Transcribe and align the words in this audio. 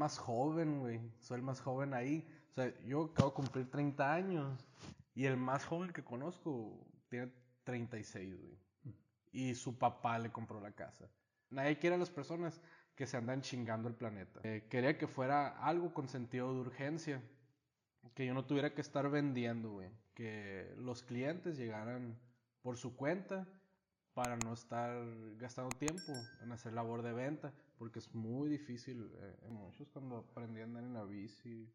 más 0.00 0.18
joven, 0.18 0.80
güey. 0.80 1.00
Soy 1.20 1.36
el 1.36 1.42
más 1.42 1.60
joven 1.60 1.92
ahí. 1.94 2.26
O 2.50 2.54
sea, 2.54 2.72
yo 2.84 3.04
acabo 3.04 3.28
de 3.28 3.34
cumplir 3.34 3.70
30 3.70 4.12
años. 4.12 4.66
Y 5.14 5.26
el 5.26 5.36
más 5.36 5.66
joven 5.66 5.92
que 5.92 6.02
conozco 6.02 6.86
tiene 7.08 7.30
36, 7.64 8.34
güey. 8.40 8.58
Y 9.32 9.54
su 9.54 9.78
papá 9.78 10.18
le 10.18 10.32
compró 10.32 10.60
la 10.60 10.72
casa. 10.72 11.08
Nadie 11.50 11.78
quiere 11.78 11.96
a 11.96 11.98
las 11.98 12.10
personas 12.10 12.60
que 12.96 13.06
se 13.06 13.16
andan 13.16 13.42
chingando 13.42 13.88
el 13.88 13.94
planeta. 13.94 14.40
Eh, 14.42 14.66
quería 14.70 14.96
que 14.96 15.06
fuera 15.06 15.48
algo 15.64 15.92
con 15.92 16.08
sentido 16.08 16.52
de 16.54 16.60
urgencia. 16.60 17.22
Que 18.14 18.24
yo 18.24 18.34
no 18.34 18.46
tuviera 18.46 18.74
que 18.74 18.80
estar 18.80 19.08
vendiendo, 19.10 19.70
güey. 19.72 19.90
Que 20.14 20.74
los 20.78 21.02
clientes 21.02 21.58
llegaran 21.58 22.18
por 22.62 22.78
su 22.78 22.96
cuenta 22.96 23.46
para 24.14 24.36
no 24.36 24.54
estar 24.54 24.90
gastando 25.36 25.76
tiempo 25.76 26.12
en 26.42 26.52
hacer 26.52 26.72
labor 26.72 27.02
de 27.02 27.12
venta, 27.12 27.52
porque 27.80 27.98
es 27.98 28.14
muy 28.14 28.50
difícil. 28.50 29.10
Eh, 29.22 29.48
muchos 29.48 29.88
cuando 29.88 30.18
aprendí 30.18 30.60
a 30.60 30.64
andar 30.64 30.84
en 30.84 30.92
la 30.92 31.02
bici, 31.04 31.66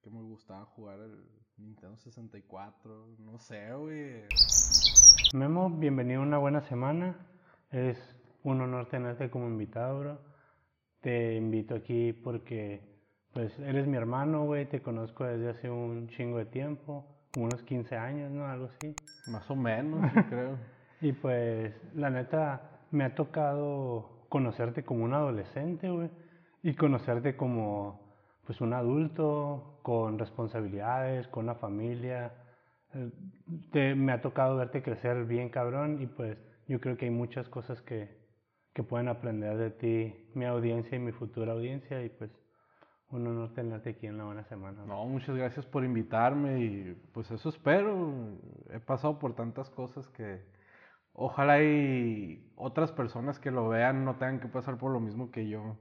que 0.00 0.08
me 0.08 0.22
gustaba 0.22 0.64
jugar 0.66 1.00
el 1.00 1.28
Nintendo 1.56 1.96
64, 1.96 3.16
no 3.18 3.36
sé, 3.40 3.74
güey. 3.74 4.22
Memo, 5.34 5.68
bienvenido 5.68 6.20
a 6.20 6.22
una 6.22 6.38
buena 6.38 6.60
semana. 6.60 7.26
Es 7.72 7.98
un 8.44 8.60
honor 8.60 8.88
tenerte 8.88 9.30
como 9.30 9.48
invitado, 9.48 9.98
bro. 9.98 10.20
Te 11.00 11.34
invito 11.34 11.74
aquí 11.74 12.12
porque 12.12 12.80
pues 13.32 13.58
eres 13.58 13.88
mi 13.88 13.96
hermano, 13.96 14.44
güey, 14.44 14.68
te 14.68 14.80
conozco 14.80 15.24
desde 15.24 15.50
hace 15.50 15.70
un 15.70 16.06
chingo 16.06 16.38
de 16.38 16.46
tiempo, 16.46 17.04
unos 17.36 17.64
15 17.64 17.96
años, 17.96 18.30
¿no? 18.30 18.46
Algo 18.46 18.66
así. 18.66 18.94
Más 19.26 19.50
o 19.50 19.56
menos, 19.56 20.14
yo 20.14 20.22
creo. 20.28 20.58
Y 21.00 21.12
pues, 21.14 21.74
la 21.96 22.10
neta, 22.10 22.86
me 22.92 23.02
ha 23.02 23.14
tocado 23.16 24.13
conocerte 24.28 24.84
como 24.84 25.04
un 25.04 25.14
adolescente, 25.14 25.90
güey, 25.90 26.10
y 26.62 26.74
conocerte 26.74 27.36
como, 27.36 28.00
pues, 28.46 28.60
un 28.60 28.72
adulto 28.72 29.80
con 29.82 30.18
responsabilidades, 30.18 31.28
con 31.28 31.44
una 31.44 31.54
familia. 31.56 32.32
Te, 33.72 33.94
me 33.94 34.12
ha 34.12 34.20
tocado 34.20 34.56
verte 34.56 34.82
crecer 34.82 35.24
bien, 35.24 35.48
cabrón, 35.48 36.00
y 36.00 36.06
pues, 36.06 36.38
yo 36.68 36.80
creo 36.80 36.96
que 36.96 37.06
hay 37.06 37.10
muchas 37.10 37.48
cosas 37.48 37.82
que, 37.82 38.16
que 38.72 38.82
pueden 38.82 39.08
aprender 39.08 39.56
de 39.56 39.70
ti, 39.70 40.30
mi 40.34 40.44
audiencia 40.44 40.96
y 40.96 41.00
mi 41.00 41.12
futura 41.12 41.52
audiencia, 41.52 42.02
y 42.02 42.08
pues, 42.08 42.30
un 43.10 43.26
honor 43.26 43.52
tenerte 43.54 43.90
aquí 43.90 44.06
en 44.06 44.18
la 44.18 44.24
buena 44.24 44.44
semana. 44.44 44.84
No, 44.86 45.04
muchas 45.06 45.36
gracias 45.36 45.64
por 45.66 45.84
invitarme 45.84 46.60
y 46.60 46.94
pues 47.12 47.30
eso 47.30 47.48
espero. 47.48 48.12
He 48.70 48.80
pasado 48.80 49.18
por 49.18 49.34
tantas 49.34 49.70
cosas 49.70 50.08
que 50.08 50.42
ojalá 51.14 51.62
y 51.62 52.52
otras 52.56 52.92
personas 52.92 53.38
que 53.38 53.50
lo 53.50 53.68
vean 53.68 54.04
no 54.04 54.16
tengan 54.16 54.40
que 54.40 54.48
pasar 54.48 54.76
por 54.76 54.92
lo 54.92 55.00
mismo 55.00 55.30
que 55.30 55.48
yo, 55.48 55.78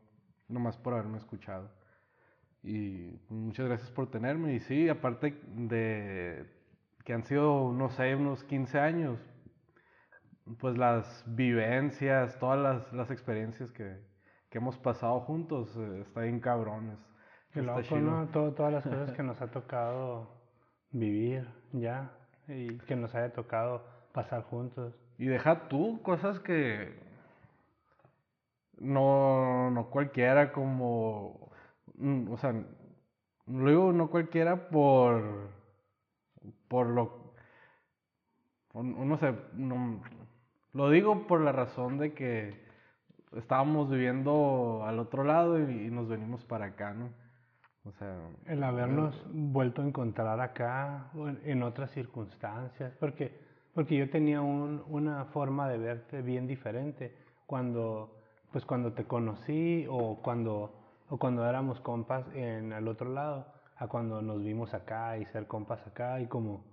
nomás 0.48 0.78
por 0.78 0.94
haberme 0.94 1.18
escuchado. 1.18 1.70
Y 2.64 3.20
muchas 3.28 3.68
gracias 3.68 3.92
por 3.92 4.10
tenerme. 4.10 4.54
Y 4.54 4.60
sí, 4.62 4.88
aparte 4.88 5.38
de 5.46 6.50
que 7.04 7.14
han 7.14 7.24
sido, 7.24 7.74
no 7.74 7.90
sé, 7.90 8.16
unos 8.16 8.44
15 8.46 8.80
años, 8.80 9.20
pues 10.60 10.78
las 10.78 11.24
vivencias, 11.28 12.38
todas 12.40 12.60
las, 12.60 12.94
las 12.94 13.12
experiencias 13.12 13.72
que, 13.72 13.98
que, 14.50 14.58
hemos 14.58 14.78
pasado 14.78 15.20
juntos, 15.22 15.76
eh, 15.76 16.02
está 16.02 16.22
bien 16.22 16.40
cabrones. 16.40 16.98
Qué 17.52 17.62
loco, 17.62 17.98
¿no? 17.98 18.28
todas 18.30 18.72
las 18.72 18.84
cosas 18.84 19.12
que 19.16 19.24
nos 19.24 19.42
ha 19.42 19.48
tocado 19.52 20.42
vivir 20.92 21.48
ya 21.72 22.12
y 22.48 22.78
que 22.80 22.96
nos 22.96 23.14
haya 23.16 23.34
tocado 23.34 23.86
pasar 24.14 24.44
juntos. 24.44 24.96
Y 25.18 25.26
deja 25.26 25.68
tú 25.68 26.02
cosas 26.02 26.40
que 26.40 27.00
no, 28.80 29.72
no 29.72 29.90
cualquiera 29.90 30.52
como, 30.52 31.52
mm, 31.96 32.32
o 32.32 32.38
sea, 32.38 32.54
luego 33.48 33.94
no 33.94 34.10
cualquiera 34.10 34.70
por, 34.70 35.50
por 36.68 36.88
lo, 36.88 37.34
no 38.74 39.18
sé, 39.18 39.36
no, 39.54 40.02
lo 40.74 40.90
digo 40.90 41.28
por 41.28 41.42
la 41.42 41.52
razón 41.52 41.98
de 41.98 42.14
que 42.14 42.64
estábamos 43.36 43.90
viviendo 43.90 44.84
al 44.86 45.00
otro 45.00 45.24
lado 45.24 45.60
y, 45.60 45.90
nos 45.90 46.08
venimos 46.08 46.44
para 46.46 46.66
acá, 46.66 46.94
¿no? 46.94 47.10
O 47.86 47.92
sea, 47.94 48.16
el 48.46 48.64
habernos 48.64 49.26
vuelto 49.30 49.82
a 49.82 49.86
encontrar 49.86 50.40
acá 50.40 51.12
en 51.44 51.64
otras 51.64 51.92
circunstancias, 51.92 52.96
porque 52.98 53.43
porque 53.74 53.98
yo 53.98 54.10
tenía 54.10 54.42
un, 54.42 54.84
una 54.88 55.26
forma 55.26 55.68
de 55.70 55.78
verte 55.78 56.22
bien 56.22 56.48
diferente 56.48 57.16
cuando, 57.46 58.16
pues 58.52 58.66
cuando 58.66 58.94
te 58.94 59.06
conocí 59.06 59.86
o 59.90 60.22
cuando, 60.22 60.74
o 61.10 61.18
cuando 61.18 61.48
éramos 61.48 61.80
compas 61.82 62.26
en 62.34 62.72
el 62.72 62.88
otro 62.88 63.12
lado, 63.12 63.48
a 63.78 63.88
cuando 63.88 64.22
nos 64.22 64.44
vimos 64.44 64.74
acá 64.74 65.18
y 65.18 65.26
ser 65.26 65.48
compas 65.48 65.86
acá 65.88 66.20
y 66.20 66.28
como 66.28 66.64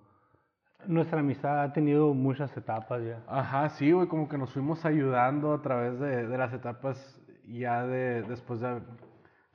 nuestra 0.86 1.20
amistad 1.20 1.62
ha 1.62 1.72
tenido 1.72 2.14
muchas 2.14 2.54
etapas 2.56 3.02
ya. 3.02 3.22
Ajá, 3.26 3.68
sí, 3.70 3.92
güey, 3.92 4.06
como 4.08 4.28
que 4.28 4.38
nos 4.38 4.52
fuimos 4.52 4.84
ayudando 4.84 5.52
a 5.52 5.62
través 5.62 5.98
de, 5.98 6.26
de 6.26 6.38
las 6.38 6.52
etapas 6.52 7.20
ya 7.46 7.86
de 7.86 8.22
después 8.22 8.60
de, 8.60 8.80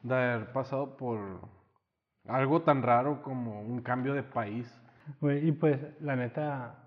de 0.03 0.16
haber 0.16 0.51
pasado 0.51 0.97
por 0.97 1.39
algo 2.28 2.61
tan 2.63 2.81
raro 2.81 3.22
como 3.22 3.61
un 3.61 3.81
cambio 3.81 4.13
de 4.13 4.23
país. 4.23 4.81
Güey, 5.22 5.47
y 5.47 5.51
pues 5.51 5.79
la 6.01 6.16
neta, 6.16 6.84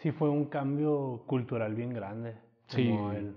sí 0.00 0.12
fue 0.12 0.28
un 0.28 0.46
cambio 0.46 1.22
cultural 1.26 1.74
bien 1.74 1.94
grande. 1.94 2.34
Sí. 2.68 2.90
Como 2.90 3.12
el, 3.12 3.36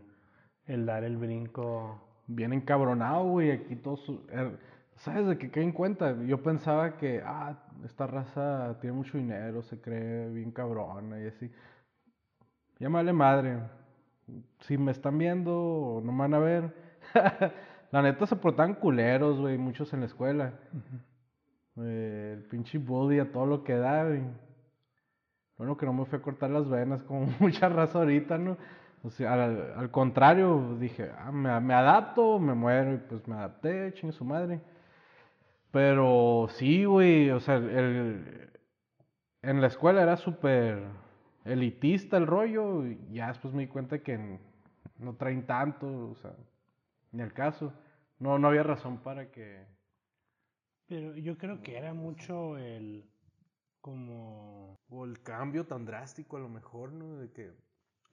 el 0.66 0.86
dar 0.86 1.04
el 1.04 1.18
brinco. 1.18 2.00
Bien 2.28 2.54
encabronado, 2.54 3.26
güey. 3.26 3.52
Aquí 3.52 3.76
todos. 3.76 4.10
Er, 4.32 4.58
¿Sabes 4.98 5.28
de 5.28 5.38
qué 5.38 5.50
cae 5.50 5.64
en 5.64 5.72
cuenta? 5.72 6.16
Yo 6.26 6.42
pensaba 6.42 6.98
que, 6.98 7.22
ah, 7.26 7.58
esta 7.84 8.08
raza 8.08 8.78
tiene 8.80 8.96
mucho 8.96 9.18
dinero, 9.18 9.62
se 9.64 9.82
cree 9.82 10.30
bien 10.30 10.52
cabrona 10.52 11.20
y 11.20 11.28
así. 11.28 11.52
Ya 12.80 12.90
vale 12.90 13.12
madre. 13.12 13.60
Si 14.62 14.78
me 14.78 14.92
están 14.92 15.18
viendo 15.18 15.58
o 15.58 16.02
no 16.02 16.12
me 16.12 16.20
van 16.20 16.34
a 16.34 16.40
ver. 16.40 16.74
la 17.92 18.02
neta 18.02 18.26
se 18.26 18.36
portan 18.36 18.76
culeros, 18.76 19.40
güey, 19.40 19.58
muchos 19.58 19.92
en 19.94 20.02
la 20.02 20.06
escuela. 20.06 20.54
el 21.76 22.46
pinche 22.50 22.78
body 22.78 23.20
a 23.20 23.32
todo 23.32 23.46
lo 23.46 23.64
que 23.64 23.76
da, 23.76 24.06
güey. 24.06 24.22
Bueno, 25.58 25.78
que 25.78 25.86
no 25.86 25.94
me 25.94 26.06
fui 26.06 26.18
a 26.20 26.22
cortar 26.22 26.50
las 26.50 26.68
venas 26.70 27.04
como 27.04 27.26
mucha 27.40 27.70
raza 27.70 28.00
ahorita, 28.00 28.38
¿no? 28.38 28.58
O 29.04 29.10
sea, 29.10 29.34
al, 29.34 29.92
contrario, 29.92 30.78
dije, 30.80 31.12
ah, 31.18 31.32
me, 31.32 31.60
me, 31.60 31.74
adapto, 31.74 32.40
me 32.40 32.54
muero, 32.54 32.94
y 32.94 32.98
pues 32.98 33.28
me 33.28 33.36
adapté, 33.36 33.94
chingue 33.94 34.14
su 34.14 34.24
madre. 34.24 34.62
Pero 35.72 36.48
sí, 36.52 36.86
güey, 36.86 37.30
o 37.32 37.40
sea, 37.42 37.56
el, 37.56 38.50
en 39.42 39.62
la 39.62 39.68
escuela 39.68 40.02
era 40.02 40.16
súper 40.16 40.84
elitista 41.44 42.16
el 42.16 42.28
rollo, 42.28 42.86
y 42.86 42.98
ya 43.12 43.28
después 43.28 43.54
me 43.54 43.64
di 43.64 43.68
cuenta 43.68 44.00
que 44.00 44.40
no 45.00 45.16
traen 45.16 45.46
tanto, 45.46 45.88
o 46.12 46.16
sea, 46.16 46.34
ni 47.12 47.22
el 47.24 47.34
caso. 47.34 47.74
No, 48.20 48.40
no 48.40 48.48
había 48.48 48.64
razón 48.64 49.00
para 49.00 49.32
que... 49.32 49.66
Pero 50.88 51.16
yo 51.18 51.38
creo 51.38 51.62
que 51.62 51.78
era 51.78 51.94
mucho 51.94 52.58
el 52.58 53.04
como... 53.84 54.80
O 54.90 55.04
el 55.04 55.22
cambio 55.22 55.66
tan 55.66 55.84
drástico 55.84 56.38
a 56.38 56.40
lo 56.40 56.48
mejor, 56.48 56.94
¿no? 56.94 57.18
De 57.18 57.30
que 57.32 57.52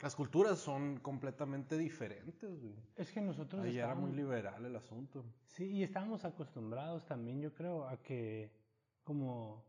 las 0.00 0.16
culturas 0.16 0.58
son 0.58 0.98
completamente 0.98 1.78
diferentes, 1.78 2.60
güey. 2.60 2.74
Es 2.96 3.12
que 3.12 3.20
nosotros... 3.20 3.62
Ahí 3.64 3.78
era 3.78 3.94
muy 3.94 4.10
liberal 4.12 4.66
el 4.66 4.74
asunto. 4.74 5.24
Sí, 5.44 5.70
y 5.70 5.84
estábamos 5.84 6.24
acostumbrados 6.24 7.06
también, 7.06 7.40
yo 7.40 7.54
creo, 7.54 7.86
a 7.86 8.02
que 8.02 8.50
como... 9.04 9.64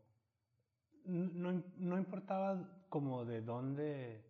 No, 1.04 1.62
no 1.76 1.98
importaba 1.98 2.84
como 2.88 3.24
de 3.24 3.40
dónde 3.40 4.24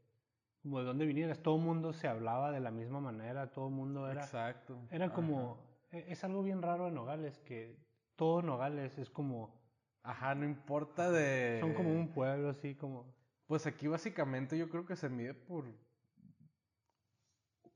como 0.62 0.78
de 0.78 0.84
dónde 0.84 1.06
vinieras, 1.06 1.40
todo 1.40 1.56
el 1.56 1.62
mundo 1.62 1.92
se 1.92 2.06
hablaba 2.06 2.52
de 2.52 2.60
la 2.60 2.70
misma 2.70 3.00
manera, 3.00 3.50
todo 3.50 3.66
el 3.68 3.74
mundo 3.74 4.08
era... 4.08 4.22
Exacto. 4.22 4.78
Era 4.90 5.12
como, 5.12 5.58
e, 5.90 6.04
es 6.08 6.22
algo 6.22 6.42
bien 6.42 6.62
raro 6.62 6.86
en 6.86 6.94
Nogales, 6.94 7.40
que 7.40 7.76
todo 8.14 8.42
Nogales 8.42 8.96
es 8.98 9.10
como 9.10 9.61
Ajá, 10.02 10.34
no 10.34 10.44
importa 10.44 11.10
de... 11.10 11.58
Son 11.60 11.74
como 11.74 11.90
un 11.90 12.12
pueblo 12.12 12.50
así 12.50 12.74
como... 12.74 13.14
Pues 13.46 13.66
aquí 13.66 13.86
básicamente 13.86 14.56
yo 14.56 14.68
creo 14.68 14.86
que 14.86 14.96
se 14.96 15.08
mide 15.08 15.34
por 15.34 15.66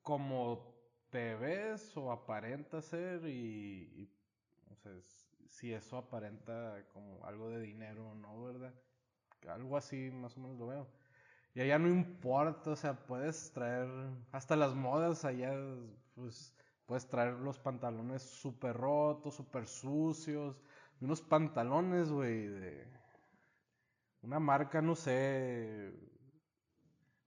cómo 0.02 0.74
te 1.10 1.34
ves 1.34 1.96
o 1.96 2.10
aparenta 2.12 2.80
ser 2.80 3.26
y, 3.26 4.10
o 4.70 4.76
sea, 4.76 4.92
si 5.48 5.72
eso 5.72 5.98
aparenta 5.98 6.84
como 6.92 7.24
algo 7.24 7.48
de 7.50 7.60
dinero 7.60 8.10
o 8.10 8.14
no, 8.14 8.44
¿verdad? 8.44 8.74
Algo 9.48 9.76
así 9.76 10.10
más 10.10 10.36
o 10.36 10.40
menos 10.40 10.58
lo 10.58 10.66
veo. 10.68 10.88
Y 11.54 11.60
allá 11.60 11.78
no 11.78 11.88
importa, 11.88 12.70
o 12.70 12.76
sea, 12.76 13.06
puedes 13.06 13.52
traer 13.52 13.88
hasta 14.32 14.56
las 14.56 14.74
modas 14.74 15.24
allá, 15.24 15.54
pues 16.14 16.54
puedes 16.84 17.08
traer 17.08 17.34
los 17.34 17.58
pantalones 17.58 18.22
súper 18.22 18.76
rotos, 18.76 19.34
súper 19.34 19.66
sucios, 19.66 20.60
unos 21.00 21.20
pantalones, 21.20 22.10
güey, 22.10 22.46
de 22.48 22.86
una 24.22 24.40
marca, 24.40 24.80
no 24.82 24.94
sé, 24.94 25.92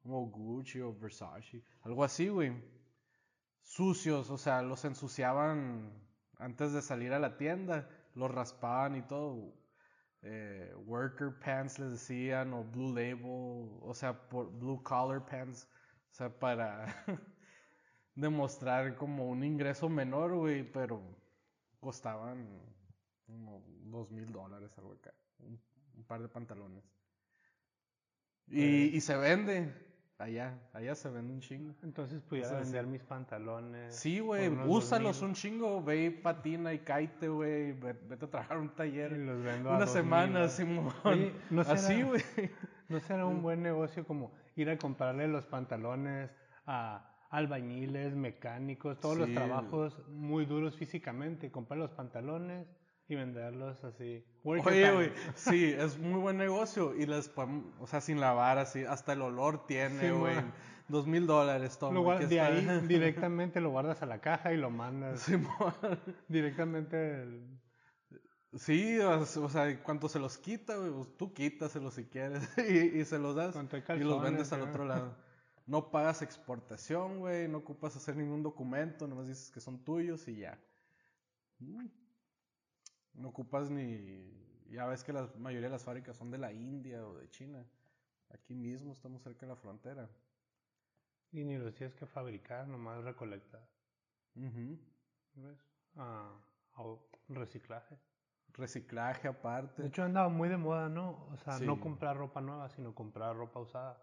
como 0.02 0.28
Gucci 0.30 0.82
o 0.82 0.94
Versace, 0.94 1.64
algo 1.82 2.04
así, 2.04 2.28
güey. 2.28 2.54
Sucios, 3.62 4.30
o 4.30 4.38
sea, 4.38 4.62
los 4.62 4.84
ensuciaban 4.86 5.92
antes 6.38 6.74
de 6.74 6.82
salir 6.82 7.14
a 7.14 7.20
la 7.20 7.38
tienda, 7.38 7.88
los 8.16 8.32
raspaban 8.32 8.96
y 8.96 9.02
todo. 9.04 9.54
Eh, 10.22 10.74
worker 10.86 11.40
pants 11.40 11.80
les 11.80 11.92
decían, 11.92 12.54
o 12.54 12.64
blue 12.64 12.94
label, 12.94 13.80
o 13.82 13.94
sea, 13.94 14.28
por 14.30 14.52
blue 14.52 14.82
collar 14.84 15.26
pants, 15.26 15.70
o 16.12 16.14
sea, 16.14 16.30
para 16.30 16.86
demostrar 18.16 18.96
como 18.96 19.30
un 19.30 19.44
ingreso 19.44 19.88
menor, 19.88 20.36
güey, 20.36 20.64
pero 20.64 21.02
costaban 21.80 22.69
dos 24.00 24.12
mil 24.12 24.32
dólares 24.32 24.72
algo 24.78 24.94
acá, 24.94 25.14
un, 25.40 25.60
par 26.08 26.22
de 26.22 26.28
pantalones. 26.30 26.84
Y, 28.48 28.52
Pues 28.90 28.94
y 28.96 29.02
se 29.02 29.18
vende, 29.18 29.74
allá, 30.18 30.58
allá 30.74 30.96
se 30.96 31.10
vende 31.10 31.34
un 31.34 31.40
chingo. 31.42 31.76
Entonces 31.84 32.22
pudiera 32.24 32.50
sea, 32.50 32.60
vender 32.60 32.88
mis 32.88 33.04
pantalones. 33.04 33.96
Sí, 33.96 34.20
güey, 34.20 34.48
úsalos 34.68 35.20
2000, 35.20 35.30
un 35.30 35.34
chingo, 35.36 35.84
ve 35.84 36.06
y 36.06 36.10
patina 36.10 36.74
y 36.74 36.80
cáite, 36.80 37.28
güey, 37.28 37.74
ve- 37.74 37.94
vete 38.08 38.26
a 38.26 38.30
trabajar 38.30 38.58
un 38.58 38.68
Y 38.68 38.70
taller. 38.70 39.12
los 39.12 39.44
vendo 39.44 39.70
Una 39.70 39.80
2000, 39.80 39.94
semana. 39.94 40.48
Simón. 40.50 40.94
Oye, 41.04 41.34
¿no 41.50 41.64
será- 41.64 41.76
Así, 41.76 42.02
güey. 42.02 42.22
¿No 42.88 43.00
será 43.02 43.26
un 43.28 43.42
buen 43.44 43.62
negocio 43.62 44.06
como 44.06 44.32
ir 44.56 44.70
a 44.70 44.78
comprarle 44.78 45.28
los 45.28 45.46
pantalones 45.46 46.32
a 46.66 47.06
albañiles, 47.30 48.16
mecánicos, 48.16 49.00
todos 49.00 49.16
los 49.16 49.32
trabajos 49.34 50.02
muy 50.08 50.46
duros 50.48 50.76
físicamente, 50.76 51.52
comprar 51.52 51.78
los 51.78 51.92
pantalones 51.92 52.68
y 53.10 53.16
venderlos 53.16 53.84
así? 53.84 54.24
Oye, 54.44 54.92
güey, 54.94 55.12
sí, 55.36 55.66
es 55.66 55.98
muy 55.98 56.20
buen 56.20 56.38
negocio. 56.38 56.96
Y 56.96 57.06
podemos, 57.28 57.66
o 57.80 57.88
sea, 57.88 58.00
sin 58.02 58.20
lavar, 58.22 58.60
así, 58.60 58.84
hasta 58.86 59.14
el 59.14 59.22
olor 59.24 59.66
tiene, 59.66 60.00
Sí, 60.00 60.10
güey. 60.10 60.36
Dos 60.88 61.06
mil 61.06 61.28
dólares, 61.28 61.78
toma. 61.78 62.18
De 62.20 62.26
está. 62.26 62.46
ahí 62.48 62.80
directamente 62.88 63.62
lo 63.62 63.70
guardas 63.72 64.02
a 64.02 64.06
la 64.06 64.22
caja 64.22 64.54
y 64.54 64.58
lo 64.58 64.70
mandas 64.70 65.22
Simón. 65.22 65.74
directamente. 66.28 67.24
el- 67.24 67.60
Sí, 68.54 68.98
o 69.00 69.20
o 69.20 69.50
sea, 69.50 69.84
cuánto 69.84 70.10
se 70.10 70.18
los 70.18 70.38
quita, 70.40 70.76
güey, 70.78 70.92
pues 70.92 71.16
tú 71.18 71.34
quítaselos 71.34 71.94
si 71.94 72.06
quieres 72.06 72.50
y, 72.58 73.00
y 73.00 73.06
se 73.06 73.20
los 73.20 73.36
das 73.36 73.56
hay 73.56 74.00
y 74.00 74.04
los 74.04 74.22
vendes 74.24 74.50
calzones, 74.50 74.52
al 74.54 74.62
otro 74.70 74.86
lado. 74.86 75.16
No 75.68 75.92
pagas 75.92 76.24
exportación, 76.24 77.20
güey, 77.20 77.48
no 77.48 77.60
ocupas 77.60 77.96
hacer 77.96 78.16
ningún 78.16 78.42
documento, 78.42 79.08
nomás 79.08 79.28
dices 79.28 79.52
que 79.52 79.62
son 79.62 79.84
tuyos 79.84 80.28
y 80.28 80.38
ya. 80.38 80.60
No 83.20 83.30
ocupas 83.30 83.70
ni... 83.70 84.34
Ya 84.72 84.86
ves 84.86 85.04
que 85.04 85.12
la 85.12 85.30
mayoría 85.38 85.68
de 85.68 85.74
las 85.74 85.84
fábricas 85.84 86.16
son 86.16 86.32
de 86.32 86.38
la 86.38 86.54
India 86.54 87.06
o 87.06 87.16
de 87.16 87.30
China. 87.30 87.66
Aquí 88.30 88.56
mismo 88.56 88.94
estamos 88.94 89.22
cerca 89.22 89.42
de 89.42 89.48
la 89.48 89.56
frontera. 89.56 90.10
Y 91.32 91.44
ni 91.44 91.58
los 91.58 91.74
tienes 91.74 91.96
que 91.96 92.06
fabricar, 92.06 92.68
nomás 92.68 93.04
recolectar. 93.04 93.68
Ujú. 94.36 94.80
¿Ves? 95.36 95.60
Ah, 95.96 96.32
reciclaje. 97.28 97.98
Reciclaje 98.54 99.28
aparte. 99.28 99.82
De 99.82 99.88
hecho, 99.90 100.04
andaba 100.04 100.30
muy 100.30 100.50
de 100.50 100.58
moda, 100.58 100.88
¿no? 100.88 101.28
O 101.32 101.38
sea, 101.38 101.60
no 101.60 101.80
comprar 101.80 102.18
ropa 102.18 102.42
nueva, 102.42 102.70
sino 102.70 102.96
comprar 102.96 103.36
ropa 103.36 103.60
usada. 103.60 104.02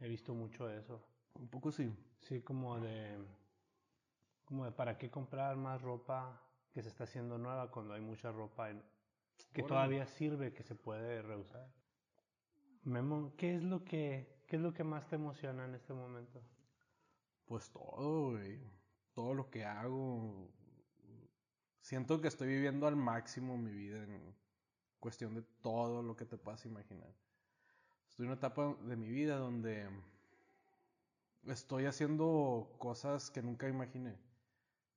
He 0.00 0.08
visto 0.08 0.34
mucho 0.34 0.68
eso. 0.70 1.02
Un 1.34 1.48
poco 1.48 1.70
sí. 1.70 1.94
Sí, 2.20 2.42
como 2.42 2.80
de, 2.80 3.18
como 4.44 4.64
de 4.64 4.72
para 4.72 4.98
qué 4.98 5.10
comprar 5.10 5.56
más 5.56 5.80
ropa 5.80 6.42
que 6.72 6.82
se 6.82 6.88
está 6.88 7.04
haciendo 7.04 7.38
nueva 7.38 7.70
cuando 7.70 7.94
hay 7.94 8.00
mucha 8.00 8.30
ropa 8.30 8.70
en- 8.70 8.82
que 9.52 9.62
todavía 9.62 10.06
sirve, 10.06 10.52
que 10.52 10.62
se 10.62 10.74
puede 10.74 11.22
reusar. 11.22 11.68
Memo, 12.84 13.34
¿qué 13.36 13.54
es 13.56 13.62
lo 13.62 13.84
que, 13.84 14.42
qué 14.46 14.56
es 14.56 14.62
lo 14.62 14.72
que 14.72 14.84
más 14.84 15.06
te 15.08 15.16
emociona 15.16 15.64
en 15.64 15.74
este 15.74 15.92
momento? 15.92 16.42
Pues 17.46 17.70
todo, 17.70 18.32
güey. 18.32 18.60
Todo 19.14 19.34
lo 19.34 19.50
que 19.50 19.64
hago. 19.64 20.48
Siento 21.80 22.20
que 22.20 22.28
estoy 22.28 22.48
viviendo 22.48 22.86
al 22.86 22.96
máximo 22.96 23.56
mi 23.56 23.72
vida 23.72 24.02
en 24.04 24.34
cuestión 25.00 25.34
de 25.34 25.42
todo 25.62 26.02
lo 26.02 26.16
que 26.16 26.26
te 26.26 26.36
puedas 26.36 26.64
imaginar. 26.66 27.12
Estoy 28.08 28.24
en 28.24 28.30
una 28.32 28.36
etapa 28.38 28.74
de 28.82 28.96
mi 28.96 29.08
vida 29.08 29.36
donde 29.36 29.88
estoy 31.46 31.86
haciendo 31.86 32.74
cosas 32.78 33.30
que 33.30 33.42
nunca 33.42 33.68
imaginé. 33.68 34.18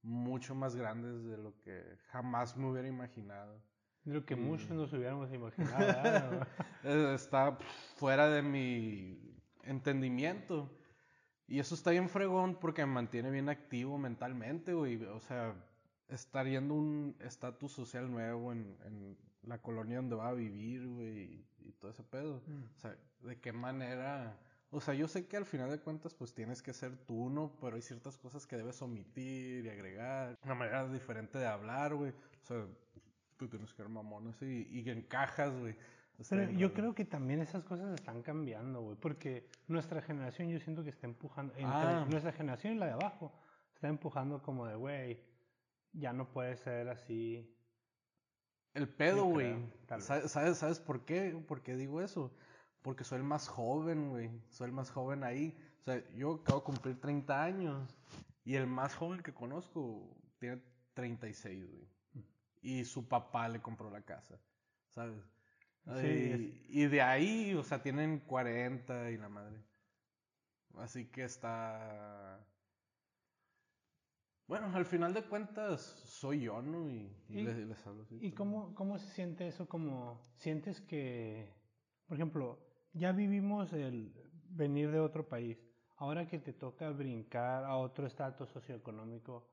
Mucho 0.04 0.56
más 0.56 0.76
grandes 0.76 1.24
de 1.24 1.38
lo 1.38 1.60
que 1.62 1.98
jamás 2.12 2.58
me 2.58 2.70
hubiera 2.70 2.88
imaginado. 2.88 3.62
De 4.04 4.16
lo 4.16 4.26
que 4.26 4.36
muchos 4.36 4.72
nos 4.72 4.92
hubiéramos 4.94 5.32
imaginado. 5.34 6.46
Eh, 6.84 7.14
Está 7.14 7.60
fuera 7.96 8.28
de 8.28 8.42
mi 8.42 9.38
entendimiento. 9.64 10.76
Y 11.48 11.60
eso 11.60 11.76
está 11.76 11.92
bien 11.92 12.10
fregón 12.10 12.56
porque 12.56 12.84
me 12.86 12.94
mantiene 12.94 13.30
bien 13.30 13.50
activo 13.50 14.00
mentalmente, 14.00 14.74
güey. 14.74 15.04
O 15.06 15.20
sea, 15.20 15.54
estar 16.08 16.48
yendo 16.48 16.74
un 16.74 17.16
estatus 17.20 17.72
social 17.72 18.10
nuevo 18.10 18.52
en, 18.52 18.76
en 18.86 19.18
la 19.44 19.62
colonia 19.62 19.98
donde 19.98 20.16
va 20.16 20.30
a 20.30 20.34
vivir, 20.34 20.88
güey, 20.88 21.46
y, 21.60 21.68
y 21.68 21.72
todo 21.74 21.92
ese 21.92 22.04
pedo. 22.04 22.42
Mm. 22.48 22.64
O 22.76 22.80
sea, 22.80 22.96
de 23.22 23.40
qué 23.40 23.52
manera. 23.52 24.38
O 24.74 24.80
sea, 24.80 24.94
yo 24.94 25.08
sé 25.08 25.28
que 25.28 25.36
al 25.36 25.46
final 25.46 25.70
de 25.70 25.80
cuentas, 25.80 26.14
pues 26.14 26.34
tienes 26.34 26.62
que 26.62 26.72
ser 26.72 26.96
tú, 27.06 27.30
¿no? 27.30 27.52
Pero 27.60 27.76
hay 27.76 27.82
ciertas 27.82 28.18
cosas 28.18 28.48
que 28.48 28.56
debes 28.56 28.82
omitir 28.82 29.66
y 29.66 29.70
agregar. 29.70 30.38
Una 30.44 30.56
manera 30.56 30.88
diferente 30.88 31.38
de 31.38 31.46
hablar, 31.46 31.94
güey. 31.94 32.12
O 32.12 32.46
sea, 32.46 32.66
tú 33.38 33.50
tienes 33.50 33.70
que 33.72 33.78
ser 33.78 33.90
mamón 33.90 34.30
así 34.30 34.68
y, 34.72 34.90
encajas, 34.90 35.54
güey. 35.60 35.76
Pero 36.30 36.52
yo 36.52 36.74
creo 36.74 36.94
que 36.94 37.04
también 37.04 37.42
esas 37.42 37.64
cosas 37.64 37.94
están 37.96 38.22
cambiando, 38.22 38.82
güey, 38.82 38.96
porque 38.96 39.50
nuestra 39.68 40.02
generación 40.02 40.50
yo 40.50 40.60
siento 40.60 40.84
que 40.84 40.92
está 40.92 41.08
empujando, 41.08 41.52
entre 41.54 41.74
Ah. 41.74 42.06
nuestra 42.08 42.32
generación 42.32 42.76
y 42.76 42.78
la 42.78 42.86
de 42.86 42.92
abajo, 42.94 43.34
está 43.74 43.88
empujando 43.88 44.42
como 44.42 44.68
de, 44.68 44.76
güey, 44.76 45.20
ya 45.94 46.14
no 46.14 46.32
puede 46.32 46.56
ser 46.56 46.88
así. 46.90 47.52
El 48.74 48.88
pedo, 48.88 49.26
güey. 49.26 49.56
¿Sabes, 50.00 50.58
¿Sabes 50.58 50.80
por 50.80 51.04
qué? 51.04 51.36
¿Por 51.48 51.62
qué 51.62 51.76
digo 51.76 52.02
eso? 52.02 52.32
Porque 52.82 53.04
soy 53.04 53.18
el 53.20 53.24
más 53.24 53.48
joven, 53.48 54.10
güey. 54.10 54.30
Soy 54.50 54.68
el 54.68 54.72
más 54.74 54.90
joven 54.92 55.24
ahí. 55.24 55.56
O 55.82 55.84
sea, 55.84 56.04
yo 56.16 56.36
acabo 56.36 56.60
de 56.60 56.66
cumplir 56.66 57.00
30 57.00 57.44
años. 57.44 57.98
Y 58.44 58.56
el 58.56 58.68
más 58.68 58.96
joven 58.96 59.22
que 59.22 59.34
conozco 59.34 60.16
tiene 60.40 60.62
36, 60.94 61.66
güey. 61.70 61.88
Y 62.62 62.86
su 62.86 63.08
papá 63.08 63.48
le 63.50 63.62
compró 63.62 63.90
la 63.90 64.02
casa. 64.02 64.40
¿Sabes? 64.90 65.24
Sí, 66.00 66.62
y, 66.70 66.82
y 66.84 66.88
de 66.88 67.02
ahí, 67.02 67.54
o 67.56 67.64
sea, 67.64 67.82
tienen 67.82 68.20
40 68.20 69.10
y 69.12 69.18
la 69.18 69.30
madre. 69.30 69.58
Así 70.78 71.06
que 71.08 71.24
está... 71.24 72.40
Bueno, 74.48 74.76
al 74.76 74.86
final 74.86 75.14
de 75.14 75.24
cuentas, 75.24 75.82
soy 76.06 76.42
yo, 76.42 76.62
¿no? 76.62 76.90
Y, 76.90 77.10
y 77.30 77.40
Y- 77.40 77.44
les, 77.44 77.58
les 77.58 77.88
hablo 77.88 78.04
así. 78.04 78.18
¿Y 78.22 78.32
cómo, 78.34 78.76
cómo 78.76 78.98
se 79.00 79.10
siente 79.12 79.48
eso? 79.48 79.68
Como, 79.68 80.22
¿sientes 80.36 80.82
que, 80.82 81.50
por 82.06 82.18
ejemplo, 82.18 82.60
ya 82.94 83.12
vivimos 83.12 83.72
el 83.74 84.14
venir 84.50 84.92
de 84.92 85.00
otro 85.00 85.28
país, 85.28 85.58
ahora 85.98 86.28
que 86.28 86.40
te 86.40 86.54
toca 86.54 86.90
brincar 86.92 87.64
a 87.66 87.78
otro 87.78 88.06
estatus 88.08 88.50
socioeconómico, 88.50 89.48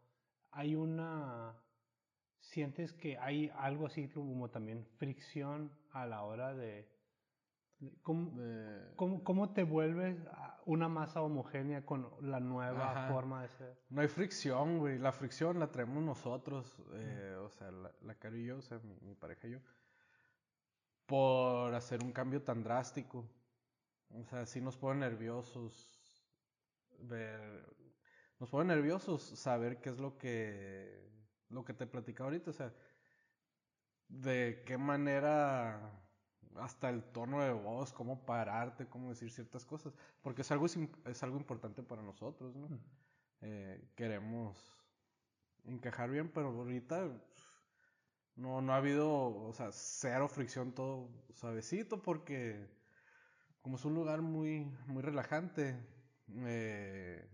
hay 0.51 0.75
una, 0.75 1.55
¿sientes 2.41 2.93
que 2.93 3.19
hay 3.19 3.51
algo 3.57 3.87
así 3.87 4.09
como 4.09 4.51
también 4.51 4.85
fricción 4.97 5.71
a 5.93 6.07
la 6.07 6.23
hora 6.25 6.55
de, 6.55 6.89
de- 7.81 7.93
¿cómo, 8.03 8.31
De- 8.41 8.95
cómo, 8.97 9.23
cómo 9.23 9.53
te 9.53 9.63
vuelves 9.63 10.17
una 10.67 10.89
masa 10.89 11.23
homogénea 11.23 11.85
con 11.87 12.09
la 12.23 12.41
nueva 12.41 12.91
Ajá. 12.93 13.13
forma 13.13 13.43
de 13.43 13.49
ser? 13.51 13.79
No 13.91 14.01
hay 14.01 14.09
fricción, 14.09 14.79
güey. 14.79 14.99
La 14.99 15.13
fricción 15.13 15.59
la 15.59 15.71
traemos 15.71 16.03
nosotros, 16.03 16.77
eh, 16.95 17.37
o 17.41 17.51
sea, 17.51 17.71
la, 17.71 17.93
la 18.03 18.15
Caro 18.17 18.37
y 18.37 18.47
yo, 18.47 18.59
o 18.59 18.63
sea, 18.63 18.79
mi, 18.81 18.97
mi 19.01 19.15
pareja 19.15 19.47
y 19.49 19.53
yo, 19.53 19.59
por 21.09 21.75
hacer 21.75 22.05
un 22.05 22.13
cambio 22.13 22.43
tan 22.43 22.63
drástico. 22.63 23.27
O 24.11 24.25
sea, 24.25 24.45
sí 24.47 24.61
nos 24.61 24.77
pone 24.77 25.01
nerviosos 25.01 25.99
ver, 27.01 27.67
nos 28.39 28.51
pone 28.51 28.75
nerviosos 28.75 29.23
saber 29.23 29.81
qué 29.81 29.89
es 29.89 29.99
lo 29.99 30.19
que, 30.19 31.11
lo 31.49 31.65
que 31.65 31.73
te 31.73 31.87
platicaba 31.87 32.29
ahorita, 32.29 32.51
o 32.51 32.53
sea, 32.53 32.75
de 34.09 34.63
qué 34.67 34.77
manera, 34.77 35.93
hasta 36.57 36.91
el 36.91 37.03
tono 37.05 37.43
de 37.43 37.53
voz, 37.53 37.93
cómo 37.93 38.27
pararte, 38.27 38.87
cómo 38.87 39.09
decir 39.11 39.31
ciertas 39.31 39.65
cosas, 39.65 39.95
porque 40.23 40.43
es 40.43 40.51
algo, 40.51 40.67
es 40.67 41.23
algo 41.23 41.39
importante 41.39 41.83
para 41.83 42.03
nosotros, 42.03 42.55
¿no? 42.55 42.69
Mm. 42.69 42.81
eh, 43.43 43.89
queremos 43.97 44.75
encajar 45.65 46.11
bien, 46.11 46.31
pero 46.31 46.49
ahorita 46.49 47.11
no, 48.39 48.63
no 48.63 48.73
ha 48.73 48.77
habido, 48.77 49.11
o 49.11 49.53
sea, 49.53 49.71
cero 49.73 50.29
fricción, 50.29 50.73
todo 50.73 51.09
suavecito, 51.35 52.01
porque 52.03 52.69
como 53.63 53.77
es 53.77 53.85
un 53.85 53.95
lugar 53.95 54.23
muy, 54.23 54.65
muy 54.87 55.03
relajante, 55.03 55.77
eh, 56.29 57.29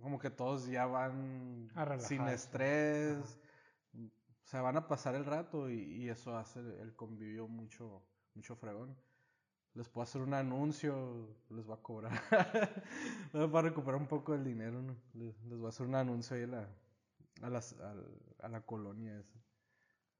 como 0.00 0.18
que 0.18 0.30
todos 0.30 0.66
ya 0.66 0.86
van 0.86 1.70
A 1.74 1.98
sin 1.98 2.28
estrés, 2.28 3.40
o 3.94 4.46
sea, 4.48 4.60
van 4.60 4.76
a 4.76 4.86
pasar 4.86 5.14
el 5.14 5.24
rato 5.24 5.70
y, 5.70 5.80
y 5.80 6.08
eso 6.10 6.36
hace 6.36 6.60
el 6.60 6.94
convivio 6.94 7.48
mucho, 7.48 8.04
mucho 8.34 8.54
fregón. 8.54 8.96
Les 9.72 9.88
puedo 9.88 10.04
hacer 10.04 10.22
un 10.22 10.34
anuncio, 10.34 11.36
les 11.50 11.64
voy 11.66 11.76
a 11.76 11.82
cobrar 11.82 12.12
para 13.32 13.62
recuperar 13.62 14.00
un 14.00 14.06
poco 14.08 14.32
del 14.32 14.44
dinero, 14.44 14.82
¿no? 14.82 14.96
Les, 15.14 15.42
les 15.44 15.58
voy 15.58 15.66
a 15.66 15.68
hacer 15.70 15.86
un 15.86 15.94
anuncio 15.94 16.36
ahí 16.36 16.42
en 16.42 16.50
la, 16.52 16.68
a, 17.42 17.50
las, 17.50 17.74
a 18.40 18.48
la 18.48 18.60
colonia 18.60 19.18
esa. 19.18 19.45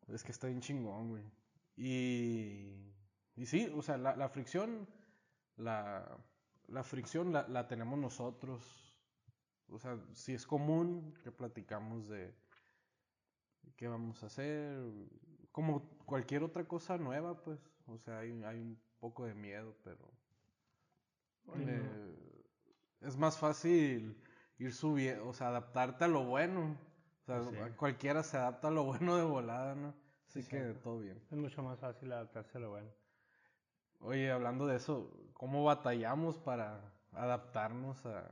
Es 0.09 0.23
que 0.25 0.33
está 0.33 0.47
bien 0.47 0.61
chingón, 0.61 1.09
güey. 1.09 1.25
Y, 1.77 2.95
y 3.35 3.47
sí, 3.47 3.71
o 3.75 3.83
sea, 3.83 3.99
la, 3.99 4.17
la 4.17 4.29
fricción, 4.29 4.89
la, 5.57 6.19
la 6.69 6.83
fricción 6.85 7.33
la, 7.33 7.47
la 7.49 7.67
tenemos 7.69 7.99
nosotros. 7.99 8.95
O 9.69 9.79
sea, 9.79 9.99
si 10.13 10.35
es 10.35 10.47
común 10.47 11.15
que 11.23 11.33
platicamos 11.33 12.09
de 12.09 12.35
qué 13.77 13.89
vamos 13.89 14.23
a 14.23 14.27
hacer, 14.27 14.81
como 15.53 15.89
cualquier 16.07 16.43
otra 16.45 16.67
cosa 16.67 16.99
nueva, 16.99 17.43
pues. 17.43 17.61
O 17.87 17.99
sea, 17.99 18.19
hay, 18.21 18.43
hay 18.45 18.61
un 18.61 18.81
poco 18.99 19.27
de 19.27 19.35
miedo, 19.35 19.77
pero 19.85 20.13
eh, 21.55 22.45
es 23.01 23.17
más 23.17 23.39
fácil 23.39 24.17
ir 24.59 24.73
subiendo, 24.73 25.29
o 25.29 25.33
sea, 25.33 25.49
adaptarte 25.49 26.05
a 26.05 26.09
lo 26.09 26.25
bueno. 26.25 26.77
O 27.29 27.51
sea, 27.51 27.69
Sí. 27.69 27.73
cualquiera 27.77 28.23
se 28.23 28.37
adapta 28.37 28.69
a 28.69 28.71
lo 28.71 28.85
bueno 29.13 29.17
de 29.17 29.25
volada, 29.25 29.75
¿no? 29.75 29.95
Así 30.29 30.43
Sí, 30.43 30.51
que 30.51 30.61
todo 30.75 31.01
bien. 31.01 31.21
Es 31.31 31.37
mucho 31.37 31.63
más 31.63 31.79
fácil 31.79 32.13
adaptarse 32.13 32.59
a 32.59 32.61
lo 32.61 32.71
bueno. 32.71 32.91
Oye, 34.01 34.31
hablando 34.31 34.67
de 34.67 34.77
eso, 34.77 35.11
¿cómo 35.33 35.65
batallamos 35.65 36.39
para 36.39 36.93
adaptarnos 37.13 38.05
a, 38.07 38.31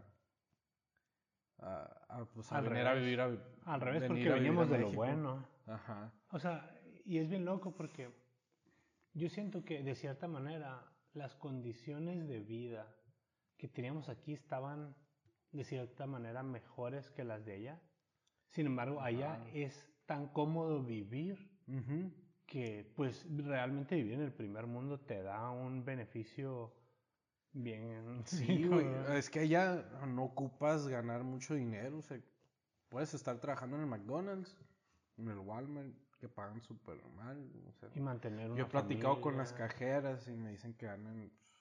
a, 1.59 1.83
a, 2.09 2.25
pues, 2.27 2.53
a 2.53 2.59
Al 2.59 2.69
venir 2.69 2.87
a 2.87 2.95
vivir 2.95 3.21
a 3.21 3.25
Al 3.65 3.81
revés, 3.81 4.05
porque 4.07 4.31
a 4.31 4.35
de 4.35 4.79
lo 4.79 4.93
bueno. 4.93 5.47
Ajá. 5.67 6.13
O 6.31 6.39
sea, 6.39 6.71
y 7.05 7.19
es 7.19 7.29
bien 7.29 7.45
loco 7.45 7.75
porque 7.75 8.11
yo 9.15 9.29
siento 9.29 9.65
que 9.65 9.83
de 9.83 9.95
cierta 9.95 10.29
manera 10.29 10.85
las 11.15 11.35
condiciones 11.35 12.29
de 12.29 12.41
vida 12.41 12.95
que 13.57 13.69
teníamos 13.69 14.09
aquí 14.09 14.35
estaban 14.35 14.95
de 15.53 15.65
cierta 15.65 16.07
manera 16.07 16.43
mejores 16.43 17.11
que 17.11 17.25
las 17.25 17.45
de 17.45 17.55
allá. 17.55 17.81
Sin 18.55 18.67
embargo, 18.67 19.01
allá 19.01 19.45
es 19.53 19.85
tan 20.07 20.29
cómodo 20.29 20.83
vivir 20.83 21.51
que 22.47 22.89
pues 22.95 23.27
realmente 23.37 23.97
vivir 23.97 24.15
en 24.15 24.21
el 24.23 24.33
primer 24.33 24.67
mundo 24.67 25.01
te 25.01 25.23
da 25.23 25.51
un 25.51 25.85
beneficio 25.85 26.73
bien... 27.53 28.23
Sí, 28.27 28.65
güey. 28.65 28.87
Es 29.17 29.29
que 29.29 29.41
allá 29.41 29.85
no 30.07 30.25
ocupas 30.25 30.87
ganar 30.87 31.25
mucho 31.25 31.55
dinero. 31.55 31.99
O 31.99 32.03
sea, 32.03 32.21
puedes 32.89 33.13
estar 33.15 33.41
trabajando 33.41 33.75
en 33.77 33.83
el 33.83 33.89
McDonald's, 33.89 34.57
en 35.19 35.29
el 35.29 35.39
Walmart, 35.39 35.93
que 36.21 36.29
pagan 36.29 36.61
súper 36.63 37.05
mal. 37.17 37.51
O 37.69 37.73
sea, 37.73 37.89
Y 37.93 38.01
mantener 38.01 38.53
una 38.53 38.59
yo 38.61 38.67
he 38.67 38.69
platicado 38.69 39.21
con 39.21 39.37
las 39.37 39.53
cajeras 39.53 40.29
y 40.29 40.37
me 40.37 40.53
dicen 40.53 40.75
que 40.75 40.87
ganan. 40.87 41.29
pues, 41.29 41.61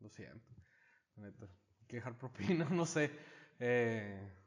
Lo 0.00 0.08
siento. 0.08 0.50
la 1.16 1.26
Neta. 1.26 1.46
Que 1.86 1.96
dejar 1.96 2.18
propina, 2.18 2.64
no 2.70 2.86
sé. 2.86 3.12
Eh, 3.60 4.41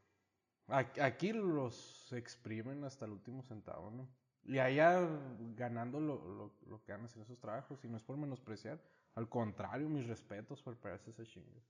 aquí 0.67 1.33
los 1.33 2.11
exprimen 2.13 2.83
hasta 2.83 3.05
el 3.05 3.11
último 3.11 3.43
centavo, 3.43 3.91
¿no? 3.91 4.07
Y 4.43 4.59
allá 4.59 5.07
ganando 5.55 5.99
lo, 5.99 6.23
lo, 6.23 6.51
lo 6.67 6.83
que 6.83 6.91
ganas 6.91 7.15
en 7.15 7.23
esos 7.23 7.39
trabajos, 7.39 7.83
y 7.83 7.87
no 7.87 7.97
es 7.97 8.03
por 8.03 8.17
menospreciar, 8.17 8.79
al 9.15 9.29
contrario, 9.29 9.89
mis 9.89 10.05
respetos 10.07 10.61
por 10.61 10.75
pegarse 10.77 11.09
ese 11.09 11.25
chingo. 11.25 11.61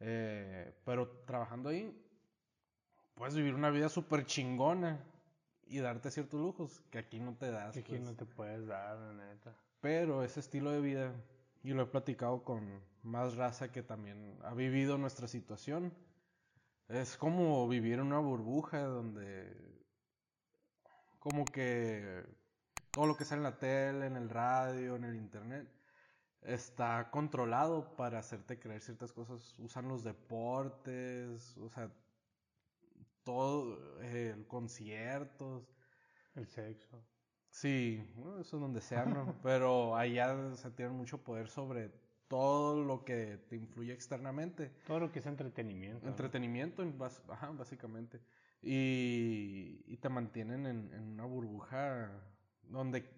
Eh, 0.00 0.74
pero 0.84 1.08
trabajando 1.26 1.68
ahí, 1.68 1.92
puedes 3.14 3.34
vivir 3.34 3.54
una 3.54 3.70
vida 3.70 3.88
súper 3.88 4.24
chingona 4.24 4.98
y 5.66 5.80
darte 5.80 6.10
ciertos 6.10 6.40
lujos 6.40 6.80
que 6.90 6.98
aquí 6.98 7.20
no 7.20 7.34
te 7.34 7.50
das. 7.50 7.74
Que 7.74 7.80
aquí 7.80 7.96
pues. 7.96 8.02
no 8.02 8.14
te 8.14 8.24
puedes 8.24 8.66
dar, 8.66 8.96
la 8.96 9.12
neta. 9.12 9.54
Pero 9.80 10.22
ese 10.22 10.40
estilo 10.40 10.70
de 10.70 10.80
vida, 10.80 11.12
y 11.62 11.70
lo 11.70 11.82
he 11.82 11.86
platicado 11.86 12.42
con 12.44 12.80
más 13.02 13.36
raza 13.36 13.70
que 13.70 13.82
también 13.82 14.38
ha 14.44 14.54
vivido 14.54 14.98
nuestra 14.98 15.28
situación, 15.28 15.92
es 16.88 17.16
como 17.16 17.68
vivir 17.68 17.94
en 17.94 18.06
una 18.06 18.18
burbuja 18.18 18.80
donde 18.82 19.68
como 21.18 21.44
que 21.44 22.24
todo 22.90 23.06
lo 23.06 23.16
que 23.16 23.24
sale 23.24 23.38
en 23.40 23.44
la 23.44 23.58
tele, 23.58 24.06
en 24.06 24.16
el 24.16 24.30
radio, 24.30 24.96
en 24.96 25.04
el 25.04 25.16
internet, 25.16 25.68
está 26.42 27.10
controlado 27.10 27.94
para 27.96 28.18
hacerte 28.18 28.58
creer 28.58 28.80
ciertas 28.80 29.12
cosas. 29.12 29.58
Usan 29.58 29.88
los 29.88 30.04
deportes, 30.04 31.56
o 31.58 31.68
sea, 31.68 31.90
todo, 33.24 33.78
eh, 34.02 34.44
conciertos. 34.48 35.68
El 36.34 36.46
sexo. 36.46 37.04
Sí, 37.50 38.12
bueno, 38.14 38.40
eso 38.40 38.56
es 38.56 38.60
donde 38.60 38.80
sea, 38.80 39.04
¿no? 39.04 39.34
Pero 39.42 39.96
allá 39.96 40.54
se 40.54 40.70
tienen 40.70 40.96
mucho 40.96 41.22
poder 41.24 41.48
sobre 41.48 41.90
todo 42.28 42.84
lo 42.84 43.04
que 43.04 43.38
te 43.48 43.56
influye 43.56 43.92
externamente. 43.92 44.70
Todo 44.86 45.00
lo 45.00 45.12
que 45.12 45.18
es 45.18 45.26
entretenimiento. 45.26 46.06
Entretenimiento, 46.06 46.84
ajá, 47.28 47.50
básicamente. 47.50 48.20
Y, 48.62 49.82
y 49.86 49.96
te 49.96 50.08
mantienen 50.08 50.66
en, 50.66 50.92
en 50.92 51.02
una 51.04 51.24
burbuja 51.24 52.10
donde 52.62 53.08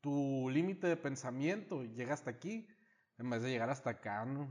tu 0.00 0.50
límite 0.50 0.86
de 0.86 0.96
pensamiento 0.96 1.84
llega 1.84 2.14
hasta 2.14 2.30
aquí 2.30 2.66
en 3.18 3.30
vez 3.30 3.42
de 3.42 3.50
llegar 3.50 3.70
hasta 3.70 3.90
acá, 3.90 4.24
¿no? 4.24 4.48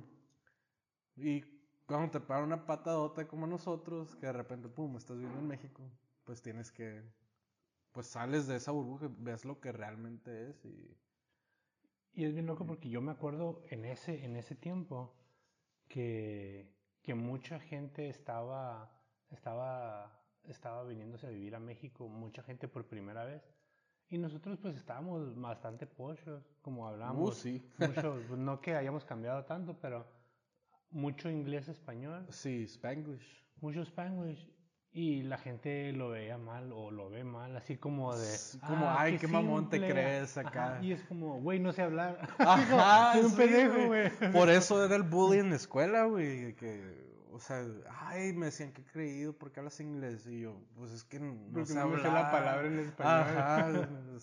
Y 1.15 1.41
cuando 1.85 2.11
te 2.11 2.19
para 2.19 2.43
una 2.43 2.65
patadota 2.65 3.27
como 3.27 3.45
nosotros, 3.45 4.15
que 4.15 4.27
de 4.27 4.33
repente, 4.33 4.69
pum, 4.69 4.95
estás 4.97 5.17
viviendo 5.17 5.39
en 5.39 5.47
México, 5.47 5.83
pues 6.23 6.41
tienes 6.41 6.71
que, 6.71 7.03
pues 7.91 8.07
sales 8.07 8.47
de 8.47 8.55
esa 8.55 8.71
burbuja, 8.71 9.09
ves 9.19 9.45
lo 9.45 9.59
que 9.59 9.71
realmente 9.71 10.49
es 10.49 10.65
y... 10.65 10.97
Y 12.13 12.25
es 12.25 12.33
bien 12.33 12.45
loco 12.45 12.65
porque 12.65 12.89
yo 12.89 13.01
me 13.01 13.11
acuerdo 13.11 13.63
en 13.69 13.85
ese, 13.85 14.23
en 14.23 14.35
ese 14.35 14.55
tiempo 14.55 15.15
que, 15.87 16.71
que 17.01 17.15
mucha 17.15 17.59
gente 17.59 18.07
estaba, 18.07 18.91
estaba, 19.31 20.21
estaba 20.43 20.83
viniéndose 20.83 21.27
a 21.27 21.31
vivir 21.31 21.55
a 21.55 21.59
México, 21.59 22.07
mucha 22.07 22.43
gente 22.43 22.67
por 22.67 22.85
primera 22.85 23.25
vez. 23.25 23.43
Y 24.09 24.19
nosotros 24.19 24.59
pues 24.61 24.75
estábamos 24.75 25.35
bastante 25.39 25.87
pochos, 25.87 26.43
como 26.61 26.87
hablamos. 26.87 27.29
Uh, 27.29 27.41
sí. 27.41 27.69
mucho, 27.79 28.21
pues, 28.27 28.39
no 28.39 28.61
que 28.61 28.75
hayamos 28.75 29.05
cambiado 29.05 29.43
tanto, 29.45 29.79
pero 29.79 30.05
mucho 30.91 31.31
inglés 31.31 31.67
español, 31.67 32.27
Sí, 32.29 32.63
Spanglish. 32.67 33.43
mucho 33.59 33.81
spanglish. 33.81 34.52
Y 34.95 35.23
la 35.23 35.39
gente 35.39 35.91
lo 35.91 36.09
veía 36.11 36.37
mal 36.37 36.71
o 36.71 36.91
lo 36.91 37.09
ve 37.09 37.23
mal, 37.23 37.55
así 37.57 37.77
como 37.77 38.15
de... 38.15 38.27
Sí, 38.27 38.59
como, 38.59 38.87
"Ay, 38.91 39.17
qué 39.17 39.27
mamón 39.27 39.67
te 39.67 39.79
crees 39.79 40.37
acá". 40.37 40.75
Ajá, 40.75 40.83
Y 40.83 40.91
es 40.91 41.01
como, 41.03 41.41
güey, 41.41 41.59
no 41.59 41.73
sé 41.73 41.81
hablar. 41.81 42.19
Ajá, 42.37 43.13
Soy 43.13 43.23
un 43.23 43.29
sí, 43.31 43.35
pendejo, 43.37 43.87
güey. 43.87 44.11
Por 44.31 44.49
eso 44.51 44.85
era 44.85 44.95
el 44.95 45.01
bully 45.01 45.39
en 45.39 45.49
la 45.49 45.55
escuela, 45.55 46.03
güey. 46.05 46.53
Que, 46.55 47.11
o 47.31 47.39
sea, 47.39 47.65
ay, 47.89 48.33
me 48.33 48.45
decían 48.47 48.71
que 48.71 48.81
he 48.81 48.85
creído 48.85 49.33
porque 49.33 49.61
hablas 49.61 49.79
inglés. 49.79 50.27
Y 50.27 50.41
yo, 50.41 50.61
pues 50.75 50.91
es 50.91 51.03
que 51.03 51.19
no 51.19 51.37
Porque 51.51 51.65
sé 51.69 51.75
no 51.79 51.87
me 51.87 51.97
sé 51.99 52.07
la 52.11 52.29
palabra 52.31 52.67
en 52.67 52.79
español. 52.79 53.11
Ajá. 53.11 53.89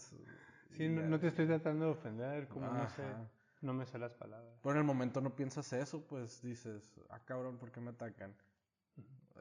Sí, 0.77 0.89
no, 0.89 1.03
no 1.03 1.19
te 1.19 1.27
estoy 1.27 1.47
tratando 1.49 1.87
de 1.87 1.91
ofender, 1.91 2.47
como 2.47 2.69
no 2.69 2.89
sé, 2.91 3.03
Ajá. 3.03 3.29
no 3.61 3.75
me 3.75 3.85
sé 3.87 3.99
las 3.99 4.15
palabras. 4.15 4.55
Pero 4.63 4.73
en 4.75 4.79
el 4.79 4.85
momento 4.85 5.21
no 5.21 5.35
piensas 5.35 5.73
eso, 5.73 6.07
pues 6.07 6.41
dices, 6.43 6.81
ah, 7.11 7.19
cabrón, 7.25 7.59
¿por 7.59 7.73
qué 7.73 7.81
me 7.81 7.91
atacan? 7.91 8.33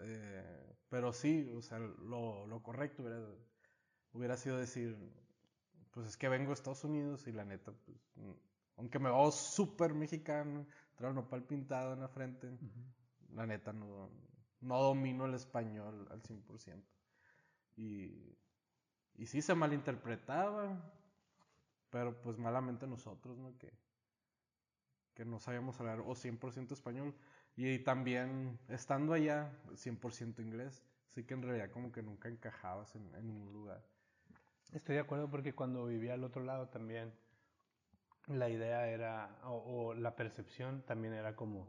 Eh, 0.01 0.68
pero 0.89 1.13
sí, 1.13 1.51
o 1.55 1.62
sea, 1.62 1.79
lo, 1.79 2.48
lo 2.48 2.63
correcto 2.63 3.03
hubiera, 3.03 3.22
hubiera 4.13 4.38
sido 4.38 4.58
decir, 4.58 4.98
pues 5.91 6.08
es 6.08 6.17
que 6.17 6.29
vengo 6.29 6.48
de 6.48 6.53
Estados 6.53 6.84
Unidos 6.84 7.27
y 7.27 7.31
la 7.31 7.46
neta, 7.46 7.72
pues, 7.72 7.98
mm, 8.15 8.31
aunque 8.77 9.00
me 9.00 9.10
veo 9.10 9.31
súper 9.31 9.93
mexicano, 9.93 10.65
traigo 10.96 11.12
un 11.12 11.24
nopal 11.24 11.43
pintado 11.43 11.93
en 11.93 12.00
la 12.00 12.08
frente, 12.08 12.50
la 13.34 13.46
neta 13.46 13.74
no, 13.74 14.10
no 14.62 14.81
domino 14.81 15.25
el 15.25 15.34
español 15.34 16.08
al 16.10 16.22
100%. 16.22 16.84
Y, 17.77 18.36
y 19.15 19.25
sí 19.25 19.41
se 19.41 19.55
malinterpretaba, 19.55 20.81
pero 21.89 22.22
pues 22.22 22.38
malamente 22.38 22.88
nosotros, 22.88 23.38
¿no? 23.38 23.58
Que, 23.58 23.72
que 25.13 25.25
no 25.25 25.39
sabíamos 25.39 25.79
hablar 25.79 26.00
o 26.00 26.15
100% 26.15 26.72
español 26.72 27.13
y 27.60 27.80
también 27.80 28.58
estando 28.70 29.12
allá 29.12 29.51
100% 29.74 30.39
inglés, 30.39 30.82
así 31.10 31.25
que 31.25 31.34
en 31.34 31.42
realidad 31.42 31.70
como 31.72 31.92
que 31.92 32.01
nunca 32.01 32.30
encajabas 32.30 32.96
en, 32.96 33.13
en 33.16 33.28
ningún 33.28 33.51
lugar. 33.51 33.84
Estoy 34.72 34.96
de 34.96 35.01
acuerdo 35.01 35.30
porque 35.30 35.54
cuando 35.54 35.86
vivía 35.86 36.13
al 36.13 36.24
otro 36.24 36.42
lado 36.42 36.70
también 36.70 37.12
la 38.28 38.50
idea 38.50 38.88
era, 38.88 39.39
o, 39.44 39.89
o 39.89 39.94
la 39.94 40.16
percepción 40.16 40.84
también 40.84 41.13
era 41.13 41.36
como, 41.36 41.68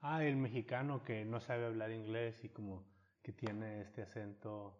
ah, 0.00 0.22
el 0.22 0.36
mexicano 0.36 1.02
que 1.02 1.24
no 1.24 1.40
sabe 1.40 1.64
hablar 1.64 1.92
inglés 1.92 2.44
y 2.44 2.50
como 2.50 2.84
que 3.22 3.32
tiene 3.32 3.80
este 3.80 4.02
acento 4.02 4.78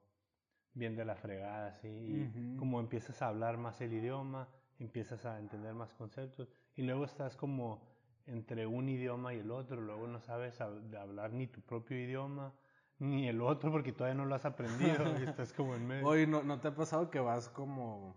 bien 0.75 0.97
de 0.97 1.07
la 1.07 1.17
fregada, 1.17 1.69
así, 1.69 1.89
y 1.89 2.57
como 2.59 2.79
empiezas 2.79 3.23
a 3.23 3.29
hablar 3.29 3.57
más 3.57 3.81
el 3.81 3.95
idioma, 3.95 4.49
empiezas 4.79 5.25
a 5.25 5.39
entender 5.39 5.73
más 5.73 5.95
conceptos 5.95 6.51
y 6.75 6.83
luego 6.83 7.07
estás 7.07 7.37
como 7.37 7.92
entre 8.27 8.67
un 8.67 8.89
idioma 8.89 9.35
y 9.35 9.39
el 9.39 9.51
otro, 9.51 9.81
luego 9.81 10.07
no 10.07 10.21
sabes 10.21 10.61
hablar 10.61 11.33
ni 11.33 11.47
tu 11.47 11.61
propio 11.61 11.99
idioma 11.99 12.53
ni 12.99 13.29
el 13.29 13.41
otro 13.41 13.73
porque 13.73 13.93
todavía 13.93 14.15
no 14.15 14.27
lo 14.27 14.35
has 14.35 14.45
aprendido 14.45 15.05
y 15.19 15.25
estás 15.25 15.53
como 15.53 15.75
en 15.75 15.87
medio. 15.87 16.07
Oye, 16.07 16.27
¿no, 16.27 16.43
¿no 16.43 16.61
te 16.61 16.69
ha 16.69 16.75
pasado 16.75 17.11
que 17.11 17.19
vas 17.19 17.49
como, 17.49 18.17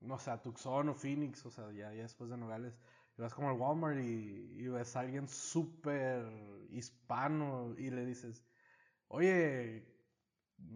no 0.00 0.18
sé, 0.18 0.30
a 0.30 0.42
Tucson 0.42 0.88
o 0.88 0.94
Phoenix, 0.94 1.46
o 1.46 1.50
sea, 1.50 1.70
ya, 1.70 1.92
ya 1.92 2.02
después 2.02 2.28
de 2.28 2.36
Nogales, 2.36 2.76
y 3.16 3.22
vas 3.22 3.34
como 3.34 3.50
al 3.50 3.56
Walmart 3.56 3.98
y, 4.00 4.56
y 4.58 4.68
ves 4.68 4.96
a 4.96 5.00
alguien 5.00 5.28
súper 5.28 6.26
hispano 6.70 7.74
y 7.78 7.90
le 7.90 8.04
dices, 8.04 8.44
oye, 9.08 9.86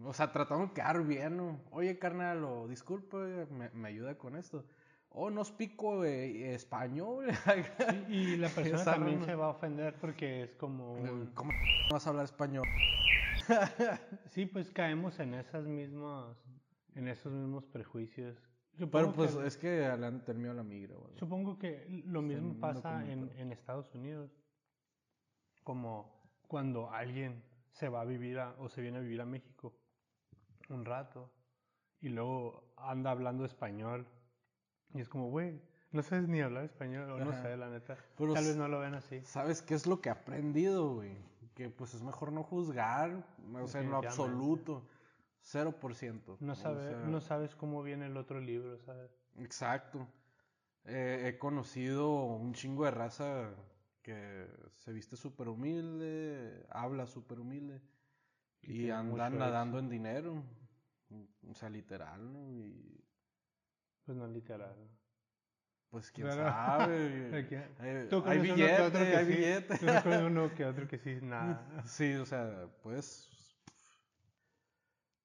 o 0.03 0.13
sea, 0.13 0.31
tratando 0.31 0.67
de 0.67 0.73
quedar 0.73 1.03
bien, 1.05 1.37
¿no? 1.37 1.61
Oye, 1.71 1.99
carnal, 1.99 2.43
o 2.45 2.67
disculpe, 2.67 3.17
me, 3.47 3.69
me 3.71 3.89
ayuda 3.89 4.17
con 4.17 4.35
esto. 4.35 4.65
Oh, 5.11 5.29
no 5.29 5.41
explico 5.41 6.03
eh, 6.05 6.53
español. 6.53 7.27
Sí, 7.89 8.05
y 8.07 8.35
la 8.37 8.49
persona 8.49 8.83
también 8.85 9.21
se 9.25 9.35
va 9.35 9.45
a 9.47 9.49
ofender 9.49 9.95
porque 9.99 10.43
es 10.43 10.55
como... 10.55 10.93
un- 10.93 11.31
¿Cómo 11.33 11.53
vas 11.89 12.05
a 12.05 12.09
hablar 12.11 12.25
español? 12.25 12.69
Sí, 14.31 14.45
pues 14.45 14.69
caemos 14.71 15.19
en 15.19 15.33
esas 15.33 15.65
mismas, 15.65 16.37
en 16.95 17.07
esos 17.07 17.31
mismos 17.31 17.65
prejuicios. 17.65 18.37
Pero 18.77 19.11
pues 19.13 19.35
que- 19.35 19.47
es 19.47 19.57
que 19.57 19.85
han 19.85 20.23
terminado 20.23 20.55
la 20.55 20.63
migra. 20.63 20.95
Supongo 21.15 21.57
que 21.57 21.85
lo 22.05 22.21
mismo 22.21 22.53
pasa 22.59 23.05
en, 23.11 23.31
en 23.37 23.51
Estados 23.51 23.93
Unidos, 23.93 24.31
como 25.63 26.21
cuando 26.47 26.89
alguien 26.91 27.43
se 27.71 27.89
va 27.89 28.01
a 28.01 28.05
vivir 28.05 28.39
a- 28.39 28.55
o 28.59 28.69
se 28.69 28.81
viene 28.81 28.97
a 28.99 29.01
vivir 29.01 29.21
a 29.21 29.25
México 29.25 29.73
un 30.69 30.85
rato 30.85 31.31
y 32.01 32.09
luego 32.09 32.73
anda 32.77 33.11
hablando 33.11 33.43
español 33.45 34.07
y 34.93 35.01
es 35.01 35.09
como, 35.09 35.29
güey, 35.29 35.61
no 35.91 36.03
sabes 36.03 36.27
ni 36.27 36.41
hablar 36.41 36.65
español, 36.65 37.09
o 37.11 37.19
no 37.19 37.31
Ajá. 37.31 37.41
sé, 37.41 37.57
la 37.57 37.69
neta. 37.69 37.97
Pero 38.17 38.33
Tal 38.33 38.45
vez 38.45 38.55
no 38.55 38.67
lo 38.67 38.79
ven 38.79 38.95
así. 38.95 39.21
¿Sabes 39.23 39.61
qué 39.61 39.73
es 39.75 39.87
lo 39.87 40.01
que 40.01 40.09
he 40.09 40.11
aprendido, 40.11 40.93
güey? 40.95 41.17
Que 41.55 41.69
pues 41.69 41.93
es 41.93 42.03
mejor 42.03 42.31
no 42.31 42.43
juzgar, 42.43 43.25
o 43.53 43.67
sea, 43.67 43.81
en 43.81 43.91
lo 43.91 43.97
absoluto. 43.97 44.83
0%. 45.41 46.37
No, 46.39 46.53
o 46.53 46.55
sabe, 46.55 46.87
sea, 46.87 46.97
no 46.99 47.21
sabes 47.21 47.55
cómo 47.55 47.81
viene 47.81 48.05
el 48.07 48.17
otro 48.17 48.39
libro, 48.39 48.77
¿sabes? 48.79 49.11
Exacto. 49.37 50.07
Eh, 50.85 51.25
he 51.27 51.37
conocido 51.39 52.11
un 52.13 52.53
chingo 52.53 52.85
de 52.85 52.91
raza 52.91 53.51
que 54.01 54.47
se 54.75 54.93
viste 54.93 55.15
súper 55.17 55.47
humilde, 55.49 56.65
habla 56.69 57.05
súper 57.07 57.39
humilde 57.39 57.81
Y 58.61 58.89
andan 58.89 59.37
nadando 59.37 59.79
en 59.79 59.89
dinero. 59.89 60.43
O 61.49 61.53
sea, 61.53 61.69
literal, 61.69 62.31
¿no? 62.31 62.51
Y 62.51 63.03
Pues 64.09 64.17
no 64.17 64.25
literal. 64.27 64.75
pues 65.91 66.09
quién 66.11 66.27
Pero- 66.29 66.43
sabe. 66.49 67.37
Aquí- 67.45 67.55
hay 67.77 68.07
uno 68.09 68.23
que 68.23 68.39
billete, 68.39 68.81
otro 68.81 68.99
que 69.01 69.15
hay 69.15 69.25
sí, 69.25 69.31
billete. 69.33 69.77
tú 69.77 69.85
conoces 69.85 70.21
uno 70.23 70.55
que 70.55 70.65
otro 70.65 70.87
que 70.87 70.97
sí, 70.97 71.19
nada. 71.21 71.63
Sí, 71.85 72.15
o 72.15 72.25
sea, 72.25 72.67
puedes 72.81 73.29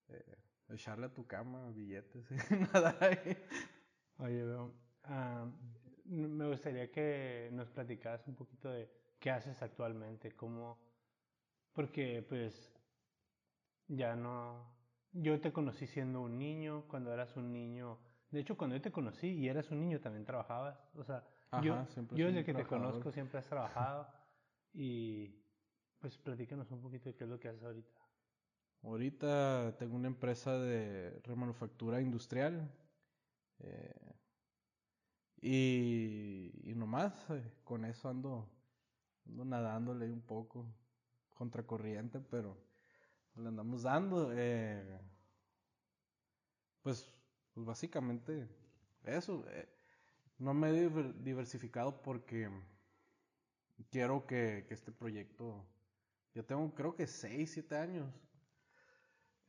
eh, 0.08 0.36
echarle 0.68 1.06
a 1.06 1.14
tu 1.14 1.26
cama 1.26 1.70
billetes 1.70 2.26
nada 2.74 2.94
ahí. 3.00 3.38
Oye, 4.18 4.44
veo, 4.44 4.74
n- 6.04 6.28
me 6.28 6.46
gustaría 6.48 6.90
que 6.90 7.48
nos 7.52 7.70
platicaras 7.70 8.28
un 8.28 8.34
poquito 8.36 8.68
de 8.68 8.90
qué 9.18 9.30
haces 9.30 9.62
actualmente, 9.62 10.32
cómo, 10.32 10.78
porque 11.72 12.22
pues 12.28 12.70
ya 13.88 14.14
no, 14.14 14.76
yo 15.12 15.40
te 15.40 15.54
conocí 15.54 15.86
siendo 15.86 16.20
un 16.20 16.38
niño, 16.38 16.86
cuando 16.86 17.14
eras 17.14 17.34
un 17.38 17.50
niño, 17.50 17.98
de 18.34 18.40
hecho 18.40 18.56
cuando 18.56 18.76
yo 18.76 18.82
te 18.82 18.92
conocí 18.92 19.28
y 19.28 19.48
eras 19.48 19.70
un 19.70 19.80
niño 19.80 20.00
también 20.00 20.24
trabajabas, 20.24 20.78
o 20.96 21.04
sea, 21.04 21.24
yo, 21.54 21.74
Ajá, 21.74 21.86
siempre 21.88 22.18
yo 22.18 22.26
soy 22.26 22.32
desde 22.34 22.44
que 22.44 22.54
te 22.54 22.66
conozco 22.66 23.10
siempre 23.12 23.38
has 23.38 23.46
trabajado 23.46 24.08
y 24.74 25.36
pues 26.00 26.18
platícanos 26.18 26.70
un 26.70 26.82
poquito 26.82 27.08
de 27.08 27.14
qué 27.16 27.24
es 27.24 27.30
lo 27.30 27.40
que 27.40 27.48
haces 27.48 27.62
ahorita. 27.64 28.00
Ahorita 28.82 29.76
tengo 29.78 29.96
una 29.96 30.08
empresa 30.08 30.58
de 30.58 31.20
remanufactura 31.24 32.00
industrial. 32.00 32.70
eh, 33.60 34.14
y, 35.40 36.52
y 36.70 36.74
nomás 36.74 37.28
eh, 37.30 37.52
con 37.64 37.84
eso 37.84 38.08
ando, 38.08 38.48
ando 39.26 39.44
nadándole 39.44 40.10
un 40.12 40.22
poco 40.22 40.66
contracorriente, 41.34 42.20
pero 42.20 42.58
le 43.36 43.48
andamos 43.48 43.82
dando. 43.82 44.32
eh, 44.34 45.00
pues, 46.82 47.13
pues 47.54 47.66
básicamente 47.66 48.48
eso. 49.04 49.44
eh, 49.48 49.68
no 50.38 50.54
me 50.54 50.70
he 50.70 50.72
diver- 50.90 51.14
diversificado 51.22 52.02
porque 52.02 52.50
quiero 53.90 54.26
que, 54.26 54.64
que 54.68 54.74
este 54.74 54.92
proyecto, 54.92 55.64
ya 56.34 56.42
tengo 56.44 56.74
creo 56.74 56.96
que 56.96 57.06
6, 57.06 57.52
7 57.52 57.76
años 57.76 58.08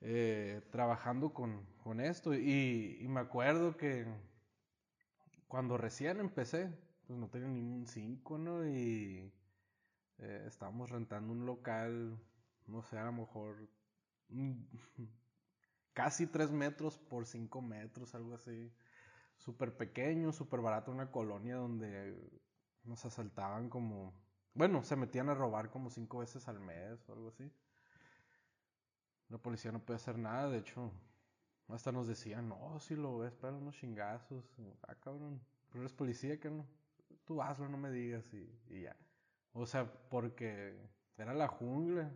eh, 0.01 0.61
trabajando 0.71 1.33
con, 1.33 1.65
con 1.83 1.99
esto 1.99 2.33
y, 2.33 2.97
y 3.01 3.07
me 3.07 3.19
acuerdo 3.21 3.75
que 3.77 4.05
cuando 5.47 5.77
recién 5.77 6.19
empecé, 6.19 6.69
pues 7.07 7.19
no 7.19 7.29
tenía 7.29 7.47
ningún 7.47 7.87
5, 7.87 8.37
¿no? 8.37 8.67
Y 8.67 9.31
eh, 10.19 10.45
estábamos 10.47 10.89
rentando 10.91 11.33
un 11.33 11.45
local, 11.45 12.19
no 12.67 12.83
sé, 12.83 12.97
a 12.97 13.05
lo 13.05 13.13
mejor 13.13 13.69
casi 15.95 16.27
3 16.27 16.51
metros 16.51 16.99
por 16.99 17.25
5 17.25 17.62
metros, 17.63 18.13
algo 18.15 18.36
así. 18.36 18.71
Súper 19.38 19.75
pequeño, 19.77 20.34
súper 20.34 20.62
barato, 20.62 20.91
una 20.91 21.12
colonia 21.12 21.55
donde 21.58 22.15
nos 22.84 23.05
asaltaban 23.05 23.69
como, 23.69 24.13
bueno, 24.53 24.84
se 24.84 24.95
metían 24.97 25.29
a 25.29 25.36
robar 25.36 25.71
como 25.71 25.89
5 25.89 26.19
veces 26.19 26.47
al 26.47 26.60
mes 26.60 27.10
o 27.10 27.13
algo 27.13 27.29
así. 27.29 27.51
La 29.29 29.38
policía 29.38 29.71
no 29.71 29.86
puede 29.86 29.97
hacer 29.97 30.17
nada, 30.17 30.49
de 30.49 30.58
hecho, 30.60 30.91
hasta 31.69 31.91
nos 31.91 32.08
decían, 32.08 32.49
no, 32.49 32.79
si 32.79 32.95
lo 32.95 33.19
ves, 33.19 33.36
para 33.36 33.55
unos 33.55 33.75
chingazos. 33.75 34.45
Ah, 34.88 34.95
cabrón, 34.95 35.41
pero 35.69 35.81
eres 35.81 35.93
policía, 35.93 36.39
que 36.39 36.49
no? 36.49 36.67
Tú 37.25 37.41
hazlo, 37.41 37.69
no 37.69 37.77
me 37.77 37.91
digas, 37.91 38.25
y, 38.34 38.49
y 38.67 38.81
ya. 38.84 38.95
O 39.53 39.65
sea, 39.67 39.91
porque 40.10 40.77
era 41.17 41.34
la 41.34 41.47
jungla 41.47 42.12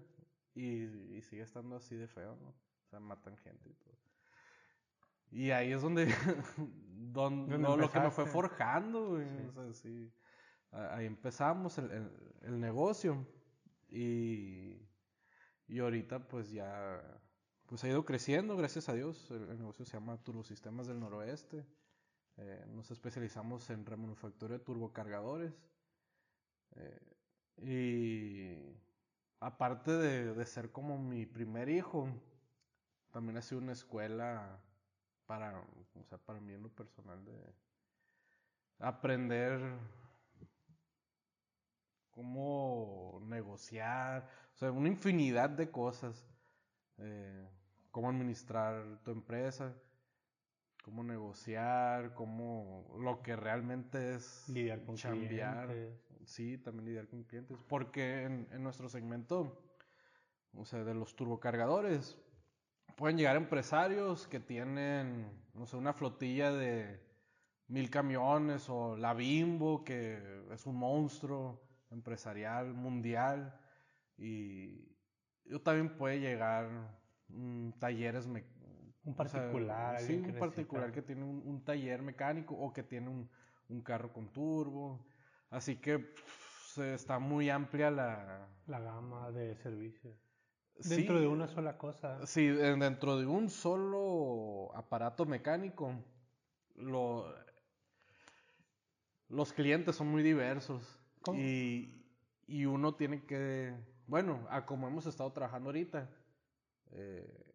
y, 0.55 0.83
y 1.17 1.21
sigue 1.21 1.43
estando 1.43 1.75
así 1.77 1.95
de 1.95 2.07
feo, 2.07 2.35
¿no? 2.37 2.53
O 2.89 2.91
sea, 2.91 2.99
matan 2.99 3.37
gente 3.37 3.69
y 3.69 3.73
todo. 3.75 3.93
Y 5.29 5.51
ahí 5.51 5.71
es 5.73 5.81
donde, 5.83 6.07
don- 6.87 7.47
¿Dónde 7.47 7.59
no, 7.59 7.77
lo 7.77 7.91
que 7.91 7.99
me 7.99 8.09
fue 8.09 8.25
forjando, 8.25 9.09
güey. 9.09 9.27
Sí. 9.29 9.45
O 9.47 9.51
sea, 9.51 9.73
sí. 9.73 10.11
A- 10.71 10.95
Ahí 10.95 11.05
empezamos 11.05 11.77
el, 11.77 11.91
el, 11.91 12.11
el 12.41 12.59
negocio. 12.59 13.27
Y, 13.89 14.87
y 15.67 15.79
ahorita 15.79 16.27
pues 16.27 16.49
ya 16.51 17.21
pues 17.67 17.83
ha 17.83 17.89
ido 17.89 18.03
creciendo, 18.05 18.57
gracias 18.57 18.89
a 18.89 18.93
Dios. 18.93 19.29
El, 19.29 19.49
el 19.49 19.59
negocio 19.59 19.85
se 19.85 19.93
llama 19.93 20.23
Turbosistemas 20.23 20.87
del 20.87 20.99
Noroeste. 20.99 21.67
Eh, 22.37 22.65
nos 22.69 22.89
especializamos 22.89 23.69
en 23.69 23.85
remanufactura 23.85 24.57
de 24.57 24.63
turbocargadores. 24.63 25.53
Eh, 26.75 26.99
y 27.61 28.79
aparte 29.39 29.91
de, 29.91 30.33
de 30.33 30.45
ser 30.47 30.71
como 30.71 30.97
mi 30.97 31.27
primer 31.27 31.69
hijo, 31.69 32.07
también 33.11 33.37
ha 33.37 33.41
sido 33.41 33.61
una 33.61 33.71
escuela 33.73 34.59
para, 35.25 35.59
o 35.59 36.03
sea, 36.03 36.17
para 36.17 36.39
mí 36.39 36.53
en 36.53 36.63
lo 36.63 36.69
personal 36.69 37.23
de 37.25 37.53
aprender 38.79 39.59
cómo 42.11 43.19
negociar, 43.23 44.27
o 44.53 44.57
sea, 44.57 44.71
una 44.71 44.89
infinidad 44.89 45.49
de 45.49 45.69
cosas, 45.71 46.27
eh, 46.97 47.47
cómo 47.91 48.09
administrar 48.09 48.99
tu 49.03 49.11
empresa, 49.11 49.73
cómo 50.83 51.03
negociar, 51.03 52.13
cómo 52.13 52.95
lo 52.99 53.21
que 53.21 53.35
realmente 53.35 54.15
es 54.15 54.49
Lidiar 54.49 54.83
con 54.83 54.95
chambear. 54.95 55.67
clientes. 55.67 56.05
Sí, 56.25 56.57
también 56.57 56.85
lidiar 56.85 57.07
con 57.07 57.23
clientes, 57.23 57.57
porque 57.67 58.23
en, 58.23 58.47
en 58.51 58.63
nuestro 58.63 58.89
segmento, 58.89 59.63
o 60.53 60.65
sea, 60.65 60.83
de 60.83 60.93
los 60.93 61.15
turbocargadores, 61.15 62.17
pueden 62.95 63.17
llegar 63.17 63.35
empresarios 63.35 64.27
que 64.27 64.39
tienen, 64.39 65.31
no 65.53 65.65
sé, 65.65 65.77
una 65.77 65.93
flotilla 65.93 66.51
de 66.51 66.99
mil 67.67 67.89
camiones 67.89 68.69
o 68.69 68.97
la 68.97 69.13
Bimbo, 69.13 69.83
que 69.83 70.43
es 70.51 70.65
un 70.65 70.75
monstruo 70.75 71.61
empresarial 71.91 72.73
mundial, 72.73 73.59
y 74.17 74.87
yo 75.45 75.61
también 75.61 75.97
puede 75.97 76.19
llegar 76.19 76.97
talleres 77.79 78.27
me- 78.27 78.43
Un 79.03 79.13
o 79.17 79.25
sea, 79.27 79.41
particular, 79.41 79.99
sí, 80.01 80.15
un 80.15 80.33
particular 80.39 80.91
que 80.91 81.01
tiene 81.01 81.23
un, 81.23 81.41
un 81.45 81.63
taller 81.63 82.01
mecánico 82.01 82.55
o 82.55 82.73
que 82.73 82.83
tiene 82.83 83.09
un, 83.09 83.29
un 83.69 83.81
carro 83.81 84.11
con 84.11 84.31
turbo, 84.31 85.05
así 85.49 85.77
que 85.77 85.99
pff, 85.99 86.73
se- 86.73 86.93
está 86.93 87.19
muy 87.19 87.49
amplia 87.49 87.89
la... 87.91 88.47
La 88.67 88.79
gama 88.79 89.31
de 89.31 89.55
servicios. 89.55 90.28
Sí, 90.79 90.89
Dentro 90.95 91.19
de 91.19 91.27
una 91.27 91.47
sola 91.47 91.77
cosa. 91.77 92.25
Sí, 92.25 92.45
en- 92.47 92.79
dentro 92.79 93.17
de 93.17 93.25
un 93.25 93.49
solo 93.49 94.71
aparato 94.75 95.25
mecánico, 95.25 95.93
lo, 96.75 97.33
los 99.29 99.53
clientes 99.53 99.95
son 99.95 100.07
muy 100.07 100.23
diversos 100.23 100.99
¿Cómo? 101.21 101.39
y, 101.39 102.03
y 102.47 102.65
uno 102.65 102.95
tiene 102.95 103.23
que, 103.25 103.73
bueno, 104.07 104.47
a 104.49 104.65
como 104.65 104.87
hemos 104.87 105.05
estado 105.05 105.31
trabajando 105.31 105.69
ahorita, 105.69 106.09
eh, 106.91 107.53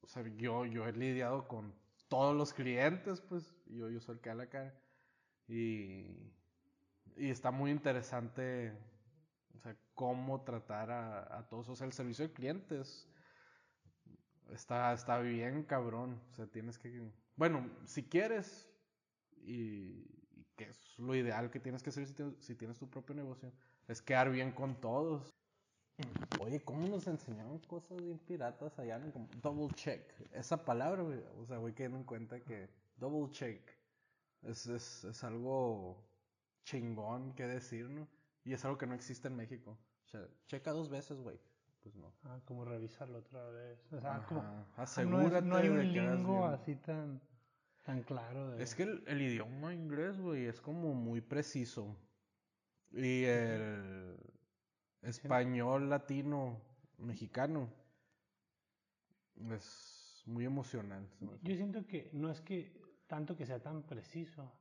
o 0.00 0.06
sea, 0.06 0.24
yo, 0.36 0.64
yo 0.64 0.86
he 0.86 0.92
lidiado 0.92 1.46
con 1.46 1.74
todos 2.08 2.34
los 2.36 2.52
clientes, 2.52 3.20
pues, 3.20 3.54
yo, 3.66 3.88
yo 3.90 4.00
soy 4.00 4.16
el 4.16 4.20
que 4.20 4.28
da 4.30 4.34
la 4.34 4.48
cara 4.48 4.74
y, 5.46 6.32
y 7.16 7.28
está 7.30 7.50
muy 7.50 7.70
interesante, 7.70 8.72
o 9.60 9.62
sea, 9.62 9.76
cómo 9.94 10.42
tratar 10.42 10.90
a, 10.90 11.38
a 11.38 11.46
todos, 11.48 11.68
o 11.68 11.76
sea, 11.76 11.86
el 11.86 11.92
servicio 11.92 12.26
de 12.26 12.32
clientes 12.32 13.06
está, 14.54 14.94
está 14.94 15.18
bien 15.18 15.64
cabrón. 15.64 16.18
O 16.30 16.34
sea, 16.34 16.46
tienes 16.46 16.78
que... 16.78 17.12
Bueno, 17.36 17.68
si 17.84 18.04
quieres, 18.04 18.70
y, 19.36 20.04
que 20.56 20.64
es 20.64 20.98
lo 20.98 21.14
ideal 21.14 21.50
que 21.50 21.60
tienes 21.60 21.82
que 21.82 21.90
hacer 21.90 22.06
si 22.06 22.14
tienes, 22.14 22.34
si 22.40 22.54
tienes 22.54 22.78
tu 22.78 22.88
propio 22.88 23.14
negocio, 23.14 23.52
es 23.86 24.00
quedar 24.00 24.30
bien 24.30 24.52
con 24.52 24.80
todos. 24.80 25.30
Oye, 26.40 26.62
¿cómo 26.64 26.88
nos 26.88 27.06
enseñaron 27.06 27.58
cosas 27.60 27.98
bien 27.98 28.18
piratas 28.20 28.78
allá? 28.78 28.98
¿no? 28.98 29.12
Como 29.12 29.28
double 29.42 29.74
check. 29.74 30.02
Esa 30.32 30.64
palabra, 30.64 31.02
güey. 31.02 31.22
O 31.36 31.44
sea, 31.44 31.58
voy 31.58 31.74
quedando 31.74 31.98
en 31.98 32.04
cuenta 32.04 32.40
que 32.40 32.70
double 32.96 33.30
check 33.30 33.60
es, 34.42 34.66
es, 34.66 35.04
es 35.04 35.22
algo 35.24 36.02
chingón 36.64 37.34
que 37.34 37.46
decir, 37.46 37.90
¿no? 37.90 38.08
Y 38.44 38.52
es 38.52 38.64
algo 38.64 38.78
que 38.78 38.86
no 38.86 38.94
existe 38.94 39.28
en 39.28 39.36
México. 39.36 39.78
O 40.06 40.08
sea, 40.08 40.26
checa 40.46 40.72
dos 40.72 40.88
veces, 40.88 41.18
güey. 41.20 41.38
Pues 41.82 41.94
no. 41.96 42.12
Ah, 42.24 42.40
como 42.44 42.64
revisarlo 42.64 43.18
otra 43.18 43.48
vez. 43.50 43.78
O 43.92 44.00
sea, 44.00 44.16
Ajá. 44.16 44.26
como... 44.26 44.42
no, 44.42 44.60
es- 44.62 44.78
Asegúrate 44.78 45.46
no 45.46 45.56
hay 45.56 45.68
un 45.68 45.76
de 45.78 45.92
que 45.92 46.00
hagas 46.00 46.16
lingo 46.18 46.44
así 46.46 46.76
tan, 46.76 47.20
tan 47.84 48.02
claro. 48.02 48.50
De... 48.50 48.62
Es 48.62 48.74
que 48.74 48.82
el, 48.84 49.02
el 49.06 49.22
idioma 49.22 49.72
inglés, 49.74 50.20
güey, 50.20 50.46
es 50.46 50.60
como 50.60 50.94
muy 50.94 51.20
preciso. 51.20 51.96
Y 52.92 53.24
el 53.24 54.16
español 55.02 55.88
latino 55.88 56.60
mexicano 56.98 57.70
es 59.52 60.22
muy 60.26 60.44
emocional. 60.44 61.08
Yo 61.42 61.54
siento 61.54 61.86
que 61.86 62.10
no 62.12 62.30
es 62.30 62.40
que 62.40 62.72
tanto 63.06 63.36
que 63.36 63.46
sea 63.46 63.60
tan 63.62 63.82
preciso, 63.84 64.52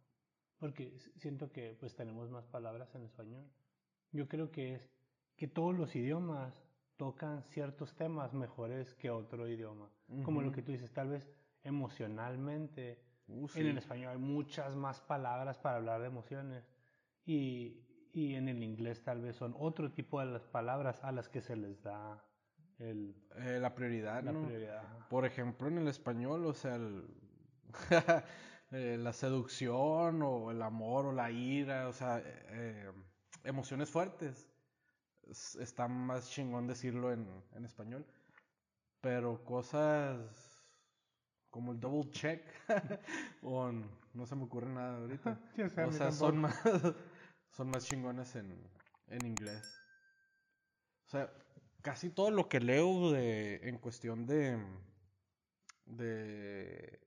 porque 0.57 0.97
siento 1.17 1.51
que 1.51 1.75
pues 1.79 1.95
tenemos 1.95 2.29
más 2.29 2.45
palabras 2.47 2.93
en 2.95 3.03
español. 3.03 3.45
Yo 4.11 4.27
creo 4.27 4.51
que 4.51 4.75
es 4.75 4.89
que 5.35 5.47
todos 5.47 5.77
los 5.77 5.95
idiomas 5.95 6.63
tocan 6.97 7.43
ciertos 7.43 7.95
temas 7.95 8.33
mejores 8.33 8.93
que 8.95 9.09
otro 9.09 9.47
idioma. 9.47 9.89
Como 10.23 10.41
lo 10.41 10.51
que 10.51 10.61
tú 10.61 10.71
dices, 10.71 10.91
tal 10.91 11.09
vez 11.09 11.29
emocionalmente. 11.63 12.99
Uh, 13.27 13.47
En 13.55 13.67
el 13.67 13.77
español 13.77 14.11
hay 14.13 14.17
muchas 14.17 14.75
más 14.75 14.99
palabras 15.01 15.57
para 15.59 15.77
hablar 15.77 16.01
de 16.01 16.07
emociones. 16.07 16.67
Y, 17.25 17.85
y 18.11 18.33
en 18.35 18.49
el 18.49 18.63
inglés 18.63 19.03
tal 19.03 19.21
vez 19.21 19.35
son 19.35 19.53
otro 19.57 19.91
tipo 19.91 20.19
de 20.19 20.25
las 20.25 20.43
palabras 20.47 21.03
a 21.03 21.11
las 21.11 21.29
que 21.29 21.41
se 21.41 21.55
les 21.55 21.81
da 21.83 22.23
el, 22.79 23.15
Eh, 23.37 23.59
la 23.61 23.75
prioridad, 23.75 24.23
la 24.23 24.31
¿no? 24.31 24.45
prioridad. 24.45 24.77
Ajá. 24.83 25.07
Por 25.09 25.25
ejemplo, 25.25 25.67
en 25.67 25.77
el 25.77 25.87
español, 25.87 26.45
o 26.45 26.53
sea, 26.53 26.75
el- 26.75 27.05
eh, 28.71 28.97
la 28.99 29.13
seducción 29.13 30.21
o 30.23 30.51
el 30.51 30.61
amor 30.61 31.05
o 31.05 31.11
la 31.11 31.29
ira, 31.31 31.87
o 31.87 31.93
sea, 31.93 32.21
eh, 32.25 32.91
emociones 33.43 33.89
fuertes. 33.89 34.47
Es- 35.29 35.55
Está 35.55 35.87
más 35.87 36.29
chingón 36.31 36.67
decirlo 36.67 37.11
en, 37.13 37.27
en 37.53 37.65
español. 37.65 38.05
Pero 39.01 39.43
cosas 39.45 40.19
como 41.49 41.71
el 41.71 41.79
double 41.79 42.11
check, 42.11 42.43
o 43.43 43.71
no 44.13 44.25
se 44.25 44.35
me 44.35 44.43
ocurre 44.43 44.69
nada 44.69 44.97
ahorita. 44.99 45.39
Sí, 45.55 45.61
o 45.63 45.69
sea, 45.69 45.87
o 45.87 45.91
sea, 45.91 46.11
son 46.11 46.37
más, 46.39 46.59
son 47.51 47.69
más 47.69 47.85
chingones 47.85 48.35
en, 48.35 48.55
en 49.07 49.25
inglés. 49.25 49.63
O 51.07 51.09
sea, 51.09 51.33
casi 51.81 52.09
todo 52.09 52.29
lo 52.31 52.47
que 52.49 52.59
leo 52.59 53.11
de, 53.11 53.67
en 53.67 53.77
cuestión 53.79 54.25
de, 54.25 54.57
de, 55.85 56.99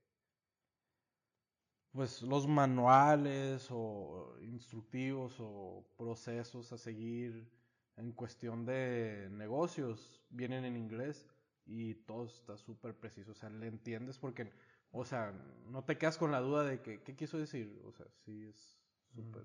pues 1.93 2.23
los 2.23 2.47
manuales 2.49 3.69
o 3.71 4.37
instructivos 4.43 5.37
o 5.41 5.87
procesos 5.97 6.73
a 6.73 6.79
seguir 6.79 7.49
en 7.97 8.13
cuestión 8.13 8.65
de 8.65 9.29
negocios 9.33 10.23
vienen 10.31 10.65
en 10.65 10.77
inglés 10.77 11.27
y 11.67 11.95
todo 11.95 12.25
está 12.27 12.57
súper 12.57 12.95
preciso. 12.99 13.33
O 13.33 13.35
sea, 13.35 13.51
le 13.51 13.67
entiendes 13.69 14.19
porque, 14.19 14.53
o 14.91 15.05
sea, 15.05 15.33
no 15.67 15.85
te 15.85 15.99
quedas 15.99 16.19
con 16.19 16.33
la 16.33 16.41
duda 16.41 16.65
de 16.65 16.81
que, 16.83 17.03
¿qué 17.03 17.15
quiso 17.17 17.39
decir? 17.39 17.81
O 17.87 17.93
sea, 17.93 18.07
sí 18.25 18.45
es 18.49 18.81
súper 19.15 19.45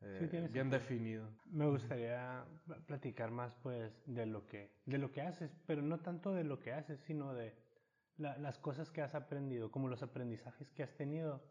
eh, 0.00 0.28
Sí, 0.30 0.48
bien 0.50 0.70
definido. 0.70 1.28
Me 1.46 1.66
gustaría 1.66 2.44
pl- 2.66 2.80
platicar 2.86 3.30
más 3.30 3.54
pues 3.62 3.92
de 4.06 4.26
lo 4.26 4.46
que 4.46 4.70
de 4.86 4.98
lo 4.98 5.12
que 5.12 5.22
haces, 5.22 5.50
pero 5.66 5.82
no 5.82 6.00
tanto 6.00 6.32
de 6.32 6.44
lo 6.44 6.58
que 6.60 6.72
haces, 6.72 7.00
sino 7.00 7.34
de 7.34 7.54
la- 8.18 8.36
las 8.38 8.58
cosas 8.58 8.90
que 8.90 9.02
has 9.02 9.14
aprendido, 9.14 9.70
como 9.70 9.88
los 9.88 10.02
aprendizajes 10.02 10.70
que 10.70 10.82
has 10.82 10.94
tenido 10.96 11.42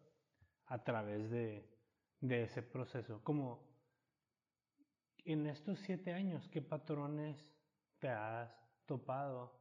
a 0.67 0.83
través 0.83 1.29
de, 1.29 1.69
de 2.21 2.43
ese 2.43 2.61
proceso. 2.61 3.21
Como 3.23 3.63
en 5.25 5.47
estos 5.47 5.79
siete 5.79 6.13
años, 6.13 6.47
¿qué 6.49 6.61
patrones 6.61 7.51
te 7.99 8.09
has 8.09 8.49
topado 8.85 9.59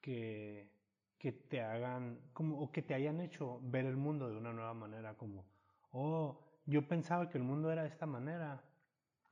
que, 0.00 0.70
que 1.18 1.32
te 1.32 1.62
hagan, 1.62 2.20
como, 2.32 2.60
o 2.60 2.70
que 2.72 2.82
te 2.82 2.94
hayan 2.94 3.20
hecho 3.20 3.60
ver 3.62 3.86
el 3.86 3.96
mundo 3.96 4.28
de 4.28 4.36
una 4.36 4.52
nueva 4.52 4.74
manera? 4.74 5.14
Como, 5.14 5.44
oh, 5.92 6.40
yo 6.66 6.86
pensaba 6.86 7.28
que 7.28 7.38
el 7.38 7.44
mundo 7.44 7.70
era 7.72 7.82
de 7.82 7.88
esta 7.88 8.06
manera, 8.06 8.62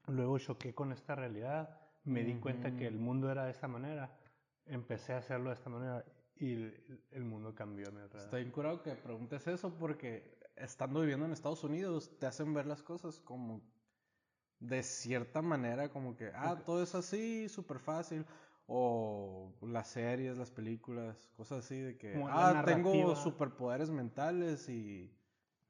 luego 0.07 0.38
choqué 0.38 0.75
con 0.75 0.92
esta 0.92 1.14
realidad, 1.14 1.79
me 2.05 2.23
di 2.23 2.35
cuenta 2.37 2.75
que 2.75 2.87
el 2.87 2.99
mundo 2.99 3.31
era 3.31 3.44
de 3.44 3.51
esta 3.51 3.68
manera, 3.68 4.11
empecé 4.64 5.12
a 5.12 5.18
hacerlo 5.18 5.51
de 5.51 5.57
esta 5.57 5.68
manera 5.68 6.05
y 6.40 6.53
el, 6.53 7.05
el 7.11 7.24
mundo 7.24 7.55
cambió 7.55 7.88
a 7.88 7.90
mi 7.90 8.01
alrededor. 8.01 8.35
Bien 8.35 8.51
curado 8.51 8.83
que 8.83 8.94
preguntes 8.94 9.46
eso 9.46 9.74
porque 9.77 10.38
estando 10.57 11.01
viviendo 11.01 11.27
en 11.27 11.33
Estados 11.33 11.64
Unidos 11.64 12.18
te 12.18 12.27
hacen 12.27 12.53
ver 12.55 12.66
las 12.66 12.83
cosas 12.83 13.20
como 13.20 13.62
de 14.61 14.83
cierta 14.83 15.42
manera, 15.42 15.88
como 15.88 16.16
que, 16.16 16.31
ah, 16.35 16.61
todo 16.64 16.83
es 16.83 16.94
así, 16.94 17.48
súper 17.48 17.79
fácil. 17.79 18.27
O 18.70 19.55
las 19.62 19.88
series, 19.88 20.37
las 20.37 20.51
películas, 20.51 21.31
cosas 21.37 21.64
así 21.64 21.81
de 21.81 21.96
que, 21.96 22.12
Como 22.12 22.29
ah, 22.29 22.62
tengo 22.66 23.16
superpoderes 23.16 23.88
mentales 23.90 24.68
y 24.68 25.11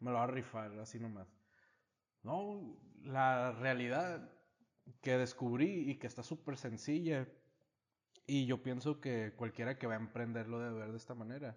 me 0.01 0.11
lo 0.11 0.17
va 0.17 0.25
a 0.25 0.27
rifar, 0.27 0.77
así 0.81 0.99
nomás. 0.99 1.29
No, 2.25 2.77
la 3.05 3.53
realidad 3.53 4.29
que 5.01 5.17
descubrí 5.17 5.89
y 5.89 5.99
que 6.01 6.09
está 6.09 6.25
súper 6.25 6.57
sencilla 6.57 7.29
y 8.29 8.45
yo 8.45 8.63
pienso 8.63 9.01
que 9.01 9.33
cualquiera 9.35 9.79
que 9.79 9.87
va 9.87 9.95
a 9.95 9.99
emprenderlo 9.99 10.61
debe 10.61 10.81
ver 10.81 10.91
de 10.91 10.99
esta 10.99 11.15
manera. 11.15 11.57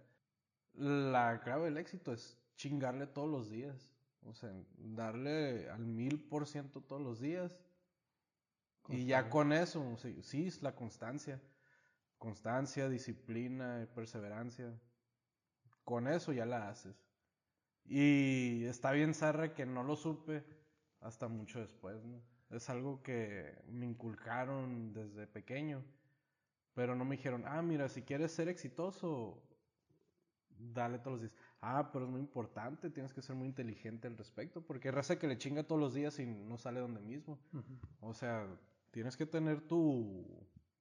La 0.74 1.42
clave 1.44 1.66
del 1.66 1.78
éxito 1.78 2.14
es 2.14 2.40
chingarle 2.56 3.08
todos 3.08 3.30
los 3.30 3.50
días. 3.50 3.92
O 4.24 4.34
sea, 4.34 4.54
darle 4.78 5.70
al 5.70 5.86
mil 5.86 6.18
por 6.24 6.48
ciento 6.48 6.80
todos 6.80 7.02
los 7.02 7.20
días. 7.20 7.52
Y 8.88 9.06
ya 9.06 9.30
con 9.30 9.52
eso, 9.52 9.98
sí, 9.98 10.24
sí, 10.24 10.48
es 10.48 10.62
la 10.62 10.74
constancia. 10.74 11.42
Constancia, 12.18 12.88
disciplina, 12.88 13.86
perseverancia. 13.94 14.74
Con 15.84 16.08
eso 16.08 16.32
ya 16.32 16.46
la 16.46 16.70
haces. 16.70 16.96
Y 17.84 18.64
está 18.64 18.94
bien, 18.94 19.14
Sarra, 19.14 19.54
que 19.54 19.66
no 19.66 19.84
lo 19.84 19.98
supe 19.98 20.46
hasta 21.02 21.28
mucho 21.28 21.60
después, 21.60 22.02
¿no? 22.06 22.22
Es 22.50 22.70
algo 22.70 23.04
que 23.04 23.62
me 23.68 23.86
inculcaron 23.88 24.94
desde 24.94 25.28
pequeño. 25.28 25.84
Pero 26.74 26.96
no 26.96 27.04
me 27.06 27.18
dijeron, 27.18 27.44
ah, 27.46 27.62
mira, 27.62 27.90
si 27.90 28.02
quieres 28.02 28.32
ser 28.32 28.48
exitoso, 28.48 29.42
dale 30.58 31.00
todos 31.00 31.14
los 31.14 31.22
días. 31.22 31.34
Ah, 31.62 31.90
pero 31.92 32.06
es 32.06 32.12
muy 32.12 32.22
importante, 32.22 32.90
tienes 32.90 33.14
que 33.14 33.22
ser 33.22 33.36
muy 33.36 33.48
inteligente 33.48 34.08
al 34.08 34.18
respecto, 34.18 34.62
porque 34.66 34.88
hay 34.90 34.94
raza 34.94 35.20
que 35.20 35.28
le 35.28 35.38
chinga 35.38 35.64
todos 35.64 35.82
los 35.82 35.94
días 35.94 36.18
y 36.20 36.26
no 36.26 36.58
sale 36.58 36.80
donde 36.80 37.02
mismo. 37.02 37.40
O 38.00 38.14
sea, 38.14 38.48
tienes 38.92 39.18
que 39.18 39.26
tener 39.26 39.62
tu 39.62 40.26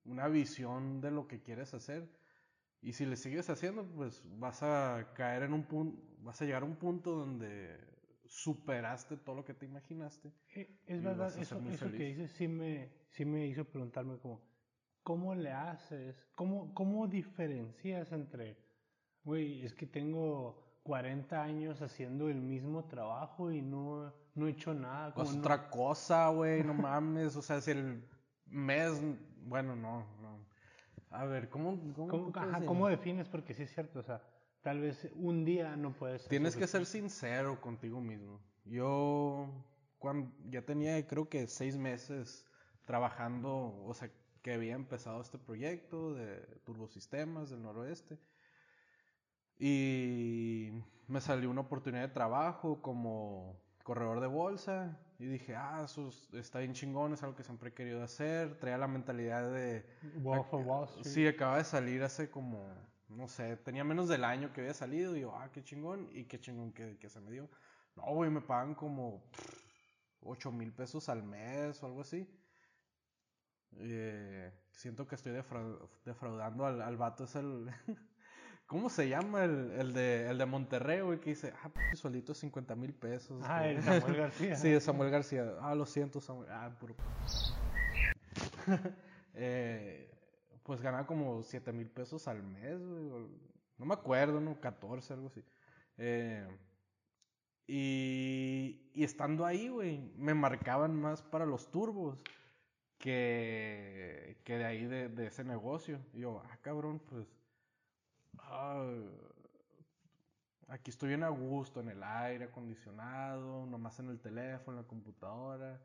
una 0.04 0.28
visión 0.28 1.00
de 1.00 1.10
lo 1.10 1.26
que 1.28 1.42
quieres 1.42 1.74
hacer. 1.74 2.08
Y 2.82 2.94
si 2.94 3.04
le 3.04 3.16
sigues 3.16 3.50
haciendo, 3.50 3.84
pues 3.84 4.22
vas 4.38 4.62
a 4.62 5.12
caer 5.14 5.42
en 5.42 5.52
un 5.52 5.64
punto, 5.64 6.02
vas 6.22 6.40
a 6.40 6.46
llegar 6.46 6.62
a 6.62 6.66
un 6.66 6.76
punto 6.76 7.14
donde 7.14 7.78
superaste 8.24 9.16
todo 9.18 9.36
lo 9.36 9.44
que 9.44 9.52
te 9.54 9.66
imaginaste. 9.66 10.32
Eh, 10.54 10.78
Es 10.86 11.02
verdad, 11.02 11.36
eso, 11.38 11.60
eso 11.68 11.90
que 11.90 12.04
dices 12.04 12.30
sí 12.32 12.48
me, 12.48 12.88
sí 13.10 13.24
me 13.24 13.46
hizo 13.46 13.64
preguntarme 13.66 14.16
como, 14.18 14.40
¿cómo 15.02 15.34
le 15.34 15.52
haces? 15.52 16.16
¿Cómo, 16.34 16.72
cómo 16.74 17.06
diferencias 17.06 18.12
entre, 18.12 18.56
güey, 19.24 19.64
es 19.64 19.74
que 19.74 19.86
tengo 19.86 20.80
40 20.82 21.42
años 21.42 21.82
haciendo 21.82 22.28
el 22.28 22.40
mismo 22.40 22.84
trabajo 22.84 23.50
y 23.50 23.62
no, 23.62 24.12
no 24.34 24.46
he 24.46 24.50
hecho 24.50 24.74
nada? 24.74 25.12
como 25.12 25.24
Pues 25.24 25.36
no- 25.36 25.40
otra 25.40 25.68
cosa, 25.70 26.28
güey, 26.30 26.62
no 26.62 26.74
mames. 26.74 27.36
O 27.36 27.42
sea, 27.42 27.60
si 27.60 27.72
el 27.72 28.02
mes, 28.46 29.00
bueno, 29.42 29.76
no, 29.76 30.06
no. 30.20 30.40
A 31.10 31.24
ver, 31.24 31.48
¿cómo, 31.48 31.78
cómo, 31.94 32.32
¿Cómo, 32.66 32.88
defines? 32.88 33.28
Porque 33.28 33.52
sí 33.52 33.64
es 33.64 33.74
cierto, 33.74 33.98
o 33.98 34.02
sea, 34.02 34.22
tal 34.62 34.80
vez 34.80 35.10
un 35.16 35.44
día 35.44 35.74
no 35.74 35.92
puedes... 35.92 36.28
Tienes 36.28 36.56
que 36.56 36.68
ser 36.68 36.86
sincero 36.86 37.60
contigo 37.60 38.00
mismo. 38.00 38.40
Yo 38.64 39.48
cuando 39.98 40.32
ya 40.48 40.62
tenía 40.62 41.04
creo 41.06 41.28
que 41.28 41.48
seis 41.48 41.76
meses 41.76 42.46
trabajando, 42.86 43.82
o 43.84 43.92
sea, 43.92 44.10
que 44.42 44.52
había 44.54 44.74
empezado 44.74 45.20
este 45.20 45.38
proyecto 45.38 46.14
de 46.14 46.36
turbosistemas 46.64 47.50
del 47.50 47.62
noroeste. 47.62 48.18
Y 49.58 50.70
me 51.08 51.20
salió 51.20 51.50
una 51.50 51.60
oportunidad 51.62 52.02
de 52.02 52.14
trabajo 52.14 52.80
como 52.80 53.60
corredor 53.82 54.20
de 54.20 54.26
bolsa. 54.26 54.98
Y 55.18 55.26
dije, 55.26 55.54
ah, 55.54 55.82
eso 55.84 56.08
es- 56.08 56.32
está 56.32 56.60
bien 56.60 56.72
chingón, 56.72 57.12
es 57.12 57.22
algo 57.22 57.36
que 57.36 57.44
siempre 57.44 57.70
he 57.70 57.74
querido 57.74 58.02
hacer. 58.02 58.58
Traía 58.58 58.78
la 58.78 58.88
mentalidad 58.88 59.52
de... 59.52 59.84
Wolf 60.22 60.52
of 60.54 60.66
Wall 60.66 60.84
Street. 60.88 61.04
Sí, 61.06 61.26
acaba 61.26 61.58
de 61.58 61.64
salir 61.64 62.02
hace 62.02 62.30
como 62.30 62.90
no 63.10 63.26
sé, 63.26 63.56
tenía 63.56 63.82
menos 63.82 64.08
del 64.08 64.22
año 64.22 64.52
que 64.52 64.60
había 64.60 64.72
salido 64.72 65.16
y 65.16 65.22
yo, 65.22 65.34
ah, 65.34 65.50
qué 65.52 65.64
chingón, 65.64 66.08
y 66.12 66.26
qué 66.26 66.38
chingón 66.40 66.72
que, 66.72 66.96
que 66.96 67.08
se 67.08 67.20
me 67.20 67.32
dio. 67.32 67.50
No, 67.96 68.04
güey, 68.14 68.30
me 68.30 68.40
pagan 68.40 68.74
como 68.76 69.24
8 70.20 70.52
mil 70.52 70.72
pesos 70.72 71.08
al 71.08 71.24
mes 71.24 71.82
o 71.82 71.86
algo 71.86 72.02
así. 72.02 72.28
Eh, 73.78 74.52
siento 74.72 75.06
que 75.06 75.14
estoy 75.14 75.32
defraudando 76.04 76.66
al, 76.66 76.82
al 76.82 76.96
vato, 76.96 77.24
es 77.24 77.34
el... 77.36 77.66
¿Cómo 78.66 78.88
se 78.88 79.08
llama 79.08 79.42
el, 79.42 79.72
el, 79.72 79.92
de, 79.92 80.30
el 80.30 80.38
de 80.38 80.46
Monterrey, 80.46 81.00
güey? 81.00 81.18
Que 81.18 81.30
dice, 81.30 81.52
ah, 81.64 81.70
pues 81.70 81.98
suelito 81.98 82.34
50 82.34 82.76
mil 82.76 82.94
pesos. 82.94 83.42
Ah, 83.44 83.66
el 83.66 83.82
Samuel 83.82 84.14
García. 84.16 84.54
sí, 84.54 84.80
Samuel 84.80 85.10
García. 85.10 85.54
Ah, 85.60 85.74
lo 85.74 85.86
siento, 85.86 86.20
Samuel. 86.20 86.48
Ah, 86.52 86.70
puro. 86.78 86.94
eh, 89.34 90.08
pues 90.62 90.80
ganaba 90.80 91.04
como 91.04 91.42
7 91.42 91.72
mil 91.72 91.88
pesos 91.90 92.28
al 92.28 92.44
mes, 92.44 92.78
güey. 92.78 93.26
No 93.76 93.86
me 93.86 93.94
acuerdo, 93.94 94.40
¿no? 94.40 94.60
14, 94.60 95.14
algo 95.14 95.26
así. 95.26 95.44
Eh, 95.96 96.46
y, 97.66 98.88
y 98.94 99.02
estando 99.02 99.46
ahí, 99.46 99.68
güey, 99.68 100.12
me 100.16 100.34
marcaban 100.34 100.94
más 100.94 101.22
para 101.22 101.44
los 101.44 101.72
turbos 101.72 102.22
que, 103.00 104.38
que 104.44 104.58
de 104.58 104.64
ahí, 104.64 104.86
de, 104.86 105.08
de 105.08 105.26
ese 105.26 105.42
negocio. 105.42 105.98
Y 106.12 106.20
yo, 106.20 106.40
ah, 106.46 106.56
cabrón, 106.62 107.00
pues 107.00 107.26
Ah, 108.38 108.84
aquí 110.68 110.90
estoy 110.90 111.08
bien 111.08 111.22
a 111.22 111.28
gusto, 111.28 111.80
en 111.80 111.88
el 111.88 112.02
aire 112.02 112.46
acondicionado, 112.46 113.66
nomás 113.66 113.98
en 114.00 114.10
el 114.10 114.20
teléfono, 114.20 114.78
en 114.78 114.84
la 114.84 114.88
computadora. 114.88 115.80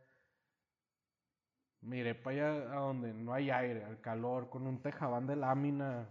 Miré 1.82 2.16
para 2.16 2.36
allá 2.36 2.72
a 2.74 2.80
donde 2.80 3.14
no 3.14 3.34
hay 3.34 3.52
aire, 3.52 3.86
al 3.86 4.02
calor, 4.02 4.50
con 4.50 4.66
un 4.66 4.82
tejabán 4.82 5.28
de 5.28 5.36
lámina, 5.36 6.08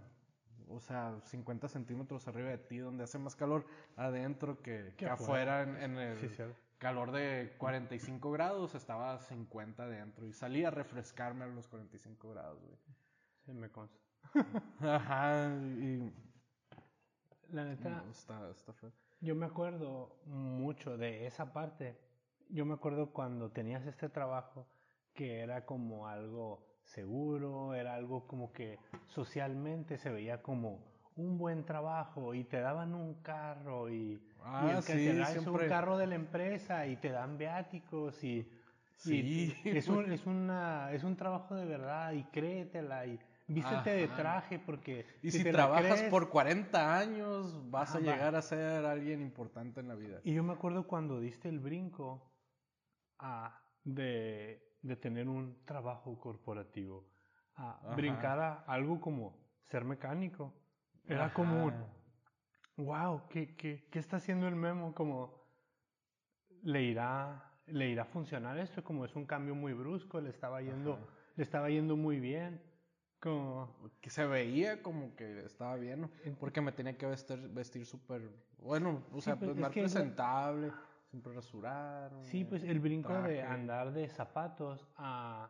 o 0.68 0.78
sea, 0.78 1.20
50 1.24 1.68
centímetros 1.68 2.28
arriba 2.28 2.50
de 2.50 2.58
ti, 2.58 2.78
donde 2.78 3.04
hace 3.04 3.18
más 3.18 3.34
calor 3.34 3.66
adentro 3.96 4.62
que, 4.62 4.94
afuera, 5.10 5.62
en, 5.62 5.98
el 5.98 6.54
calor 6.84 7.12
de 7.12 7.54
45 7.56 8.30
grados, 8.30 8.74
estaba 8.74 9.14
a 9.14 9.18
50 9.18 9.84
adentro 9.84 10.26
y 10.26 10.34
salí 10.34 10.66
a 10.66 10.70
refrescarme 10.70 11.44
a 11.44 11.46
los 11.46 11.66
45 11.66 12.28
grados, 12.28 12.60
güey. 12.60 12.76
Sí, 13.46 13.54
me 13.54 13.70
consta. 13.70 13.98
Ajá, 14.80 15.48
y... 15.80 16.12
La 17.48 17.64
neta... 17.64 18.04
está, 18.10 18.50
está 18.50 18.74
feo. 18.74 18.92
Yo 19.22 19.34
me 19.34 19.46
acuerdo 19.46 20.20
mucho 20.26 20.98
de 20.98 21.26
esa 21.26 21.54
parte. 21.54 21.98
Yo 22.50 22.66
me 22.66 22.74
acuerdo 22.74 23.14
cuando 23.14 23.50
tenías 23.50 23.86
este 23.86 24.10
trabajo 24.10 24.68
que 25.14 25.40
era 25.40 25.64
como 25.64 26.06
algo 26.06 26.66
seguro, 26.82 27.72
era 27.72 27.94
algo 27.94 28.26
como 28.26 28.52
que 28.52 28.78
socialmente 29.06 29.96
se 29.96 30.10
veía 30.10 30.42
como 30.42 30.84
un 31.16 31.38
buen 31.38 31.64
trabajo 31.64 32.34
y 32.34 32.44
te 32.44 32.60
daban 32.60 32.94
un 32.94 33.22
carro 33.22 33.88
y, 33.88 34.20
ah, 34.44 34.74
el 34.76 34.84
que 34.84 34.94
te 34.94 35.14
da 35.14 35.50
un 35.50 35.68
carro 35.68 35.98
de 35.98 36.06
la 36.06 36.14
empresa 36.14 36.86
y 36.86 36.96
te 36.96 37.10
dan 37.10 37.38
viáticos 37.38 38.22
y, 38.22 38.48
sí, 38.96 39.54
es, 39.64 39.88
un, 39.88 40.12
es, 40.12 40.26
una, 40.26 40.92
es 40.92 41.04
un 41.04 41.16
trabajo 41.16 41.54
de 41.54 41.64
verdad 41.64 42.12
y 42.12 42.24
créetela 42.24 43.06
y 43.06 43.18
Vístete 43.46 43.90
de 43.90 44.08
traje 44.08 44.58
porque... 44.58 45.06
Y 45.22 45.30
si, 45.30 45.44
trabajas 45.44 46.02
por 46.04 46.30
40 46.30 46.98
años, 46.98 47.70
vas 47.70 47.94
a 47.94 48.00
llegar 48.00 48.34
a 48.34 48.42
ser 48.42 48.86
alguien 48.86 49.20
importante 49.20 49.80
en 49.80 49.88
la 49.88 49.94
vida. 49.94 50.20
Y 50.24 50.32
yo 50.32 50.42
me 50.42 50.54
acuerdo 50.54 50.86
cuando 50.86 51.20
diste 51.20 51.50
el 51.50 51.58
brinco 51.58 52.32
a, 53.18 53.60
de, 53.84 54.76
de 54.80 54.96
tener 54.96 55.28
un 55.28 55.62
trabajo 55.66 56.18
corporativo, 56.18 57.06
a 57.56 57.94
brincar 57.94 58.40
a 58.40 58.64
algo 58.66 59.00
como 59.00 59.36
ser 59.62 59.84
mecánico. 59.84 60.54
Era 61.06 61.34
como 61.34 61.66
un, 61.66 61.74
wow, 62.76 63.22
¿qué, 63.28 63.54
qué, 63.56 63.86
¿qué 63.90 63.98
está 63.98 64.16
haciendo 64.16 64.48
el 64.48 64.56
memo? 64.56 64.94
Como, 64.94 65.42
¿le 66.62 66.82
irá, 66.82 67.52
le 67.66 67.90
irá 67.90 68.02
a 68.02 68.06
funcionar 68.06 68.58
esto? 68.58 68.82
Como 68.82 69.04
es 69.04 69.14
un 69.16 69.26
cambio 69.26 69.54
muy 69.54 69.72
brusco, 69.72 70.20
le 70.20 70.30
estaba 70.30 70.60
yendo, 70.62 70.98
le 71.36 71.42
estaba 71.42 71.70
yendo 71.70 71.96
muy 71.96 72.20
bien 72.20 72.60
como 73.24 73.74
que 74.02 74.10
se 74.10 74.26
veía 74.26 74.82
como 74.82 75.16
que 75.16 75.46
estaba 75.46 75.76
bien, 75.76 76.10
porque 76.38 76.60
me 76.60 76.72
tenía 76.72 76.98
que 76.98 77.06
vestir 77.06 77.38
vestir 77.48 77.86
súper, 77.86 78.20
bueno, 78.58 79.02
o 79.12 79.20
sea, 79.22 79.36
pues, 79.36 79.56
más 79.56 79.72
presentable, 79.72 80.70
siempre 81.08 81.32
rasurar. 81.32 82.12
Sí, 82.20 82.44
pues 82.44 82.62
el 82.62 82.80
brinco 82.80 83.14
de 83.22 83.40
andar 83.42 83.94
de 83.94 84.10
zapatos 84.10 84.86
a 84.96 85.48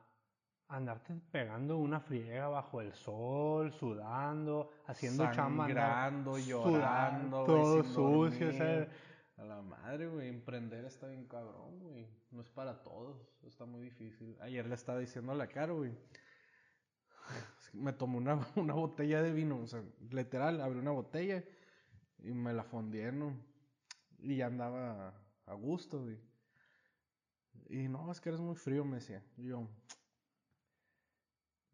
andarte 0.69 1.15
pegando 1.31 1.79
una 1.79 2.01
friega 2.01 2.49
bajo 2.49 2.81
el 2.81 2.93
sol, 2.95 3.73
sudando, 3.73 4.71
haciendo 4.87 5.31
chamba, 5.33 5.69
llorando, 5.69 6.39
sudando, 6.39 7.45
todo 7.45 7.85
sucio, 7.85 8.49
A 9.37 9.45
la 9.45 9.63
madre, 9.63 10.07
güey, 10.09 10.29
emprender 10.29 10.85
está 10.85 11.07
bien 11.09 11.27
cabrón, 11.27 11.81
güey. 11.81 12.09
No 12.31 12.41
es 12.41 12.51
para 12.51 12.83
todos, 12.83 13.17
está 13.45 13.65
muy 13.65 13.83
difícil. 13.83 14.37
Ayer 14.41 14.67
le 14.67 14.75
estaba 14.75 14.99
diciendo 14.99 15.33
a 15.33 15.35
la 15.35 15.47
cara, 15.49 15.73
güey 15.73 15.93
me 17.73 17.93
tomé 17.93 18.17
una, 18.17 18.35
una, 18.57 18.75
botella 18.75 19.23
de 19.23 19.33
vino, 19.33 19.59
o 19.59 19.67
sea, 19.67 19.83
literal, 20.11 20.61
abrí 20.61 20.79
una 20.79 20.93
botella 20.93 21.45
y 22.23 22.33
me 22.33 22.53
la 22.53 22.65
fondieron. 22.65 23.43
Y 24.21 24.37
ya 24.37 24.47
andaba 24.47 25.15
a 25.47 25.55
gusto, 25.55 26.01
güey. 26.01 26.19
Y 27.69 27.89
no, 27.89 28.11
es 28.11 28.21
que 28.21 28.31
eres 28.31 28.41
muy 28.41 28.57
frío, 28.57 28.85
me 28.85 28.97
decía. 28.97 29.23
Y 29.37 29.49
yo, 29.49 29.69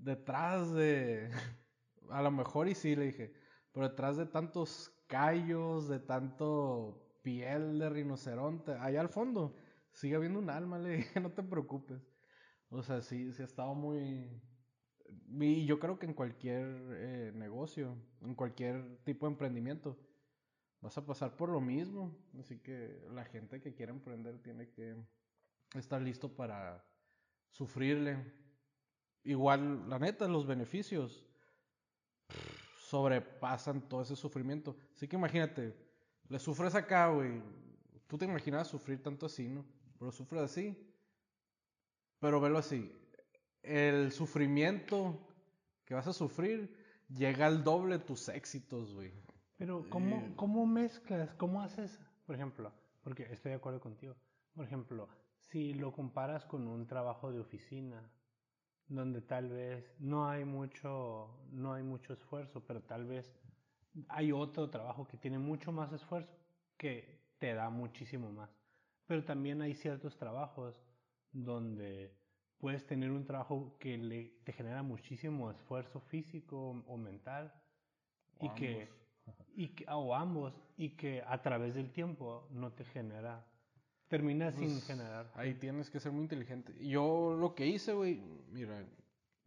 detrás 0.02 0.72
de, 0.72 1.30
a 2.10 2.22
lo 2.22 2.30
mejor 2.30 2.68
y 2.68 2.74
sí, 2.74 2.96
le 2.96 3.06
dije, 3.06 3.32
pero 3.72 3.88
detrás 3.88 4.16
de 4.16 4.26
tantos 4.26 4.90
callos, 5.06 5.88
de 5.88 6.00
tanto 6.00 7.18
piel 7.22 7.78
de 7.78 7.90
rinoceronte, 7.90 8.72
allá 8.72 9.00
al 9.00 9.08
fondo, 9.08 9.56
sigue 9.92 10.16
habiendo 10.16 10.38
un 10.38 10.50
alma, 10.50 10.78
le 10.78 10.98
dije, 10.98 11.20
no 11.20 11.32
te 11.32 11.42
preocupes. 11.42 12.00
O 12.70 12.82
sea, 12.82 13.02
sí, 13.02 13.32
sí 13.32 13.42
ha 13.42 13.46
estado 13.46 13.74
muy, 13.74 14.30
y 15.40 15.66
yo 15.66 15.78
creo 15.78 15.98
que 15.98 16.06
en 16.06 16.14
cualquier 16.14 16.66
eh, 16.92 17.32
negocio, 17.34 17.96
en 18.22 18.34
cualquier 18.34 18.98
tipo 19.04 19.26
de 19.26 19.32
emprendimiento, 19.32 19.98
vas 20.80 20.96
a 20.98 21.06
pasar 21.06 21.36
por 21.36 21.48
lo 21.48 21.60
mismo. 21.60 22.16
Así 22.38 22.58
que 22.58 23.02
la 23.12 23.24
gente 23.24 23.60
que 23.60 23.74
quiere 23.74 23.92
emprender 23.92 24.40
tiene 24.42 24.70
que 24.70 24.96
estar 25.74 26.00
listo 26.00 26.34
para 26.34 26.84
sufrirle. 27.50 28.39
Igual, 29.24 29.88
la 29.88 29.98
neta, 29.98 30.26
los 30.28 30.46
beneficios 30.46 31.24
sobrepasan 32.78 33.88
todo 33.88 34.02
ese 34.02 34.16
sufrimiento. 34.16 34.76
Así 34.94 35.06
que 35.06 35.16
imagínate, 35.16 35.76
le 36.28 36.38
sufres 36.38 36.74
acá, 36.74 37.08
güey. 37.08 37.42
Tú 38.06 38.18
te 38.18 38.24
imaginas 38.24 38.68
sufrir 38.68 39.02
tanto 39.02 39.26
así, 39.26 39.48
¿no? 39.48 39.64
Pero 39.98 40.10
sufres 40.10 40.42
así. 40.42 40.76
Pero 42.18 42.40
velo 42.40 42.58
así 42.58 42.90
el 43.62 44.12
sufrimiento 44.12 45.18
que 45.84 45.94
vas 45.94 46.06
a 46.06 46.12
sufrir 46.12 46.74
llega 47.08 47.46
al 47.46 47.64
doble 47.64 47.98
de 47.98 48.04
tus 48.04 48.28
éxitos, 48.28 48.94
güey. 48.94 49.12
Pero 49.56 49.84
¿cómo, 49.90 50.16
eh, 50.16 50.32
¿cómo 50.36 50.66
mezclas? 50.66 51.34
¿Cómo 51.34 51.60
haces? 51.62 52.00
Por 52.24 52.34
ejemplo, 52.34 52.72
porque 53.02 53.24
estoy 53.30 53.50
de 53.50 53.56
acuerdo 53.56 53.80
contigo. 53.80 54.16
Por 54.54 54.64
ejemplo, 54.64 55.08
si 55.38 55.74
lo 55.74 55.92
comparas 55.92 56.44
con 56.46 56.66
un 56.66 56.86
trabajo 56.86 57.32
de 57.32 57.40
oficina, 57.40 58.10
donde 58.90 59.22
tal 59.22 59.48
vez 59.48 59.94
no 60.00 60.28
hay 60.28 60.44
mucho, 60.44 61.28
no 61.52 61.72
hay 61.72 61.82
mucho 61.82 62.12
esfuerzo, 62.12 62.62
pero 62.66 62.82
tal 62.82 63.06
vez 63.06 63.32
hay 64.08 64.32
otro 64.32 64.68
trabajo 64.68 65.06
que 65.06 65.16
tiene 65.16 65.38
mucho 65.38 65.70
más 65.70 65.92
esfuerzo, 65.92 66.36
que 66.76 67.20
te 67.38 67.54
da 67.54 67.70
muchísimo 67.70 68.30
más. 68.32 68.50
Pero 69.06 69.24
también 69.24 69.62
hay 69.62 69.74
ciertos 69.74 70.16
trabajos 70.16 70.74
donde 71.32 72.12
puedes 72.58 72.84
tener 72.84 73.12
un 73.12 73.24
trabajo 73.24 73.76
que 73.78 73.96
le, 73.96 74.40
te 74.44 74.52
genera 74.52 74.82
muchísimo 74.82 75.50
esfuerzo 75.52 76.00
físico 76.00 76.82
o 76.86 76.96
mental 76.96 77.54
y 78.40 78.48
que, 78.50 78.88
y 79.54 79.68
que, 79.68 79.86
o 79.88 80.14
ambos, 80.16 80.52
y 80.76 80.90
que 80.96 81.22
a 81.24 81.40
través 81.42 81.74
del 81.74 81.92
tiempo 81.92 82.48
no 82.50 82.72
te 82.72 82.84
genera, 82.84 83.46
termina 84.10 84.52
sin 84.52 84.72
pues, 84.72 84.84
generar. 84.84 85.30
Ahí 85.34 85.54
tienes 85.54 85.88
que 85.88 86.00
ser 86.00 86.12
muy 86.12 86.22
inteligente. 86.22 86.74
Yo 86.86 87.34
lo 87.38 87.54
que 87.54 87.66
hice, 87.66 87.94
güey, 87.94 88.20
mira, 88.50 88.84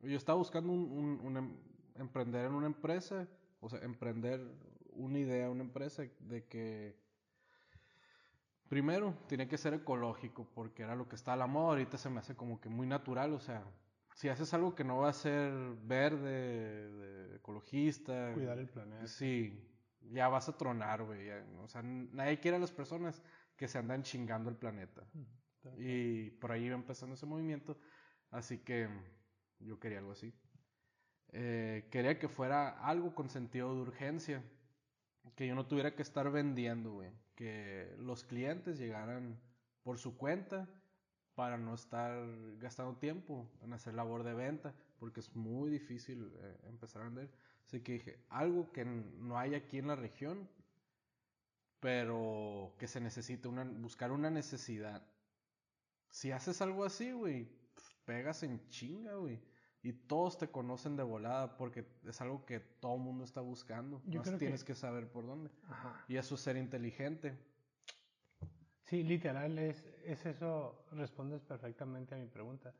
yo 0.02 0.18
estaba 0.18 0.40
buscando 0.40 0.72
un, 0.72 1.20
un, 1.22 1.38
em, 1.38 1.56
emprender 1.96 2.46
en 2.46 2.54
una 2.54 2.66
empresa, 2.66 3.28
o 3.60 3.70
sea, 3.70 3.80
emprender 3.82 4.42
una 4.94 5.20
idea, 5.20 5.50
una 5.50 5.64
empresa 5.64 6.04
de 6.20 6.46
que 6.48 7.04
Primero, 8.74 9.14
tiene 9.28 9.48
que 9.48 9.56
ser 9.60 9.76
ecológico, 9.76 10.48
porque 10.56 10.82
era 10.82 10.96
lo 10.96 11.08
que 11.08 11.16
está 11.16 11.34
a 11.34 11.36
la 11.36 11.46
moda. 11.46 11.74
Ahorita 11.74 11.96
se 11.96 12.10
me 12.10 12.20
hace 12.20 12.36
como 12.36 12.60
que 12.60 12.70
muy 12.70 12.88
natural. 12.88 13.34
O 13.34 13.40
sea, 13.40 13.64
si 14.16 14.30
haces 14.30 14.52
algo 14.56 14.74
que 14.74 14.84
no 14.84 14.98
va 14.98 15.10
a 15.10 15.14
ser 15.14 15.54
verde, 15.84 17.36
ecologista. 17.36 18.32
Cuidar 18.34 18.58
el 18.58 18.68
planeta. 18.68 19.06
Sí, 19.06 19.64
ya 20.12 20.28
vas 20.28 20.50
a 20.50 20.58
tronar, 20.58 21.04
güey. 21.04 21.30
O 21.62 21.68
sea, 21.68 21.84
nadie 21.84 22.40
quiere 22.40 22.58
a 22.58 22.60
las 22.60 22.72
personas 22.72 23.22
que 23.58 23.68
se 23.68 23.78
andan 23.78 24.04
chingando 24.04 24.50
el 24.50 24.58
planeta. 24.58 25.04
Y 25.78 26.32
por 26.32 26.52
ahí 26.52 26.66
iba 26.66 26.76
empezando 26.76 27.16
ese 27.16 27.26
movimiento. 27.26 27.78
Así 28.32 28.60
que 28.60 28.90
yo 29.60 29.80
quería 29.80 30.00
algo 30.00 30.12
así. 30.14 30.34
eh, 31.34 31.88
quería 31.92 32.20
que 32.20 32.30
fuera 32.30 32.70
algo 32.86 33.16
con 33.16 33.30
sentido 33.30 33.74
de 33.76 33.82
urgencia. 33.82 34.44
Que 35.36 35.48
yo 35.48 35.56
no 35.56 35.68
tuviera 35.68 35.96
que 35.96 36.02
estar 36.02 36.30
vendiendo, 36.32 36.94
güey. 36.94 37.12
Que 37.36 37.96
los 38.00 38.24
clientes 38.24 38.78
llegaran 38.80 39.40
por 39.84 39.98
su 39.98 40.18
cuenta 40.18 40.70
para 41.36 41.58
no 41.58 41.74
estar 41.76 42.14
gastando 42.60 42.98
tiempo 43.00 43.52
en 43.62 43.74
hacer 43.74 43.94
labor 43.96 44.24
de 44.24 44.34
venta, 44.36 44.76
porque 45.00 45.20
es 45.22 45.36
muy 45.36 45.70
difícil 45.72 46.32
eh, 46.38 46.58
empezar 46.66 47.02
a 47.02 47.06
vender. 47.06 47.32
Así 47.66 47.82
que 47.82 47.94
dije, 47.94 48.26
algo 48.30 48.72
que 48.72 48.86
no 48.86 49.38
hay 49.40 49.56
aquí 49.56 49.80
en 49.80 49.88
la 49.88 49.96
región, 49.96 50.50
pero 51.84 52.74
que 52.80 52.88
se 52.88 53.02
necesite 53.02 53.50
una, 53.50 53.66
buscar 53.66 54.14
una 54.14 54.32
necesidad. 54.32 55.06
Si 56.10 56.32
haces 56.32 56.62
algo 56.62 56.86
así, 56.86 57.12
güey, 57.12 57.50
pegas 58.06 58.42
en 58.44 58.70
chinga, 58.70 59.16
güey. 59.16 59.44
Y 59.82 59.92
todos 59.92 60.38
te 60.38 60.50
conocen 60.50 60.96
de 60.96 61.04
volada 61.04 61.58
porque 61.58 61.86
es 62.08 62.22
algo 62.22 62.46
que 62.46 62.62
todo 62.62 62.96
el 62.96 63.02
mundo 63.02 63.26
está 63.26 63.42
buscando. 63.42 64.02
Yo 64.06 64.22
tienes 64.22 64.64
que... 64.64 64.76
saber 64.76 65.12
por 65.12 65.28
dónde. 65.28 65.50
Y 66.08 66.16
eso 66.16 66.36
es 66.36 66.42
ser 66.42 66.56
inteligente. 66.56 67.38
Sí, 68.84 69.04
literal, 69.04 69.60
es, 69.60 69.84
es 70.06 70.26
eso, 70.26 70.86
respondes 70.94 71.42
perfectamente 71.42 72.16
a 72.16 72.18
mi 72.18 72.28
pregunta. 72.28 72.74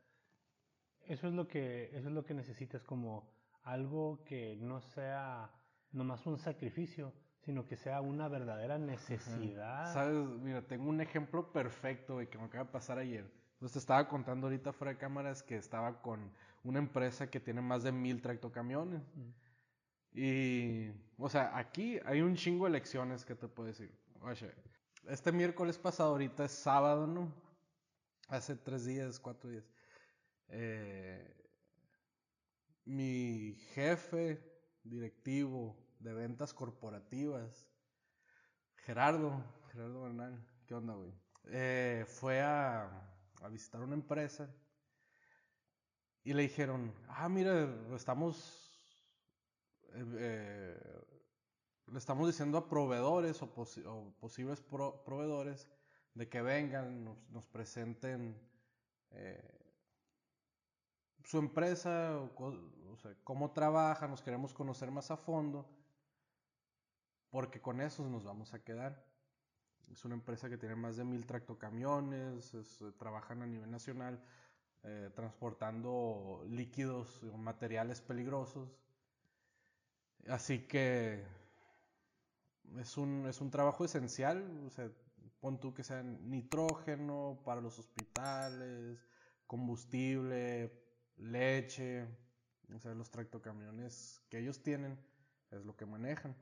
Eso 1.02 1.28
es 1.28 1.34
lo 1.34 1.46
que, 1.46 1.90
eso 1.94 2.08
es 2.08 2.14
lo 2.14 2.24
que 2.24 2.32
necesitas, 2.32 2.82
como 2.82 3.30
algo 3.64 4.24
que 4.24 4.56
no 4.56 4.80
sea 4.80 5.52
nomás 5.92 6.24
un 6.24 6.38
sacrificio, 6.38 7.12
sino 7.44 7.66
que 7.66 7.76
sea 7.76 8.00
una 8.00 8.28
verdadera 8.28 8.78
necesidad. 8.78 9.92
Sabes, 9.92 10.26
mira, 10.40 10.62
tengo 10.62 10.88
un 10.88 11.00
ejemplo 11.00 11.52
perfecto, 11.52 12.14
güey, 12.14 12.28
que 12.28 12.38
me 12.38 12.44
acaba 12.44 12.64
de 12.64 12.70
pasar 12.70 12.98
ayer. 12.98 13.30
Pues 13.58 13.72
te 13.72 13.78
estaba 13.78 14.08
contando 14.08 14.46
ahorita 14.46 14.72
fuera 14.72 14.92
de 14.92 14.98
cámaras 14.98 15.42
que 15.42 15.56
estaba 15.56 16.00
con 16.00 16.32
una 16.62 16.78
empresa 16.78 17.30
que 17.30 17.40
tiene 17.40 17.60
más 17.60 17.82
de 17.82 17.92
mil 17.92 18.22
tractocamiones. 18.22 19.02
Mm. 19.14 19.30
Y, 20.16 20.92
o 21.18 21.28
sea, 21.28 21.56
aquí 21.56 21.98
hay 22.06 22.22
un 22.22 22.34
chingo 22.34 22.64
de 22.64 22.72
lecciones 22.72 23.24
que 23.24 23.34
te 23.34 23.48
puedo 23.48 23.68
decir. 23.68 23.92
Oye, 24.20 24.54
este 25.08 25.32
miércoles 25.32 25.76
pasado, 25.76 26.10
ahorita 26.12 26.44
es 26.46 26.52
sábado, 26.52 27.06
¿no? 27.06 27.32
Hace 28.28 28.56
tres 28.56 28.86
días, 28.86 29.20
cuatro 29.20 29.50
días. 29.50 29.64
Eh, 30.48 31.34
mi 32.86 33.54
jefe 33.74 34.40
directivo 34.82 35.83
de 36.04 36.12
ventas 36.12 36.52
corporativas, 36.52 37.66
Gerardo, 38.76 39.42
Gerardo 39.72 40.02
Bernal, 40.02 40.46
¿qué 40.66 40.74
onda, 40.74 40.92
güey? 40.92 41.10
Eh, 41.46 42.04
fue 42.06 42.42
a, 42.42 43.10
visitar 43.50 43.80
una 43.80 43.94
empresa 43.94 44.54
y 46.22 46.34
le 46.34 46.42
dijeron, 46.42 46.94
ah, 47.08 47.28
mira, 47.30 47.74
estamos, 47.94 48.78
eh, 49.94 50.04
eh, 50.18 51.04
le 51.86 51.98
estamos 51.98 52.26
diciendo 52.26 52.58
a 52.58 52.68
proveedores 52.68 53.40
o, 53.42 54.14
posibles 54.20 54.60
proveedores 54.60 55.70
de 56.12 56.28
que 56.28 56.42
vengan, 56.42 57.04
nos, 57.30 57.46
presenten 57.46 58.38
su 61.24 61.38
empresa, 61.38 62.18
o, 62.18 62.54
cómo 63.22 63.52
trabaja, 63.52 64.06
nos 64.06 64.20
queremos 64.20 64.52
conocer 64.52 64.90
más 64.90 65.10
a 65.10 65.16
fondo, 65.16 65.83
porque 67.34 67.60
con 67.60 67.80
esos 67.80 68.08
nos 68.08 68.22
vamos 68.22 68.54
a 68.54 68.62
quedar. 68.62 69.04
Es 69.90 70.04
una 70.04 70.14
empresa 70.14 70.48
que 70.48 70.56
tiene 70.56 70.76
más 70.76 70.96
de 70.96 71.02
mil 71.02 71.26
tractocamiones, 71.26 72.54
eh, 72.54 72.92
trabajan 72.96 73.42
a 73.42 73.46
nivel 73.48 73.68
nacional 73.72 74.22
eh, 74.84 75.10
transportando 75.16 76.44
líquidos 76.48 77.24
o 77.24 77.36
materiales 77.36 78.00
peligrosos. 78.00 78.78
Así 80.28 80.60
que 80.68 81.24
es 82.78 82.96
un, 82.96 83.26
es 83.26 83.40
un 83.40 83.50
trabajo 83.50 83.84
esencial, 83.84 84.70
pon 85.40 85.58
tú 85.58 85.74
que 85.74 85.82
sea 85.82 86.04
nitrógeno 86.04 87.42
para 87.44 87.60
los 87.60 87.80
hospitales, 87.80 89.04
combustible, 89.48 90.72
leche, 91.16 92.06
o 92.72 92.78
sea, 92.78 92.94
los 92.94 93.10
tractocamiones 93.10 94.22
que 94.28 94.38
ellos 94.38 94.62
tienen 94.62 94.96
es 95.50 95.64
lo 95.64 95.74
que 95.74 95.84
manejan. 95.84 96.36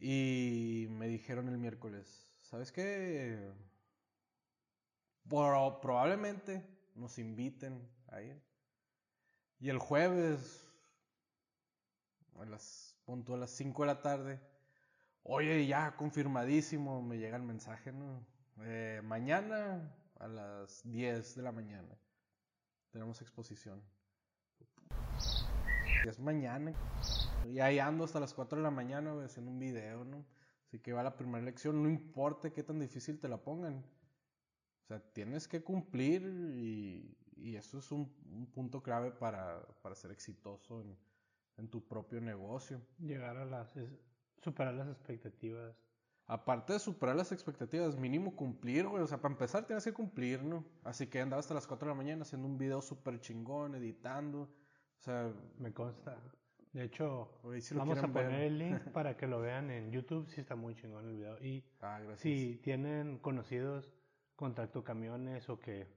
Y 0.00 0.86
me 0.90 1.08
dijeron 1.08 1.48
el 1.48 1.58
miércoles, 1.58 2.32
¿sabes 2.42 2.72
qué? 2.72 3.50
probablemente 5.28 6.64
nos 6.94 7.18
inviten 7.18 7.86
a 8.08 8.22
ir. 8.22 8.40
Y 9.60 9.68
el 9.68 9.78
jueves, 9.78 10.70
a 12.38 12.44
las, 12.44 12.96
punto 13.04 13.34
a 13.34 13.38
las 13.38 13.50
5 13.50 13.82
de 13.82 13.86
la 13.86 14.00
tarde, 14.00 14.40
oye, 15.24 15.66
ya 15.66 15.96
confirmadísimo, 15.96 17.02
me 17.02 17.18
llega 17.18 17.36
el 17.36 17.42
mensaje, 17.42 17.92
¿no? 17.92 18.24
Eh, 18.62 19.00
mañana 19.04 19.94
a 20.18 20.28
las 20.28 20.82
10 20.84 21.34
de 21.36 21.42
la 21.42 21.52
mañana 21.52 21.98
tenemos 22.90 23.20
exposición. 23.20 23.82
Es 26.06 26.18
mañana. 26.18 26.72
Y 27.46 27.60
ahí 27.60 27.78
ando 27.78 28.04
hasta 28.04 28.20
las 28.20 28.34
4 28.34 28.58
de 28.58 28.62
la 28.62 28.70
mañana 28.70 29.24
haciendo 29.24 29.50
un 29.50 29.58
video, 29.58 30.04
¿no? 30.04 30.24
Así 30.66 30.78
que 30.80 30.92
va 30.92 31.02
la 31.02 31.16
primera 31.16 31.44
lección, 31.44 31.82
no 31.82 31.88
importa 31.88 32.50
qué 32.50 32.62
tan 32.62 32.78
difícil 32.78 33.18
te 33.18 33.28
la 33.28 33.38
pongan. 33.38 33.84
O 34.82 34.86
sea, 34.86 35.00
tienes 35.12 35.48
que 35.48 35.62
cumplir 35.62 36.22
y, 36.54 37.16
y 37.36 37.56
eso 37.56 37.78
es 37.78 37.90
un, 37.90 38.08
punto 38.52 38.82
clave 38.82 39.10
para, 39.10 39.66
para 39.82 39.94
ser 39.94 40.10
exitoso 40.10 40.82
en, 40.82 40.96
en, 41.56 41.68
tu 41.68 41.86
propio 41.86 42.20
negocio. 42.20 42.80
Llegar 42.98 43.36
a 43.36 43.44
las... 43.44 43.72
superar 44.38 44.74
las 44.74 44.88
expectativas. 44.88 45.74
Aparte 46.26 46.74
de 46.74 46.78
superar 46.78 47.16
las 47.16 47.32
expectativas, 47.32 47.96
mínimo 47.96 48.36
cumplir, 48.36 48.86
güey. 48.86 49.02
O 49.02 49.06
sea, 49.06 49.20
para 49.20 49.32
empezar 49.32 49.66
tienes 49.66 49.84
que 49.84 49.94
cumplir, 49.94 50.42
¿no? 50.42 50.64
Así 50.84 51.06
que 51.06 51.20
andaba 51.20 51.40
hasta 51.40 51.54
las 51.54 51.66
4 51.66 51.86
de 51.86 51.94
la 51.94 51.96
mañana 51.96 52.22
haciendo 52.22 52.46
un 52.46 52.58
video 52.58 52.82
súper 52.82 53.20
chingón, 53.20 53.74
editando. 53.74 54.42
O 54.42 55.00
sea... 55.00 55.32
Me 55.58 55.72
consta. 55.72 56.20
De 56.78 56.84
hecho, 56.84 57.28
vamos 57.74 57.98
a 57.98 58.06
poner 58.06 58.42
el 58.42 58.56
link 58.56 58.80
para 58.92 59.16
que 59.16 59.26
lo 59.26 59.40
vean 59.40 59.68
en 59.68 59.90
YouTube, 59.90 60.30
si 60.30 60.40
está 60.40 60.54
muy 60.54 60.76
chingón 60.76 61.08
el 61.08 61.16
video. 61.16 61.44
Y 61.44 61.64
ah, 61.80 62.00
si 62.14 62.60
tienen 62.62 63.18
conocidos 63.18 63.92
con 64.36 64.54
camiones 64.84 65.48
o 65.48 65.58
que 65.58 65.88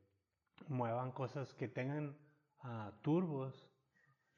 muevan 0.70 1.12
cosas 1.12 1.54
que 1.54 1.68
tengan 1.68 2.18
uh, 2.64 2.92
turbos. 3.04 3.70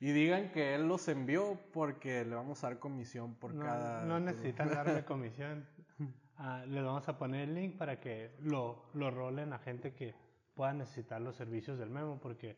Y 0.01 0.11
digan 0.11 0.51
que 0.51 0.75
él 0.75 0.85
los 0.85 1.07
envió 1.07 1.57
porque 1.71 2.25
le 2.25 2.35
vamos 2.35 2.61
a 2.65 2.67
dar 2.67 2.79
comisión 2.79 3.35
por 3.35 3.57
cada... 3.57 4.03
No 4.03 4.19
necesitan 4.19 4.67
darle 4.75 5.05
comisión. 5.05 5.65
Uh, 5.97 6.67
les 6.67 6.83
vamos 6.83 7.07
a 7.07 7.17
poner 7.17 7.47
el 7.47 7.55
link 7.55 7.77
para 7.77 8.01
que 8.01 8.35
lo, 8.41 8.89
lo 8.93 9.11
rolen 9.11 9.53
a 9.53 9.59
gente 9.59 9.93
que 9.93 10.13
pueda 10.55 10.73
necesitar 10.73 11.21
los 11.21 11.37
servicios 11.37 11.79
del 11.79 11.89
Memo 11.89 12.19
porque 12.19 12.57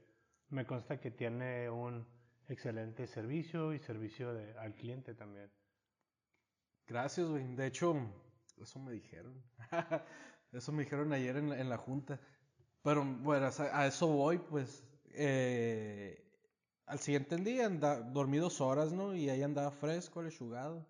me 0.49 0.65
consta 0.65 0.99
que 0.99 1.11
tiene 1.11 1.69
un 1.69 2.14
excelente 2.53 3.07
servicio 3.07 3.73
y 3.73 3.79
servicio 3.79 4.33
de, 4.33 4.57
al 4.57 4.75
cliente 4.75 5.13
también. 5.13 5.51
Gracias, 6.87 7.27
güey. 7.27 7.55
De 7.55 7.67
hecho, 7.67 7.95
eso 8.61 8.79
me 8.79 8.91
dijeron. 8.91 9.41
eso 10.51 10.71
me 10.71 10.83
dijeron 10.83 11.11
ayer 11.13 11.37
en, 11.37 11.69
la 11.69 11.77
junta. 11.77 12.19
Pero 12.83 13.03
bueno, 13.03 13.49
a 13.71 13.87
eso 13.87 14.07
voy, 14.07 14.37
pues. 14.37 14.83
Eh, 15.11 16.21
al 16.85 16.99
siguiente 16.99 17.37
día 17.37 17.65
anda, 17.65 17.99
dormí 18.01 18.37
dos 18.37 18.61
horas, 18.61 18.93
¿no? 18.93 19.15
Y 19.15 19.29
ahí 19.29 19.41
andaba 19.41 19.71
fresco, 19.71 20.21
lechugado. 20.21 20.85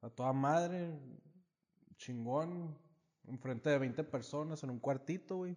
A 0.00 0.10
toda 0.10 0.32
madre, 0.32 0.98
chingón. 1.96 2.76
Enfrente 3.28 3.70
de 3.70 3.78
20 3.78 4.02
personas 4.04 4.64
en 4.64 4.70
un 4.70 4.80
cuartito, 4.80 5.36
güey. 5.36 5.56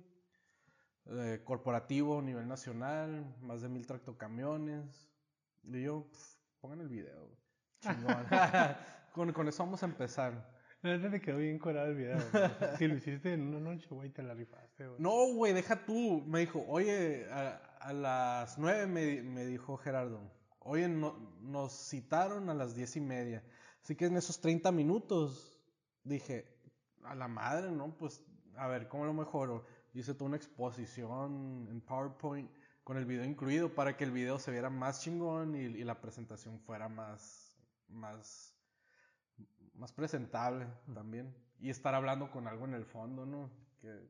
Eh, 1.08 1.42
corporativo, 1.44 2.22
nivel 2.22 2.48
nacional, 2.48 3.36
más 3.42 3.62
de 3.62 3.70
mil 3.70 3.88
tractocamiones. 3.88 5.15
Y 5.68 5.82
yo, 5.84 6.08
pongan 6.62 6.82
el 6.82 6.90
video. 6.90 7.30
Chingón. 7.82 8.26
con, 9.14 9.34
con, 9.34 9.48
eso 9.48 9.64
vamos 9.64 9.82
a 9.84 9.86
empezar. 9.86 10.56
La 10.82 10.92
verdad 10.92 11.12
te 11.12 11.22
quedó 11.22 11.38
bien 11.38 11.58
colado 11.58 11.88
el 11.88 11.96
video. 11.96 12.18
si 12.78 12.88
lo 12.88 12.96
hiciste 12.96 13.34
en 13.34 13.42
una 13.42 13.60
noche, 13.60 13.88
güey, 13.90 14.12
te 14.12 14.22
la 14.22 14.34
rifaste, 14.34 14.88
güey. 14.88 15.02
No, 15.02 15.34
güey, 15.34 15.54
deja 15.54 15.84
tú. 15.86 16.24
Me 16.28 16.42
dijo, 16.42 16.64
oye, 16.68 17.26
a, 17.32 17.92
las 17.94 18.58
nueve 18.58 18.86
me, 18.86 19.24
me, 19.24 19.46
dijo 19.46 19.78
Gerardo. 19.78 20.32
Oye, 20.60 20.88
no, 20.88 21.18
nos 21.42 21.72
citaron 21.90 22.50
a 22.50 22.54
las 22.54 22.76
diez 22.76 22.96
y 22.96 23.02
media. 23.02 23.44
Así 23.82 23.96
que 23.96 24.06
en 24.06 24.18
esos 24.18 24.40
30 24.42 24.72
minutos 24.72 25.60
dije, 26.04 26.56
a 27.04 27.16
la 27.16 27.28
madre, 27.28 27.72
¿no? 27.72 27.96
Pues, 27.98 28.24
a 28.56 28.68
ver, 28.68 28.88
¿cómo 28.88 29.06
lo 29.06 29.14
mejoro? 29.14 29.66
Hice 29.94 30.14
toda 30.14 30.28
una 30.28 30.38
exposición 30.38 31.68
en 31.70 31.82
PowerPoint 31.82 32.52
con 32.86 32.98
el 32.98 33.06
video 33.06 33.26
incluido 33.26 33.74
para 33.74 33.98
que 33.98 34.04
el 34.04 34.12
video 34.12 34.38
se 34.38 34.52
viera 34.52 34.70
más 34.70 35.02
chingón 35.02 35.56
y, 35.56 35.84
la 35.84 36.00
presentación 36.00 36.60
fuera 36.60 36.88
más, 36.88 37.58
más, 37.88 38.56
más 39.74 39.92
presentable 39.92 40.68
también. 40.94 41.36
Y 41.60 41.72
estar 41.72 41.96
hablando 41.96 42.30
con 42.30 42.48
algo 42.48 42.66
en 42.66 42.76
el 42.76 42.86
fondo, 42.86 43.26
¿no? 43.26 43.50
Que 43.82 44.08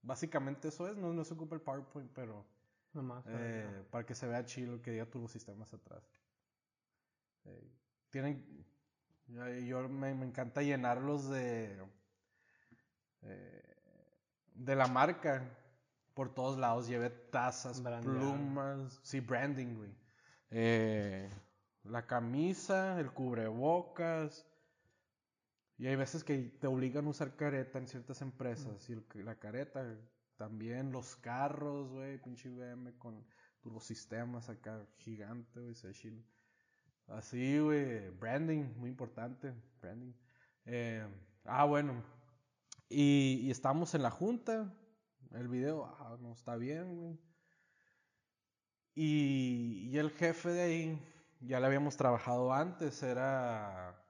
básicamente 0.00 0.68
eso 0.68 0.88
es, 0.88 0.96
no, 0.96 1.12
no 1.12 1.24
se 1.24 1.34
ocupa 1.34 1.56
el 1.56 1.60
PowerPoint, 1.60 2.10
pero... 2.14 2.46
Nomás. 2.94 3.22
Eh, 3.28 3.84
para 3.90 4.06
que 4.06 4.14
se 4.14 4.26
vea 4.26 4.46
chido 4.46 4.80
que 4.80 4.92
diga 4.92 5.04
turbosistemas 5.04 5.74
atrás. 5.74 6.02
Eh, 7.44 7.70
tienen. 8.08 8.64
Yo, 9.26 9.46
yo 9.46 9.88
me, 9.90 10.14
me 10.14 10.24
encanta 10.24 10.62
llenarlos 10.62 11.28
de. 11.28 11.78
eh, 13.20 13.76
de 14.54 14.74
la 14.74 14.86
marca 14.86 15.55
por 16.16 16.34
todos 16.34 16.58
lados. 16.58 16.88
Llevé 16.88 17.10
tazas, 17.10 17.82
Brandeado. 17.82 18.18
plumas. 18.18 18.98
Sí, 19.02 19.20
branding, 19.20 19.76
güey. 19.76 19.94
Eh, 20.50 21.30
la 21.84 22.06
camisa, 22.06 22.98
el 22.98 23.12
cubrebocas. 23.12 24.44
Y 25.78 25.86
hay 25.86 25.94
veces 25.96 26.24
que 26.24 26.38
te 26.58 26.66
obligan 26.66 27.06
a 27.06 27.10
usar 27.10 27.36
careta 27.36 27.78
en 27.78 27.86
ciertas 27.86 28.22
empresas. 28.22 28.88
Y 28.88 28.94
el- 28.94 29.04
la 29.26 29.38
careta 29.38 29.84
también, 30.38 30.90
los 30.90 31.16
carros, 31.16 31.90
güey, 31.92 32.20
pinche 32.22 32.48
BM 32.48 32.96
con 32.98 33.22
turbosistemas 33.60 34.48
acá, 34.48 34.86
gigante, 34.96 35.60
güey, 35.60 35.74
se 35.74 35.92
chilo. 35.92 36.22
Así, 37.08 37.58
güey, 37.58 38.08
branding, 38.10 38.64
muy 38.78 38.88
importante, 38.88 39.52
branding. 39.82 40.12
Eh, 40.64 41.06
ah, 41.44 41.64
bueno, 41.66 42.02
y, 42.88 43.40
y 43.42 43.50
estamos 43.50 43.94
en 43.94 44.02
la 44.02 44.10
junta, 44.10 44.72
el 45.38 45.48
video, 45.48 45.84
ah, 45.84 46.16
no, 46.20 46.32
está 46.32 46.56
bien, 46.56 46.96
güey. 46.96 47.18
Y, 48.94 49.88
y 49.90 49.98
el 49.98 50.10
jefe 50.10 50.48
de 50.50 50.62
ahí, 50.62 51.12
ya 51.40 51.60
le 51.60 51.66
habíamos 51.66 51.96
trabajado 51.96 52.52
antes, 52.52 53.02
era, 53.02 54.02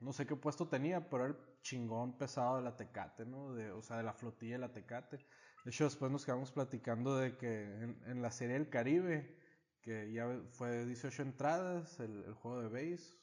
no 0.00 0.12
sé 0.12 0.26
qué 0.26 0.36
puesto 0.36 0.68
tenía, 0.68 1.08
pero 1.08 1.24
era 1.24 1.34
el 1.34 1.60
chingón 1.62 2.18
pesado 2.18 2.56
de 2.56 2.62
la 2.62 2.76
Tecate, 2.76 3.24
¿no? 3.24 3.54
De, 3.54 3.70
o 3.72 3.82
sea, 3.82 3.96
de 3.96 4.02
la 4.02 4.12
flotilla 4.12 4.54
de 4.54 4.58
la 4.58 4.72
Tecate. 4.72 5.16
De 5.64 5.70
hecho, 5.70 5.84
después 5.84 6.12
nos 6.12 6.24
quedamos 6.24 6.52
platicando 6.52 7.16
de 7.16 7.36
que 7.36 7.64
en, 8.06 8.22
la 8.22 8.30
serie 8.30 8.54
del 8.54 8.68
Caribe, 8.68 9.36
que 9.80 10.12
ya 10.12 10.28
fue 10.52 10.84
18 10.84 11.22
entradas, 11.22 11.98
el, 11.98 12.24
el 12.24 12.34
juego 12.34 12.60
de 12.60 12.68
base, 12.68 13.18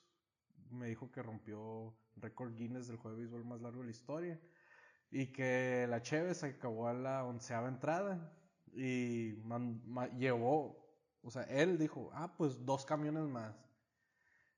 me 0.72 0.88
dijo 0.88 1.12
que 1.12 1.22
rompió 1.22 1.96
récord 2.16 2.56
Guinness 2.56 2.88
del 2.88 2.98
juego 2.98 3.16
de 3.16 3.24
béisbol 3.24 3.46
más 3.46 3.62
largo 3.62 3.80
de 3.80 3.86
la 3.86 3.92
historia. 3.92 4.42
Y 5.16 5.28
que 5.28 5.86
la 5.88 6.02
Cheve 6.02 6.34
se 6.34 6.48
acabó 6.48 6.88
a 6.88 6.94
la 6.94 7.24
onceava 7.24 7.68
entrada. 7.70 8.34
Y 8.74 9.36
man- 9.46 9.82
ma- 9.86 10.08
llevó, 10.08 10.84
o 11.22 11.30
sea, 11.30 11.44
él 11.44 11.78
dijo, 11.78 12.10
ah, 12.14 12.34
pues 12.36 12.66
dos 12.66 12.84
camiones 12.86 13.24
más. 13.26 13.56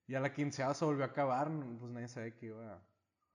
Y 0.07 0.15
a 0.15 0.19
la 0.21 0.31
quinceava 0.33 0.73
se 0.73 0.85
volvió 0.85 1.03
a 1.03 1.07
acabar, 1.07 1.51
pues 1.79 1.91
nadie 1.91 2.07
sabía 2.07 2.33
que 2.35 2.45
iba 2.45 2.81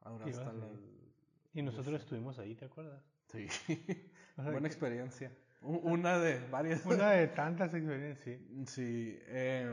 a 0.00 0.10
durar 0.10 0.28
Iba 0.28 0.38
a 0.38 0.40
hasta 0.46 0.52
la... 0.54 0.66
seguir. 0.68 1.12
Y 1.52 1.62
nosotros 1.62 2.00
estuvimos 2.00 2.38
ahí, 2.38 2.54
¿te 2.54 2.64
acuerdas? 2.64 3.02
Sí, 3.26 3.46
O 4.38 4.42
sea, 4.42 4.52
buena 4.52 4.68
experiencia. 4.68 5.30
U- 5.60 5.76
Una 5.90 6.18
de 6.18 6.40
varias. 6.48 6.86
Una 6.86 7.10
de 7.10 7.26
tantas 7.28 7.74
experiencias, 7.74 8.18
sí. 8.24 8.64
Sí, 8.66 9.18
eh, 9.26 9.70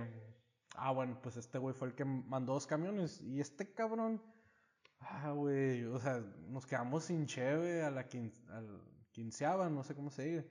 ah, 0.75 0.91
bueno, 0.91 1.17
pues 1.21 1.37
este 1.37 1.57
güey 1.59 1.73
fue 1.73 1.87
el 1.87 1.95
que 1.95 2.03
mandó 2.03 2.53
dos 2.53 2.67
camiones. 2.67 3.21
Y 3.21 3.39
este 3.39 3.71
cabrón, 3.73 4.21
ah, 4.99 5.31
güey, 5.31 5.83
o 5.85 5.99
sea, 5.99 6.19
nos 6.49 6.65
quedamos 6.65 7.05
sin 7.05 7.25
cheve 7.25 7.83
a 7.83 7.91
la 7.91 8.07
quin, 8.07 8.31
al 8.49 8.81
quinceava, 9.11 9.69
no 9.69 9.83
sé 9.83 9.95
cómo 9.95 10.09
se 10.09 10.23
diga. 10.23 10.45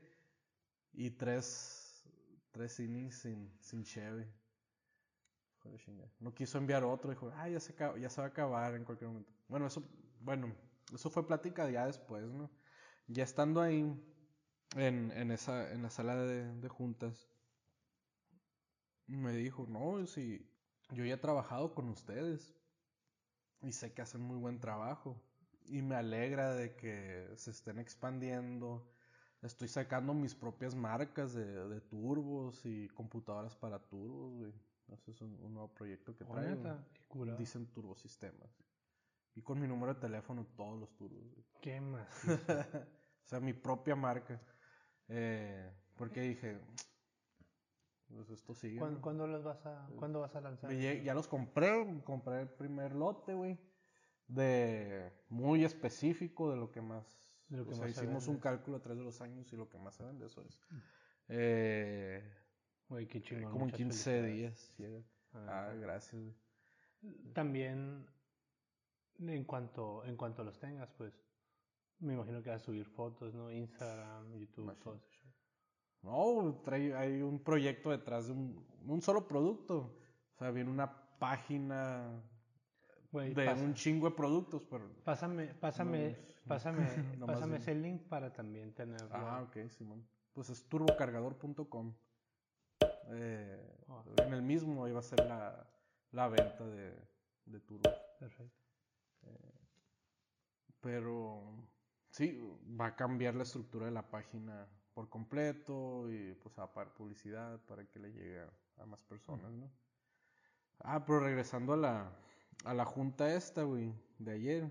Y 0.93 1.11
tres, 1.11 2.05
tres 2.53 2.81
innings 2.81 3.17
sin, 3.17 3.53
sin 3.61 3.85
cheve. 3.85 4.33
No 6.21 6.35
quiso 6.35 6.59
enviar 6.59 6.85
otro, 6.85 7.11
dijo, 7.11 7.33
ah, 7.35 7.49
ya 7.49 7.61
se, 7.61 7.75
ya 7.99 8.09
se 8.09 8.21
va 8.21 8.27
a 8.27 8.31
acabar 8.31 8.75
en 8.75 8.85
cualquier 8.85 9.09
momento. 9.09 9.33
Bueno, 9.49 9.67
eso, 9.67 9.83
bueno, 10.21 10.55
eso 10.93 11.11
fue 11.11 11.27
plática 11.27 11.69
ya 11.71 11.87
después, 11.87 12.25
¿no? 12.25 12.51
Ya 13.09 13.25
estando 13.25 13.61
ahí, 13.61 13.83
en, 14.77 15.13
en 15.13 15.31
esa, 15.31 15.73
en 15.73 15.83
la 15.83 15.91
sala 15.91 16.17
de, 16.17 16.55
de 16.55 16.69
juntas, 16.69 17.29
me 19.07 19.33
dijo, 19.33 19.67
no, 19.69 20.07
si 20.07 20.49
yo 20.91 21.05
ya 21.05 21.15
he 21.15 21.19
trabajado 21.19 21.75
con 21.75 21.89
ustedes 21.89 22.55
y 23.63 23.73
sé 23.73 23.93
que 23.93 24.03
hacen 24.03 24.21
muy 24.21 24.37
buen 24.39 24.61
trabajo 24.61 25.21
y 25.67 25.83
me 25.83 25.97
alegra 25.97 26.55
de 26.55 26.77
que 26.77 27.29
se 27.37 27.51
estén 27.51 27.79
expandiendo. 27.79 28.89
Estoy 29.43 29.69
sacando 29.69 30.15
mis 30.15 30.35
propias 30.35 30.75
marcas 30.75 31.35
de, 31.35 31.69
de 31.69 31.81
turbos 31.81 32.65
y 32.65 32.89
computadoras 32.89 33.55
para 33.57 33.79
turbos, 33.79 34.35
güey. 34.35 34.53
Ese 34.89 35.11
es 35.11 35.21
un, 35.21 35.39
un 35.41 35.55
nuevo 35.55 35.73
proyecto 35.75 36.17
que 36.17 36.25
Oh, 36.25 36.33
traigo. 36.33 36.63
Dicen 37.37 37.67
turbosistemas. 37.73 38.51
Y 39.35 39.43
con 39.43 39.61
mi 39.61 39.67
número 39.69 39.95
de 39.95 40.01
teléfono 40.01 40.47
todos 40.57 40.79
los 40.79 40.95
turbos, 40.97 41.31
güey. 41.33 41.45
Qué 41.61 41.81
más. 41.81 42.09
o 43.25 43.29
sea, 43.29 43.41
mi 43.41 43.53
propia 43.53 43.97
marca. 43.97 44.41
Eh, 45.09 45.71
porque 45.97 46.21
dije, 46.23 46.61
pues 48.15 48.31
esto 48.31 48.55
sigue. 48.55 48.79
¿Cuándo, 48.79 48.99
¿no? 48.99 49.03
cuándo 49.03 49.27
los 49.27 49.43
vas 49.45 49.65
a, 49.67 49.89
¿cuándo 49.97 50.21
vas 50.21 50.35
a 50.37 50.41
lanzar? 50.41 50.71
Lleg- 50.71 51.03
ya 51.03 51.15
los 51.15 51.27
compré, 51.29 52.03
compré 52.05 52.43
el 52.43 52.49
primer 52.49 52.95
lote, 52.95 53.35
güey. 53.35 53.59
De 54.29 55.13
muy 55.29 55.65
específico 55.65 56.51
de 56.51 56.57
lo 56.57 56.71
que 56.71 56.81
más. 56.81 57.05
De 57.49 57.59
lo 57.59 57.65
que 57.65 57.71
o 57.73 57.75
sea, 57.77 57.87
más 57.87 57.95
se 57.95 58.05
hicimos 58.05 58.27
un 58.29 58.39
cálculo 58.39 58.77
a 58.79 58.81
través 58.81 58.99
de 58.99 59.05
los 59.05 59.21
años 59.21 59.53
y 59.53 59.57
lo 59.57 59.69
que 59.69 59.79
más 59.79 59.95
se 59.95 60.05
vende, 60.05 60.27
eso 60.27 60.43
es. 60.43 60.61
Eh, 61.29 62.23
Güey, 62.89 63.07
qué 63.09 63.21
chingón. 63.21 63.45
como 63.53 63.57
en 63.57 63.71
muchas 63.71 63.77
15 63.79 64.21
felicidades. 64.23 64.77
días. 64.79 65.13
Ah, 65.33 65.69
Ah, 65.71 65.75
gracias, 65.75 66.21
güey. 66.23 66.35
También, 67.35 68.07
en 69.19 69.45
cuanto, 69.45 70.05
en 70.05 70.17
cuanto 70.17 70.43
los 70.45 70.59
tengas, 70.59 70.91
pues, 70.93 71.13
me 71.99 72.15
imagino 72.15 72.43
que 72.43 72.51
vas 72.51 72.63
a 72.63 72.65
subir 72.65 72.87
fotos, 72.87 73.35
¿no? 73.35 73.51
Instagram, 73.51 74.35
YouTube, 74.39 74.77
todo. 74.79 75.01
No, 76.07 76.61
trae, 76.65 76.95
hay 76.95 77.21
un 77.21 77.39
proyecto 77.41 77.91
detrás 77.91 78.27
de 78.27 78.33
un, 78.33 78.65
un 78.87 79.03
solo 79.03 79.27
producto. 79.27 79.99
O 80.35 80.39
sea, 80.39 80.51
viene 80.51 80.71
una 80.71 81.19
página 81.19 82.23
de 83.13 83.35
pasa- 83.35 83.63
un 83.65 83.75
chingo 83.75 84.09
de 84.11 84.15
productos, 84.17 84.63
pero... 84.71 84.89
pásame, 85.05 85.47
pásame, 85.55 86.11
No, 86.11 86.49
pásame, 86.49 86.87
pásame 87.27 87.57
ese 87.59 87.75
link 87.75 88.03
para 88.09 88.33
también 88.33 88.73
tenerlo. 88.75 89.09
Ah, 89.13 89.43
ok, 89.43 89.69
Simón. 89.71 90.07
Pues 90.33 90.51
es 90.51 90.69
turbocargador.com. 90.69 91.95
Eh, 93.09 93.73
Ah. 93.89 94.03
En 94.25 94.33
el 94.33 94.43
mismo 94.43 94.85
ahí 94.85 94.93
va 94.93 94.99
a 94.99 95.03
ser 95.03 95.21
la, 95.27 95.65
la 96.11 96.29
venta 96.29 96.67
de, 96.67 96.93
de 97.45 97.61
turbos. 97.61 97.95
Perfecto. 98.19 98.61
Pero 100.81 101.69
sí, 102.11 102.39
va 102.79 102.87
a 102.87 102.97
cambiar 102.97 103.35
la 103.37 103.43
estructura 103.45 103.87
de 103.87 103.93
la 103.93 104.09
página 104.11 104.69
por 104.97 105.11
completo 105.11 106.11
y 106.11 106.33
pues 106.43 106.59
a 106.59 106.73
pagar 106.73 106.95
publicidad 106.95 107.61
para 107.67 107.85
que 107.85 107.99
le 107.99 108.11
llegue 108.15 108.41
a, 108.41 108.51
a 108.79 108.87
más 108.87 109.03
personas, 109.03 109.53
¿no? 109.53 109.71
Ah, 110.79 111.05
pero 111.05 111.21
regresando 111.21 111.75
a 111.75 111.77
la, 111.77 112.17
a 112.65 112.73
la 112.73 112.87
junta 112.87 113.35
esta, 113.35 113.65
güey, 113.65 113.93
de 114.19 114.33
ayer. 114.33 114.71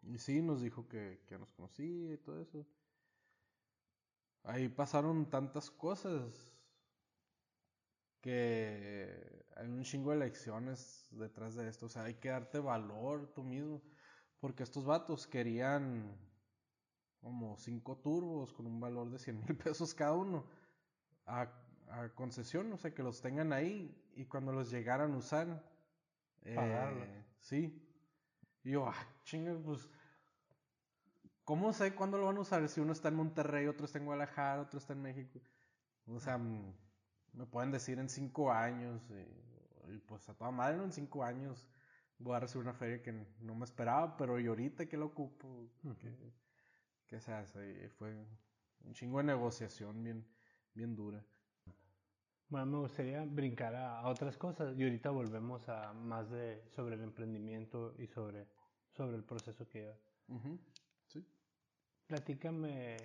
Y 0.00 0.16
sí, 0.16 0.40
nos 0.40 0.62
dijo 0.62 0.88
que, 0.88 1.20
que 1.26 1.38
nos 1.38 1.52
conocía 1.52 2.14
y 2.14 2.16
todo 2.16 2.40
eso. 2.40 2.66
Ahí 4.42 4.70
pasaron 4.70 5.28
tantas 5.28 5.70
cosas 5.70 6.50
que 8.22 9.44
hay 9.54 9.68
un 9.68 9.82
chingo 9.82 10.12
de 10.12 10.16
lecciones 10.16 11.08
detrás 11.10 11.56
de 11.56 11.68
esto. 11.68 11.84
O 11.84 11.88
sea, 11.90 12.04
hay 12.04 12.14
que 12.14 12.30
darte 12.30 12.58
valor 12.58 13.34
tú 13.34 13.44
mismo. 13.44 13.82
Porque 14.40 14.62
estos 14.62 14.86
vatos 14.86 15.26
querían 15.26 16.31
como 17.22 17.56
cinco 17.56 17.96
turbos 17.96 18.52
con 18.52 18.66
un 18.66 18.80
valor 18.80 19.08
de 19.08 19.18
100 19.18 19.38
mil 19.38 19.56
pesos 19.56 19.94
cada 19.94 20.12
uno 20.12 20.44
a, 21.24 21.48
a 21.88 22.08
concesión, 22.14 22.70
o 22.72 22.76
sea, 22.76 22.92
que 22.92 23.02
los 23.02 23.22
tengan 23.22 23.52
ahí 23.52 23.96
y 24.14 24.26
cuando 24.26 24.52
los 24.52 24.70
llegaran 24.70 25.14
a 25.14 25.16
usar, 25.16 25.64
eh, 26.42 27.24
sí. 27.40 27.88
Y 28.64 28.72
yo, 28.72 28.86
ah, 28.86 29.06
chinga, 29.24 29.56
pues, 29.64 29.88
¿cómo 31.44 31.72
sé 31.72 31.94
cuándo 31.94 32.18
lo 32.18 32.26
van 32.26 32.36
a 32.36 32.40
usar? 32.40 32.68
Si 32.68 32.80
uno 32.80 32.92
está 32.92 33.08
en 33.08 33.14
Monterrey, 33.14 33.66
otro 33.66 33.86
está 33.86 33.98
en 33.98 34.04
Guadalajara, 34.04 34.62
otro 34.62 34.78
está 34.78 34.92
en 34.92 35.02
México. 35.02 35.40
O 36.06 36.18
sea, 36.18 36.38
mm, 36.38 36.74
me 37.34 37.46
pueden 37.46 37.70
decir 37.70 37.98
en 38.00 38.08
cinco 38.08 38.50
años, 38.50 39.08
y, 39.10 39.92
y 39.92 39.98
pues 39.98 40.28
a 40.28 40.34
toda 40.34 40.50
madre, 40.50 40.76
¿no? 40.76 40.84
En 40.84 40.92
cinco 40.92 41.22
años 41.22 41.68
voy 42.18 42.36
a 42.36 42.40
recibir 42.40 42.64
una 42.64 42.74
feria 42.74 43.02
que 43.02 43.12
no 43.40 43.54
me 43.54 43.64
esperaba, 43.64 44.16
pero 44.16 44.38
y 44.40 44.46
ahorita 44.46 44.86
que 44.86 44.96
lo 44.96 45.06
ocupo, 45.06 45.68
que, 46.00 46.32
que 47.12 47.20
se 47.20 47.32
hace, 47.32 47.84
y 47.84 47.88
fue 47.90 48.26
un 48.84 48.94
chingo 48.94 49.18
de 49.18 49.24
negociación 49.24 50.02
bien, 50.02 50.26
bien 50.74 50.96
dura. 50.96 51.22
Bueno, 52.48 52.66
me 52.66 52.78
gustaría 52.78 53.22
brincar 53.24 53.74
a, 53.74 54.00
a 54.00 54.08
otras 54.08 54.38
cosas 54.38 54.74
y 54.78 54.82
ahorita 54.82 55.10
volvemos 55.10 55.68
a 55.68 55.92
más 55.92 56.30
de 56.30 56.64
sobre 56.70 56.94
el 56.94 57.02
emprendimiento 57.02 57.94
y 57.98 58.06
sobre, 58.06 58.48
sobre 58.90 59.16
el 59.16 59.24
proceso 59.24 59.68
que 59.68 59.80
lleva. 59.80 59.96
Sí. 61.06 61.24
Platícame 62.06 62.96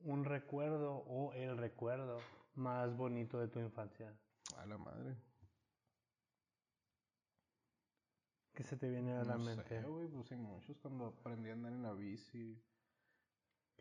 un 0.00 0.24
recuerdo 0.24 0.94
o 0.96 1.32
el 1.34 1.58
recuerdo 1.58 2.18
más 2.54 2.96
bonito 2.96 3.38
de 3.38 3.48
tu 3.48 3.60
infancia. 3.60 4.14
A 4.56 4.66
la 4.66 4.78
madre. 4.78 5.16
¿Qué 8.54 8.64
se 8.64 8.76
te 8.76 8.88
viene 8.88 9.12
a 9.12 9.24
la 9.24 9.36
no 9.36 9.44
mente? 9.44 9.80
sé, 9.80 9.86
güey, 9.86 10.08
pues 10.08 10.30
hay 10.32 10.38
muchos 10.38 10.78
cuando 10.78 11.06
aprendí 11.06 11.50
a 11.50 11.54
andar 11.54 11.72
en 11.72 11.82
la 11.82 11.92
bici. 11.92 12.62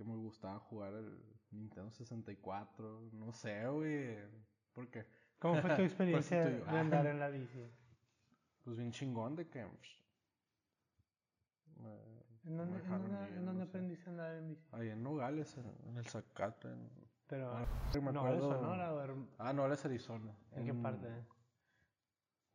Que 0.03 0.09
me 0.09 0.15
gustaba 0.15 0.59
jugar 0.59 0.93
el 0.93 1.21
Nintendo 1.51 1.91
64. 1.91 3.09
No 3.13 3.31
sé, 3.33 3.67
güey. 3.67 4.17
¿Por 4.73 4.89
qué? 4.89 5.05
¿Cómo 5.39 5.61
fue 5.61 5.75
tu 5.75 5.81
experiencia 5.83 6.45
de 6.45 6.63
andar 6.69 7.05
en 7.07 7.19
la 7.19 7.29
bici? 7.29 7.63
Pues 8.63 8.77
bien 8.77 8.91
chingón 8.91 9.35
de 9.35 9.47
que. 9.47 9.63
me- 11.77 12.11
¿En 12.43 12.57
dónde, 12.57 12.79
en 12.79 12.85
ir, 12.85 13.37
en 13.37 13.45
no 13.45 13.61
aprendiste 13.63 14.09
a 14.09 14.11
andar 14.13 14.35
en 14.35 14.47
bici? 14.49 14.61
Ahí 14.71 14.89
en 14.89 15.03
Nogales, 15.03 15.55
en, 15.57 15.65
en 15.89 15.97
el 15.97 16.05
Zacate. 16.07 16.67
en- 16.69 16.89
Pero, 17.27 17.51
Ah, 17.51 17.65
me 17.93 18.11
¿no 18.11 18.21
acuerdo- 18.21 18.51
Sonora 18.53 18.93
o 18.93 19.01
er- 19.03 19.27
Ah, 19.37 19.53
Nogales, 19.53 19.85
Arizona. 19.85 20.35
en 20.53 20.65
qué 20.65 20.73
parte? 20.73 21.07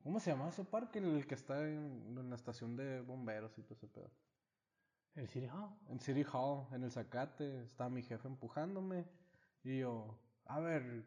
¿Cómo 0.02 0.20
se 0.20 0.30
llama 0.30 0.48
ese 0.48 0.64
parque? 0.64 0.98
El 0.98 1.26
que 1.26 1.34
está 1.34 1.66
en, 1.68 2.16
en 2.18 2.30
la 2.30 2.36
estación 2.36 2.76
de 2.76 3.00
bomberos 3.00 3.56
y 3.58 3.62
todo 3.62 3.74
ese 3.74 3.86
pedo. 3.88 4.10
¿El 5.16 5.28
City 5.28 5.46
Hall? 5.46 5.70
En 5.88 5.98
City 5.98 6.24
Hall, 6.30 6.66
en 6.72 6.84
el 6.84 6.90
Zacate, 6.90 7.62
estaba 7.62 7.88
mi 7.88 8.02
jefe 8.02 8.28
empujándome. 8.28 9.06
Y 9.64 9.78
yo, 9.78 10.18
a 10.44 10.60
ver, 10.60 11.06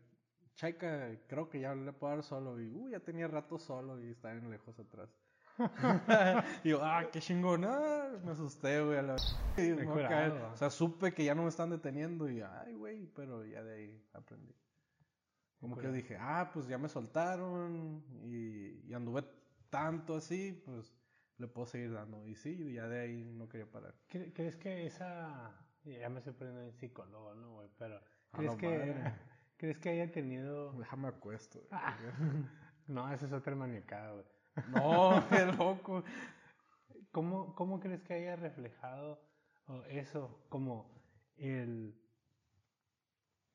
checa, 0.55 1.15
creo 1.27 1.47
que 1.47 1.59
ya 1.59 1.75
le 1.75 1.93
puedo 1.93 2.15
dar 2.15 2.23
solo. 2.23 2.59
Y 2.59 2.71
uh, 2.75 2.89
ya 2.89 2.99
tenía 2.99 3.27
rato 3.27 3.59
solo 3.59 4.01
y 4.03 4.09
estaba 4.09 4.33
en 4.33 4.49
lejos 4.49 4.79
atrás. 4.79 5.09
y 6.63 6.69
yo, 6.69 6.83
ah, 6.83 7.07
qué 7.11 7.19
chingón, 7.19 7.65
ah, 7.65 8.09
me 8.23 8.31
asusté, 8.31 8.81
güey, 8.81 8.97
a 8.97 9.03
la 9.03 9.15
curado. 9.85 10.53
O 10.53 10.57
sea, 10.57 10.71
supe 10.71 11.13
que 11.13 11.23
ya 11.23 11.35
no 11.35 11.43
me 11.43 11.49
están 11.49 11.69
deteniendo 11.69 12.27
y, 12.27 12.41
ay, 12.41 12.73
güey, 12.73 13.05
pero 13.13 13.45
ya 13.45 13.63
de 13.63 13.73
ahí 13.75 14.03
aprendí. 14.13 14.55
Como 15.59 15.77
que 15.77 15.89
dije, 15.89 16.17
ah, 16.19 16.49
pues 16.51 16.67
ya 16.67 16.77
me 16.77 16.89
soltaron 16.89 18.03
y, 18.23 18.89
y 18.89 18.93
anduve 18.93 19.23
tanto 19.69 20.15
así, 20.15 20.53
pues 20.65 20.98
le 21.39 21.47
puedo 21.47 21.65
seguir 21.65 21.93
dando. 21.93 22.25
Y 22.25 22.35
sí, 22.35 22.73
ya 22.73 22.87
de 22.87 22.99
ahí 23.01 23.23
no 23.33 23.47
quería 23.49 23.69
parar. 23.71 23.95
¿Cre- 24.09 24.31
¿Crees 24.33 24.55
que 24.55 24.85
esa... 24.85 25.55
Ya 25.85 26.09
me 26.09 26.19
estoy 26.19 26.33
poniendo 26.33 26.61
en 26.61 26.73
psicólogo, 26.73 27.33
¿no, 27.35 27.53
güey? 27.55 27.69
Pero... 27.77 27.99
¿Crees 28.33 28.55
que, 28.55 28.67
madre. 28.67 29.13
¿Crees 29.57 29.79
que 29.79 29.89
haya 29.89 30.11
tenido... 30.11 30.73
Déjame 30.73 31.07
acuesto. 31.07 31.61
güey. 31.69 31.81
No, 32.87 33.11
esa 33.13 33.27
es 33.27 33.31
otra 33.33 33.55
maniacada, 33.55 34.13
güey. 34.13 34.25
No, 34.69 35.23
qué 35.29 35.45
loco. 35.45 36.03
¿Cómo, 37.11 37.55
¿Cómo 37.55 37.79
crees 37.79 38.01
que 38.03 38.13
haya 38.15 38.35
reflejado 38.35 39.21
eso 39.89 40.43
como 40.49 40.91
el 41.37 41.95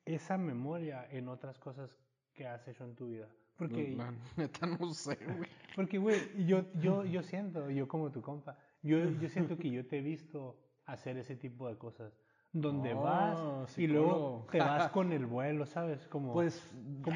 esa 0.05 0.37
memoria 0.37 1.05
en 1.11 1.27
otras 1.27 1.57
cosas 1.59 1.97
que 2.33 2.47
has 2.47 2.67
hecho 2.67 2.83
en 2.85 2.95
tu 2.95 3.07
vida? 3.07 3.27
Porque, 3.57 3.95
La 3.95 4.13
neta 4.37 4.65
no 4.67 4.93
sé, 4.93 5.15
güey. 5.15 5.49
porque 5.75 5.97
güey, 5.97 6.45
yo, 6.45 6.65
yo, 6.75 7.05
yo 7.05 7.23
siento, 7.23 7.69
yo 7.69 7.87
como 7.87 8.11
tu 8.11 8.21
compa, 8.21 8.57
yo, 8.81 8.97
yo 9.11 9.29
siento 9.29 9.57
que 9.57 9.71
yo 9.71 9.85
te 9.87 9.99
he 9.99 10.01
visto 10.01 10.57
hacer 10.85 11.17
ese 11.17 11.35
tipo 11.35 11.67
de 11.67 11.77
cosas. 11.77 12.13
Donde 12.51 12.93
Oh, 12.93 13.01
vas 13.01 13.77
y 13.77 13.85
luego 13.87 14.45
psicólogo. 14.45 14.47
te 14.51 14.59
vas 14.59 14.89
con 14.91 15.11
el 15.11 15.25
vuelo, 15.25 15.65
¿sabes? 15.65 16.07
Como, 16.07 16.31
Pues, 16.31 16.61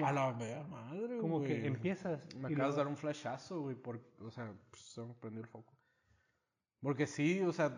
a 0.06 0.12
la 0.12 0.32
ver, 0.34 0.66
madre, 0.68 1.18
como 1.20 1.40
que 1.42 1.56
güey. 1.56 1.68
empiezas. 1.68 2.22
Me 2.36 2.50
acabas 2.50 2.76
de 2.76 2.80
dar 2.80 2.88
un 2.88 2.98
flashazo, 2.98 3.62
güey, 3.62 3.78
o 4.22 4.30
sea, 4.32 4.54
pues, 4.70 4.82
se 4.84 5.02
me 5.02 5.14
prendió 5.14 5.42
el 5.42 5.48
foco. 5.48 5.74
Porque 6.82 7.08
sí, 7.08 7.42
o 7.42 7.54
sea, 7.54 7.72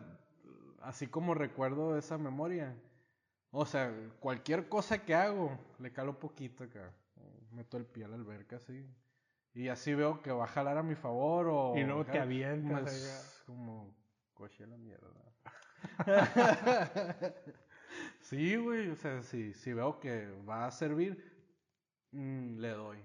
así 0.81 1.05
como 1.07 1.33
recuerdo 1.35 1.97
esa 1.97 2.17
memoria, 2.17 2.75
o 3.51 3.65
sea, 3.65 3.93
cualquier 4.19 4.67
cosa 4.67 5.03
que 5.05 5.13
hago, 5.13 5.57
le 5.79 5.91
calo 5.91 6.17
poquito 6.19 6.63
acá. 6.63 6.91
Meto 7.51 7.77
el 7.77 7.85
pie 7.85 8.05
a 8.05 8.07
la 8.07 8.15
alberca, 8.15 8.57
así. 8.57 8.85
Y 9.53 9.67
así 9.67 9.93
veo 9.93 10.21
que 10.21 10.31
va 10.31 10.45
a 10.45 10.47
jalar 10.47 10.77
a 10.77 10.83
mi 10.83 10.95
favor 10.95 11.47
o... 11.49 11.77
Y 11.77 11.83
luego 11.83 12.05
te 12.05 12.19
avientas 12.19 12.81
pues, 12.83 13.43
Como, 13.45 13.93
coche 14.33 14.65
la 14.65 14.77
mierda. 14.77 15.09
sí, 18.19 18.55
güey, 18.55 18.89
o 18.89 18.95
sea, 18.95 19.21
si, 19.23 19.53
si 19.53 19.73
veo 19.73 19.99
que 19.99 20.29
va 20.47 20.67
a 20.67 20.71
servir, 20.71 21.21
mm, 22.11 22.59
le 22.59 22.69
doy. 22.69 22.97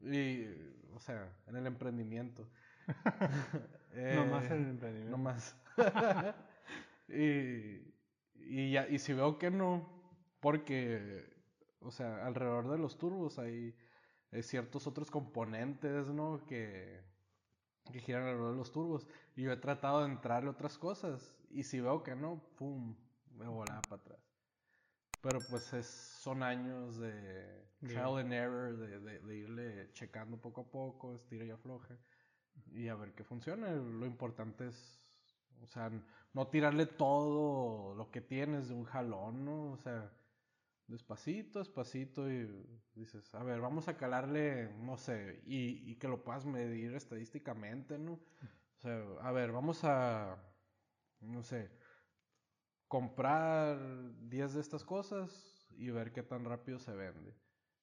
Y, 0.00 0.46
o 0.94 1.00
sea, 1.00 1.32
en 1.46 1.56
el 1.56 1.66
emprendimiento. 1.66 2.48
Eh, 3.94 4.14
Nomás 4.14 4.44
en 4.44 4.52
el 4.52 4.68
emprendimiento. 4.68 5.10
Nomás. 5.10 5.56
y, 7.08 7.80
y, 8.34 8.70
ya, 8.70 8.86
y 8.86 8.98
si 8.98 9.14
veo 9.14 9.38
que 9.38 9.50
no, 9.50 9.88
porque, 10.40 11.26
o 11.80 11.90
sea, 11.90 12.26
alrededor 12.26 12.68
de 12.68 12.78
los 12.78 12.98
turbos 12.98 13.38
hay 13.38 13.74
eh, 14.32 14.42
ciertos 14.42 14.86
otros 14.86 15.10
componentes, 15.10 16.08
¿no? 16.08 16.44
Que, 16.46 17.00
que 17.92 18.00
giran 18.00 18.24
alrededor 18.24 18.52
de 18.52 18.58
los 18.58 18.72
turbos. 18.72 19.06
Y 19.36 19.42
yo 19.42 19.52
he 19.52 19.56
tratado 19.56 20.00
de 20.00 20.10
entrarle 20.10 20.50
otras 20.50 20.78
cosas. 20.78 21.34
Y 21.50 21.62
si 21.62 21.80
veo 21.80 22.02
que 22.02 22.14
no, 22.14 22.42
¡pum! 22.56 22.96
Me 23.36 23.46
volaba 23.46 23.80
para 23.82 24.02
atrás. 24.02 24.20
Pero 25.20 25.40
pues 25.50 25.72
es, 25.72 25.86
son 25.86 26.42
años 26.42 26.98
de 26.98 27.66
trial 27.80 28.18
and 28.18 28.32
error, 28.32 28.76
de, 28.76 29.00
de, 29.00 29.18
de 29.20 29.36
irle 29.36 29.92
checando 29.92 30.40
poco 30.40 30.62
a 30.62 30.70
poco, 30.70 31.14
estira 31.14 31.44
y 31.44 31.50
afloja. 31.50 31.96
Y 32.72 32.88
a 32.88 32.94
ver 32.94 33.14
qué 33.14 33.24
funciona. 33.24 33.70
Lo 33.70 34.06
importante 34.06 34.68
es, 34.68 35.00
o 35.62 35.66
sea, 35.66 35.90
no 36.32 36.48
tirarle 36.48 36.86
todo 36.86 37.94
lo 37.94 38.10
que 38.10 38.20
tienes 38.20 38.68
de 38.68 38.74
un 38.74 38.84
jalón, 38.84 39.44
¿no? 39.44 39.72
O 39.72 39.76
sea, 39.78 40.12
despacito, 40.88 41.60
despacito 41.60 42.30
y 42.30 42.48
dices, 42.94 43.32
a 43.34 43.44
ver, 43.44 43.60
vamos 43.60 43.88
a 43.88 43.96
calarle, 43.96 44.72
no 44.78 44.96
sé, 44.96 45.42
y, 45.46 45.90
y 45.90 45.96
que 45.96 46.08
lo 46.08 46.24
puedas 46.24 46.46
medir 46.46 46.94
estadísticamente, 46.94 47.98
¿no? 47.98 48.14
O 48.14 48.80
sea, 48.80 49.02
a 49.22 49.32
ver, 49.32 49.52
vamos 49.52 49.84
a, 49.84 50.42
no 51.20 51.42
sé, 51.42 51.70
comprar 52.88 53.78
10 54.28 54.54
de 54.54 54.60
estas 54.60 54.84
cosas 54.84 55.68
y 55.76 55.90
ver 55.90 56.12
qué 56.12 56.22
tan 56.22 56.44
rápido 56.44 56.78
se 56.78 56.94
vende. 56.94 57.34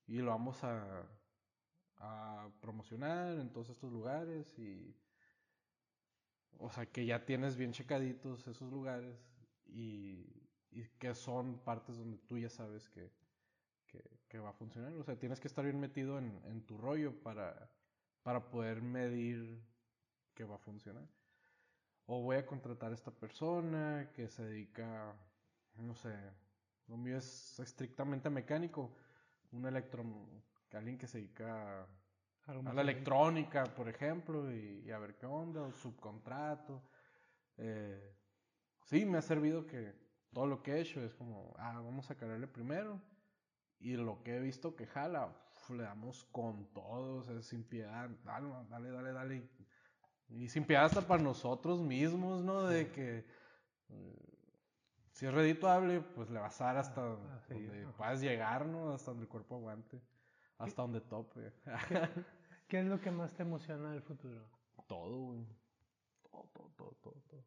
Y 0.07 0.17
lo 0.17 0.31
vamos 0.31 0.63
a, 0.63 1.07
a 1.97 2.49
promocionar 2.61 3.37
en 3.39 3.51
todos 3.51 3.69
estos 3.69 3.91
lugares 3.91 4.57
y... 4.57 4.95
O 6.57 6.69
sea, 6.69 6.85
que 6.85 7.05
ya 7.05 7.25
tienes 7.25 7.57
bien 7.57 7.73
checaditos 7.73 8.47
esos 8.47 8.71
lugares 8.71 9.19
y, 9.67 10.44
y 10.75 10.83
que 10.99 11.15
son 11.15 11.59
partes 11.59 11.97
donde 11.97 12.17
tú 12.17 12.37
ya 12.37 12.49
sabes 12.49 12.89
que, 12.89 13.09
que, 13.87 14.03
que 14.27 14.39
va 14.39 14.49
a 14.49 14.53
funcionar. 14.53 14.91
O 14.93 15.03
sea, 15.03 15.17
tienes 15.17 15.39
que 15.39 15.47
estar 15.47 15.63
bien 15.63 15.79
metido 15.79 16.19
en, 16.19 16.41
en 16.45 16.61
tu 16.65 16.77
rollo 16.77 17.13
para, 17.23 17.71
para 18.23 18.49
poder 18.49 18.81
medir 18.81 19.63
que 20.33 20.43
va 20.43 20.55
a 20.55 20.59
funcionar. 20.59 21.07
O 22.07 22.21
voy 22.21 22.35
a 22.35 22.45
contratar 22.45 22.91
a 22.91 22.95
esta 22.95 23.11
persona 23.11 24.11
que 24.13 24.27
se 24.27 24.43
dedica, 24.43 25.15
no 25.77 25.95
sé, 25.95 26.13
lo 26.87 26.97
mío 26.97 27.17
es 27.17 27.57
estrictamente 27.59 28.29
mecánico, 28.29 28.95
un 29.51 29.65
electro, 29.65 30.03
alguien 30.73 30.97
que 30.97 31.07
se 31.07 31.19
dedica 31.19 31.87
a 32.47 32.53
más 32.61 32.75
la 32.75 32.81
electrónica, 32.81 33.63
por 33.63 33.87
ejemplo, 33.87 34.51
y, 34.51 34.83
y 34.85 34.91
a 34.91 34.99
ver 34.99 35.15
qué 35.15 35.25
onda, 35.25 35.61
o 35.63 35.71
subcontrato. 35.71 36.83
Eh, 37.57 38.13
sí, 38.83 39.05
me 39.05 39.17
ha 39.17 39.21
servido 39.21 39.65
que 39.65 40.04
todo 40.35 40.47
lo 40.47 40.61
que 40.61 40.73
he 40.73 40.81
hecho 40.81 41.01
es 41.01 41.15
como, 41.15 41.55
ah, 41.57 41.79
vamos 41.79 42.11
a 42.11 42.15
cargarle 42.15 42.45
primero, 42.45 42.99
y 43.79 43.95
lo 43.95 44.21
que 44.21 44.35
he 44.35 44.39
visto 44.41 44.75
que 44.75 44.85
jala, 44.85 45.27
uf, 45.27 45.69
le 45.69 45.83
damos 45.83 46.25
con 46.25 46.65
todo, 46.73 47.19
o 47.19 47.23
sea, 47.23 47.41
sin 47.41 47.63
piedad, 47.63 48.09
dale, 48.25 48.49
dale, 48.69 48.91
dale, 48.91 49.13
dale. 49.13 49.49
Y, 50.27 50.49
sin 50.49 50.65
piedad 50.65 50.83
hasta 50.83 51.07
para 51.07 51.23
nosotros 51.23 51.81
mismos, 51.81 52.43
¿no? 52.43 52.63
De 52.63 52.91
que 52.91 53.25
eh, 53.87 54.37
si 55.13 55.25
es 55.25 55.33
redituable, 55.33 56.01
pues 56.01 56.29
le 56.29 56.39
vas 56.39 56.59
a 56.59 56.65
dar 56.65 56.77
hasta 56.79 57.01
Ah, 57.01 57.39
sí, 57.47 57.53
donde 57.53 57.87
puedas 57.93 58.19
llegar, 58.19 58.65
¿no? 58.65 58.91
Hasta 58.91 59.11
donde 59.11 59.23
el 59.23 59.29
cuerpo 59.29 59.55
aguante, 59.55 60.01
hasta 60.57 60.81
donde 60.81 60.99
tope. 60.99 61.53
¿Qué 62.67 62.79
es 62.81 62.85
lo 62.85 62.99
que 62.99 63.11
más 63.11 63.33
te 63.33 63.43
emociona 63.43 63.91
del 63.91 64.01
futuro? 64.01 64.49
Todo, 64.85 65.27
güey. 65.27 65.47
Todo, 66.29 66.49
todo, 66.51 66.71
todo, 66.75 66.91
todo, 67.01 67.21
todo. 67.29 67.45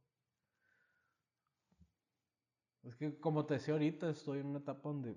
Es 2.84 2.96
que 2.96 3.18
como 3.18 3.44
te 3.46 3.54
decía 3.54 3.74
ahorita, 3.74 4.08
estoy 4.10 4.40
en 4.40 4.46
una 4.46 4.58
etapa 4.60 4.88
donde 4.88 5.16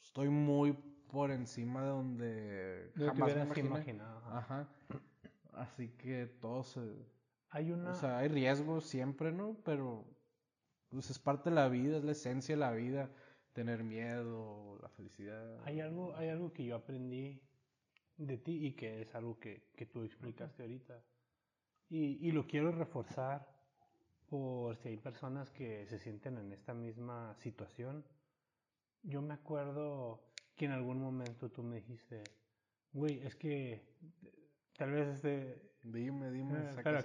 estoy 0.00 0.28
muy 0.28 0.72
por 1.08 1.30
encima 1.30 1.82
de 1.82 1.88
donde 1.88 2.92
No 2.94 3.06
jamás 3.06 3.34
me 3.36 3.42
imaginé. 3.42 3.68
imaginado. 3.68 4.22
Ajá. 4.26 4.68
Así 5.52 5.88
que 5.90 6.26
todo 6.26 6.62
se... 6.64 6.80
Hay 7.50 7.70
una... 7.70 7.90
O 7.90 7.94
sea, 7.94 8.18
hay 8.18 8.28
riesgos 8.28 8.84
siempre, 8.86 9.32
¿no? 9.32 9.56
Pero 9.64 10.04
pues 10.88 11.10
es 11.10 11.18
parte 11.18 11.50
de 11.50 11.56
la 11.56 11.68
vida, 11.68 11.98
es 11.98 12.04
la 12.04 12.12
esencia 12.12 12.54
de 12.54 12.60
la 12.60 12.72
vida. 12.72 13.10
Tener 13.52 13.84
miedo, 13.84 14.78
la 14.82 14.88
felicidad. 14.88 15.60
Hay 15.64 15.80
algo, 15.80 16.16
hay 16.16 16.28
algo 16.28 16.52
que 16.52 16.64
yo 16.64 16.74
aprendí 16.74 17.40
de 18.16 18.36
ti 18.38 18.66
y 18.66 18.72
que 18.72 19.02
es 19.02 19.14
algo 19.14 19.38
que, 19.38 19.70
que 19.76 19.86
tú 19.86 20.02
explicaste 20.02 20.62
ahorita. 20.62 21.00
Y, 21.88 22.26
y 22.26 22.32
lo 22.32 22.46
quiero 22.48 22.72
reforzar 22.72 23.53
por 24.34 24.76
si 24.78 24.88
hay 24.88 24.96
personas 24.96 25.48
que 25.52 25.86
se 25.86 26.00
sienten 26.00 26.38
en 26.38 26.52
esta 26.52 26.74
misma 26.74 27.36
situación. 27.36 28.04
Yo 29.04 29.22
me 29.22 29.34
acuerdo 29.34 30.24
que 30.56 30.64
en 30.64 30.72
algún 30.72 31.00
momento 31.00 31.52
tú 31.52 31.62
me 31.62 31.76
dijiste, 31.76 32.24
güey, 32.92 33.20
es 33.24 33.36
que 33.36 33.94
tal 34.76 34.90
vez 34.90 35.06
este, 35.06 35.70
Dime, 35.84 36.32
dime, 36.32 36.58
Eh, 36.58 36.72
saca, 36.72 37.00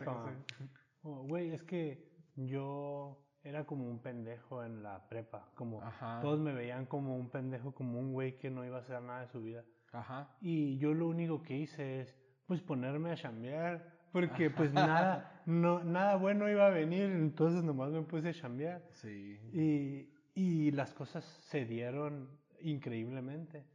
oh, 1.04 1.22
güey, 1.28 1.52
es 1.52 1.62
que 1.62 2.10
yo 2.36 3.22
era 3.44 3.64
como 3.64 3.88
un 3.88 4.02
pendejo 4.02 4.64
en 4.64 4.82
la 4.82 5.08
prepa. 5.08 5.52
Como 5.54 5.84
Ajá. 5.84 6.22
todos 6.22 6.40
me 6.40 6.52
veían 6.52 6.88
como 6.88 7.16
un 7.16 7.30
pendejo, 7.30 7.76
como 7.76 8.00
un 8.00 8.12
güey 8.12 8.40
que 8.40 8.50
no 8.50 8.66
iba 8.66 8.78
a 8.78 8.80
hacer 8.80 9.00
nada 9.04 9.22
de 9.22 9.28
su 9.28 9.44
vida. 9.44 9.64
Ajá. 9.92 10.36
Y 10.42 10.80
yo 10.80 10.96
lo 10.96 11.08
único 11.08 11.44
que 11.44 11.58
hice 11.58 12.02
es, 12.02 12.16
pues, 12.48 12.60
ponerme 12.62 13.12
a 13.12 13.16
chambear. 13.16 13.99
Porque, 14.12 14.50
pues, 14.50 14.74
nada, 14.74 15.42
no, 15.46 15.84
nada 15.84 16.16
bueno 16.16 16.50
iba 16.50 16.68
a 16.68 16.72
venir. 16.72 17.04
Entonces, 17.12 17.64
nomás 17.64 17.92
me 17.92 18.02
puse 18.02 18.30
a 18.30 18.34
chambear. 18.34 18.84
Sí. 18.94 19.40
Y, 19.54 20.10
y 20.36 20.72
las 20.72 20.94
cosas 20.94 21.24
se 21.44 21.66
dieron 21.66 22.30
increíblemente. 22.62 23.66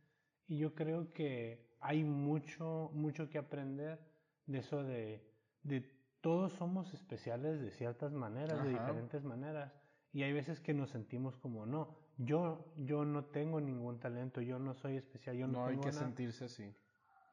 Y 0.47 0.59
yo 0.59 0.75
creo 0.75 1.11
que 1.13 1.75
hay 1.81 2.05
mucho, 2.05 2.91
mucho 2.95 3.29
que 3.31 3.39
aprender 3.39 3.99
de 4.47 4.59
eso 4.59 4.83
de, 4.83 5.23
de 5.63 5.91
todos 6.21 6.53
somos 6.55 6.93
especiales 6.95 7.61
de 7.61 7.71
ciertas 7.71 8.13
maneras, 8.13 8.63
de 8.65 8.71
Ajá. 8.75 8.81
diferentes 8.87 9.25
maneras. 9.25 9.73
Y 10.13 10.23
hay 10.23 10.33
veces 10.33 10.61
que 10.61 10.73
nos 10.75 10.91
sentimos 10.91 11.37
como, 11.37 11.67
no, 11.67 11.97
yo, 12.19 12.73
yo 12.77 13.05
no 13.05 13.25
tengo 13.27 13.61
ningún 13.61 13.99
talento, 13.99 14.41
yo 14.41 14.59
no 14.59 14.75
soy 14.75 14.97
especial, 14.97 15.37
yo 15.37 15.47
no, 15.47 15.55
No 15.55 15.65
hay 15.67 15.71
tengo 15.73 15.83
que 15.85 15.93
nada. 15.93 16.05
sentirse 16.07 16.45
así. 16.45 16.75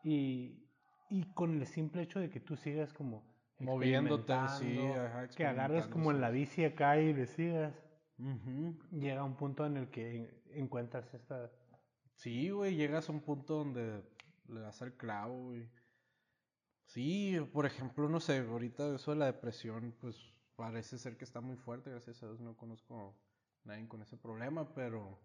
Y, 0.04 0.66
y 1.12 1.26
con 1.34 1.60
el 1.60 1.68
simple 1.68 2.02
hecho 2.04 2.20
de 2.20 2.30
que 2.30 2.40
tú 2.40 2.56
sigas 2.56 2.94
como 2.94 3.30
Moviéndote, 3.60 4.34
sí, 4.58 4.80
ajá, 4.80 5.28
que 5.28 5.46
agarras 5.46 5.88
como 5.88 6.10
en 6.10 6.22
la 6.22 6.32
bici 6.32 6.64
acá 6.66 7.00
y 7.00 7.14
le 7.14 7.28
sigas, 7.28 7.76
Ujú. 8.18 8.80
llega 8.92 9.24
un 9.24 9.36
punto 9.36 9.66
en 9.66 9.78
el 9.78 9.90
que 9.90 10.16
en- 10.16 10.42
encuentras 10.64 11.14
esta... 11.14 11.52
Sí, 12.16 12.50
güey, 12.50 12.76
llegas 12.76 13.10
a 13.10 13.12
un 13.12 13.22
punto 13.22 13.56
donde 13.56 14.04
le 14.48 14.60
das 14.62 14.82
al 14.82 14.96
clavo, 14.96 15.48
güey. 15.48 15.70
Sí, 16.86 17.38
por 17.54 17.66
ejemplo, 17.66 18.10
no 18.10 18.20
sé, 18.20 18.40
ahorita 18.40 18.96
eso 18.96 19.12
de 19.12 19.18
la 19.18 19.26
depresión, 19.26 19.94
pues 20.00 20.16
parece 20.56 20.98
ser 20.98 21.18
que 21.18 21.26
está 21.26 21.42
muy 21.42 21.58
fuerte, 21.58 21.90
gracias 21.90 22.24
a 22.24 22.28
Dios 22.28 22.40
no 22.40 22.56
conozco 22.56 23.16
a 23.66 23.68
nadie 23.68 23.88
con 23.88 24.02
ese 24.02 24.18
problema, 24.18 24.74
pero 24.74 25.20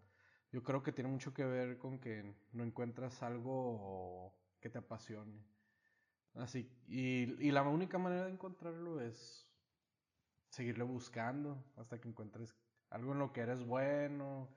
yo 0.51 0.63
creo 0.63 0.83
que 0.83 0.91
tiene 0.91 1.09
mucho 1.09 1.33
que 1.33 1.45
ver 1.45 1.77
con 1.77 1.99
que 1.99 2.35
no 2.51 2.63
encuentras 2.63 3.23
algo 3.23 4.37
que 4.59 4.69
te 4.69 4.77
apasione. 4.79 5.43
Así, 6.37 6.69
y, 6.87 7.47
y 7.47 7.51
la 7.51 7.63
única 7.63 7.97
manera 7.97 8.25
de 8.25 8.31
encontrarlo 8.31 9.01
es 9.01 9.47
seguirle 10.49 10.83
buscando 10.83 11.63
hasta 11.75 11.99
que 11.99 12.07
encuentres 12.07 12.55
algo 12.89 13.13
en 13.13 13.19
lo 13.19 13.33
que 13.33 13.41
eres 13.41 13.65
bueno 13.65 14.49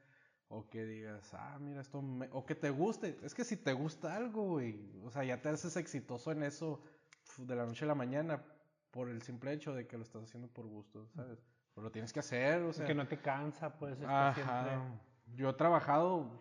o 0.48 0.68
que 0.68 0.84
digas, 0.84 1.32
ah, 1.34 1.58
mira, 1.60 1.80
esto 1.80 2.02
me... 2.02 2.28
o 2.32 2.44
que 2.44 2.54
te 2.54 2.70
guste. 2.70 3.18
Es 3.22 3.34
que 3.34 3.44
si 3.44 3.56
te 3.56 3.72
gusta 3.72 4.16
algo, 4.16 4.42
güey, 4.42 4.92
o 5.04 5.10
sea, 5.10 5.24
ya 5.24 5.40
te 5.40 5.48
haces 5.48 5.76
exitoso 5.76 6.32
en 6.32 6.42
eso 6.42 6.82
de 7.38 7.54
la 7.54 7.64
noche 7.64 7.84
a 7.84 7.88
la 7.88 7.94
mañana 7.94 8.44
por 8.90 9.08
el 9.08 9.22
simple 9.22 9.52
hecho 9.52 9.72
de 9.72 9.86
que 9.86 9.96
lo 9.96 10.02
estás 10.02 10.24
haciendo 10.24 10.48
por 10.48 10.66
gusto, 10.66 11.06
¿sabes? 11.14 11.38
Pero 11.72 11.84
lo 11.84 11.92
tienes 11.92 12.12
que 12.12 12.18
hacer, 12.18 12.62
o 12.62 12.72
sea, 12.72 12.84
que 12.84 12.94
no 12.94 13.06
te 13.06 13.20
cansa, 13.20 13.78
pues, 13.78 14.00
estar 14.00 14.34
siempre... 14.34 14.54
Ajá. 14.54 15.00
Yo 15.36 15.50
he 15.50 15.54
trabajado 15.54 16.40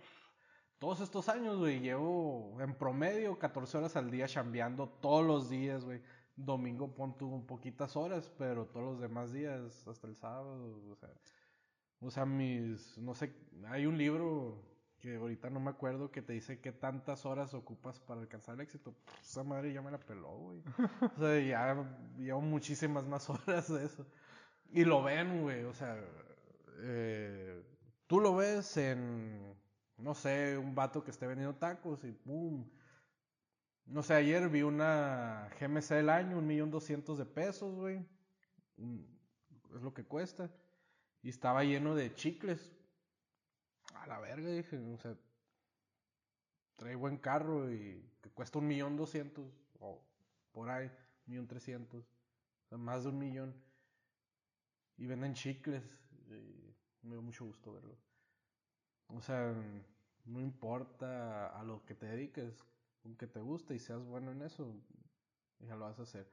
todos 0.80 1.02
estos 1.02 1.30
años, 1.30 1.58
güey. 1.58 1.80
Llevo 1.80 2.58
en 2.60 2.74
promedio 2.74 3.38
14 3.38 3.78
horas 3.78 3.96
al 3.96 4.10
día 4.10 4.28
chambeando 4.28 4.88
todos 4.88 5.26
los 5.26 5.50
días, 5.50 5.86
güey. 5.86 6.02
Domingo 6.36 6.96
pon 6.96 7.18
tú 7.18 7.46
poquitas 7.46 7.96
horas, 7.96 8.32
pero 8.38 8.66
todos 8.66 8.86
los 8.86 9.02
demás 9.02 9.34
días, 9.34 9.88
hasta 9.88 10.08
el 10.08 10.16
sábado, 10.16 10.82
o 10.90 10.96
sea. 10.96 11.10
O 12.02 12.10
sea, 12.10 12.26
mis, 12.26 12.98
no 12.98 13.14
sé, 13.14 13.36
hay 13.68 13.86
un 13.86 13.98
libro 13.98 14.64
que 15.00 15.18
ahorita 15.18 15.50
no 15.50 15.60
me 15.60 15.70
acuerdo 15.70 16.12
que 16.12 16.22
te 16.22 16.32
dice 16.34 16.60
qué 16.62 16.72
tantas 16.72 17.26
horas 17.26 17.54
ocupas 17.54 18.00
para 18.00 18.22
alcanzar 18.22 18.56
el 18.56 18.62
éxito. 18.62 18.94
Pff, 18.94 19.22
esa 19.22 19.44
madre 19.44 19.74
ya 19.74 19.82
me 19.82 19.92
la 19.92 20.00
peló, 20.00 20.30
güey. 20.38 20.62
O 21.18 21.20
sea, 21.20 21.40
ya 21.40 21.86
llevo 22.18 22.42
muchísimas 22.42 23.06
más 23.06 23.30
horas 23.30 23.72
de 23.72 23.86
eso. 23.86 24.06
Y 24.72 24.86
lo 24.86 25.04
ven, 25.04 25.42
güey, 25.42 25.64
o 25.64 25.74
sea, 25.74 25.98
eh, 26.82 27.64
tú 28.08 28.20
lo 28.20 28.36
ves 28.36 28.78
en, 28.78 29.56
no 30.00 30.14
sé, 30.16 30.58
un 30.58 30.76
vato 30.76 31.04
que 31.04 31.12
esté 31.12 31.28
vendiendo 31.28 31.56
tacos 31.58 32.04
y 32.04 32.12
pum. 32.12 32.66
No 33.86 34.04
sé, 34.04 34.14
ayer 34.14 34.48
vi 34.50 34.62
una 34.62 35.50
GMC 35.60 35.96
del 35.96 36.10
año, 36.10 36.38
un 36.38 36.48
millón 36.48 36.72
doscientos 36.72 37.18
de 37.18 37.26
pesos, 37.26 37.76
güey. 37.76 38.00
Mm, 38.78 39.00
Es 39.76 39.82
lo 39.84 39.94
que 39.94 40.06
cuesta. 40.06 40.52
Y 41.24 41.30
estaba 41.30 41.64
lleno 41.64 41.96
de 41.96 42.14
chicles. 42.16 42.74
A 43.94 44.08
la 44.08 44.20
verga, 44.20 44.50
dije, 44.50 44.78
o 44.80 44.98
sea, 44.98 45.16
trae 46.76 46.96
buen 46.96 47.18
carro 47.18 47.72
y 47.72 48.04
que 48.22 48.30
cuesta 48.32 48.58
un 48.60 48.68
millón 48.68 48.96
doscientos, 48.98 49.46
o 49.80 50.02
por 50.52 50.70
ahí, 50.70 50.88
un 50.88 50.94
millón 51.32 51.48
trescientos, 51.48 52.06
o 52.66 52.70
sea, 52.70 52.78
más 52.78 53.04
de 53.04 53.10
un 53.10 53.20
millón. 53.20 53.54
Y 54.98 55.08
venden 55.08 55.34
chicles, 55.34 55.84
y 56.30 56.76
me 57.02 57.16
dio 57.16 57.22
mucho 57.24 57.46
gusto 57.46 57.74
verlo. 57.74 57.98
O 59.10 59.22
sea, 59.22 59.54
no 60.26 60.40
importa 60.42 61.48
a 61.60 61.64
lo 61.64 61.86
que 61.86 61.96
te 61.96 62.06
dediques, 62.08 62.66
aunque 63.04 63.28
te 63.28 63.42
guste 63.42 63.76
y 63.76 63.80
seas 63.80 64.04
bueno 64.06 64.32
en 64.32 64.42
eso, 64.44 64.76
ya 65.60 65.76
lo 65.76 65.86
vas 65.86 66.00
a 66.00 66.04
hacer. 66.04 66.32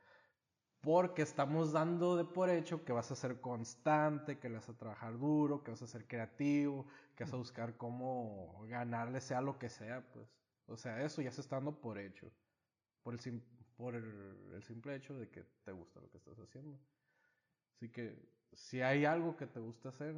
Porque 0.83 1.23
estamos 1.23 1.73
dando 1.73 2.17
de 2.17 2.25
por 2.27 2.51
hecho 2.51 2.85
que 2.85 2.93
vas 2.93 3.11
a 3.13 3.17
ser 3.17 3.41
constante, 3.41 4.39
que 4.39 4.49
le 4.49 4.57
vas 4.57 4.69
a 4.69 4.77
trabajar 4.79 5.19
duro, 5.19 5.65
que 5.65 5.73
vas 5.73 5.83
a 5.83 5.87
ser 5.89 6.07
creativo, 6.07 6.87
que 7.17 7.25
vas 7.25 7.35
a 7.35 7.37
buscar 7.37 7.77
cómo 7.77 8.65
ganarle 8.69 9.21
sea 9.21 9.41
lo 9.43 9.59
que 9.59 9.71
sea, 9.71 10.11
pues. 10.13 10.29
O 10.67 10.77
sea, 10.77 11.03
eso 11.05 11.23
ya 11.23 11.33
se 11.33 11.41
está 11.43 11.57
dando 11.57 11.81
por 11.81 11.99
hecho. 11.99 12.33
Por 13.03 13.15
el, 13.15 13.21
sim- 13.21 13.43
por 13.77 13.95
el, 13.97 14.53
el 14.55 14.63
simple 14.65 14.97
hecho 14.97 15.15
de 15.19 15.31
que 15.31 15.45
te 15.65 15.73
gusta 15.73 16.01
lo 16.01 16.11
que 16.11 16.19
estás 16.19 16.39
haciendo. 16.39 16.79
Así 17.77 17.91
que 17.91 18.17
si 18.53 18.81
hay 18.83 19.05
algo 19.05 19.37
que 19.37 19.47
te 19.47 19.61
gusta 19.61 19.91
hacer, 19.91 20.15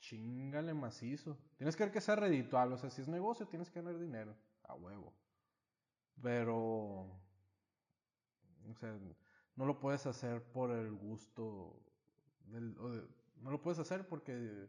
chingale 0.00 0.74
macizo. 0.74 1.38
Tienes 1.56 1.76
que 1.76 1.84
ver 1.84 1.92
que 1.92 2.00
sea 2.00 2.16
redituable. 2.16 2.74
O 2.74 2.78
sea, 2.78 2.90
si 2.90 3.02
es 3.02 3.08
negocio, 3.08 3.46
tienes 3.46 3.70
que 3.70 3.80
ganar 3.80 3.98
dinero. 3.98 4.36
A 4.64 4.74
huevo. 4.74 5.12
Pero, 6.22 6.56
o 8.68 8.74
sea, 8.78 8.98
no 9.54 9.66
lo 9.66 9.78
puedes 9.78 10.06
hacer 10.06 10.42
por 10.42 10.70
el 10.70 10.92
gusto. 10.92 11.82
Del, 12.46 12.76
o 12.78 13.08
no 13.42 13.50
lo 13.50 13.60
puedes 13.60 13.78
hacer 13.78 14.06
porque 14.08 14.68